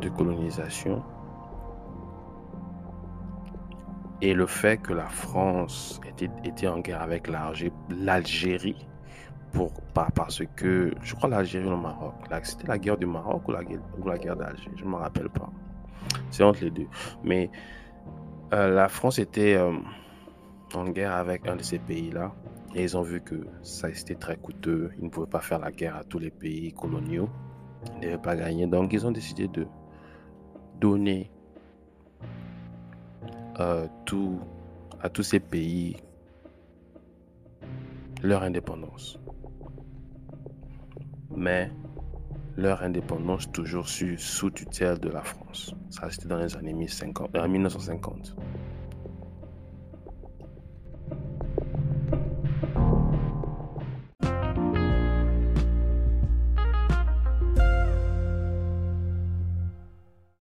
de 0.00 0.08
colonisation 0.08 1.02
et 4.20 4.34
le 4.34 4.46
fait 4.46 4.78
que 4.78 4.92
la 4.92 5.06
France 5.06 6.00
était, 6.44 6.68
en 6.68 6.80
guerre 6.80 7.02
avec 7.02 7.28
l'Algérie, 7.28 8.86
pour, 9.52 9.72
parce 10.14 10.42
que 10.56 10.92
je 11.02 11.14
crois 11.14 11.28
l'Algérie 11.28 11.66
ou 11.66 11.70
le 11.70 11.76
Maroc, 11.76 12.14
c'était 12.42 12.66
la 12.66 12.78
guerre 12.78 12.98
du 12.98 13.06
Maroc 13.06 13.46
ou 13.48 13.52
la, 13.52 13.60
ou 13.62 14.08
la 14.08 14.18
guerre 14.18 14.36
d'Algérie, 14.36 14.76
je 14.76 14.84
ne 14.84 14.90
me 14.90 14.96
rappelle 14.96 15.30
pas. 15.30 15.50
C'est 16.30 16.42
entre 16.42 16.64
les 16.64 16.70
deux. 16.70 16.86
Mais 17.24 17.50
euh, 18.52 18.68
la 18.68 18.88
France 18.88 19.18
était 19.18 19.54
euh, 19.54 19.72
en 20.74 20.84
guerre 20.84 21.14
avec 21.14 21.46
un 21.48 21.56
de 21.56 21.62
ces 21.62 21.78
pays-là 21.78 22.32
et 22.74 22.82
ils 22.82 22.96
ont 22.96 23.02
vu 23.02 23.20
que 23.20 23.46
ça 23.62 23.92
c'était 23.94 24.14
très 24.14 24.36
coûteux. 24.36 24.90
Ils 24.98 25.04
ne 25.04 25.10
pouvaient 25.10 25.26
pas 25.26 25.40
faire 25.40 25.58
la 25.58 25.72
guerre 25.72 25.96
à 25.96 26.04
tous 26.04 26.18
les 26.18 26.30
pays 26.30 26.72
coloniaux. 26.72 27.28
Ils 27.86 27.96
ne 27.96 28.00
devaient 28.02 28.22
pas 28.22 28.36
gagner. 28.36 28.66
Donc 28.66 28.92
ils 28.92 29.06
ont 29.06 29.10
décidé 29.10 29.48
de 29.48 29.66
donner 30.80 31.30
euh, 33.60 33.86
tout, 34.04 34.38
à 35.00 35.08
tous 35.08 35.22
ces 35.22 35.40
pays 35.40 35.96
leur 38.22 38.42
indépendance. 38.42 39.18
Mais 41.34 41.70
leur 42.58 42.82
indépendance 42.82 43.50
toujours 43.52 43.88
sous, 43.88 44.18
sous 44.18 44.50
tutelle 44.50 44.98
de 44.98 45.08
la 45.08 45.22
France. 45.22 45.74
Ça, 45.90 46.10
c'était 46.10 46.26
dans 46.26 46.38
les 46.38 46.56
années 46.56 46.72
1950. 46.72 48.34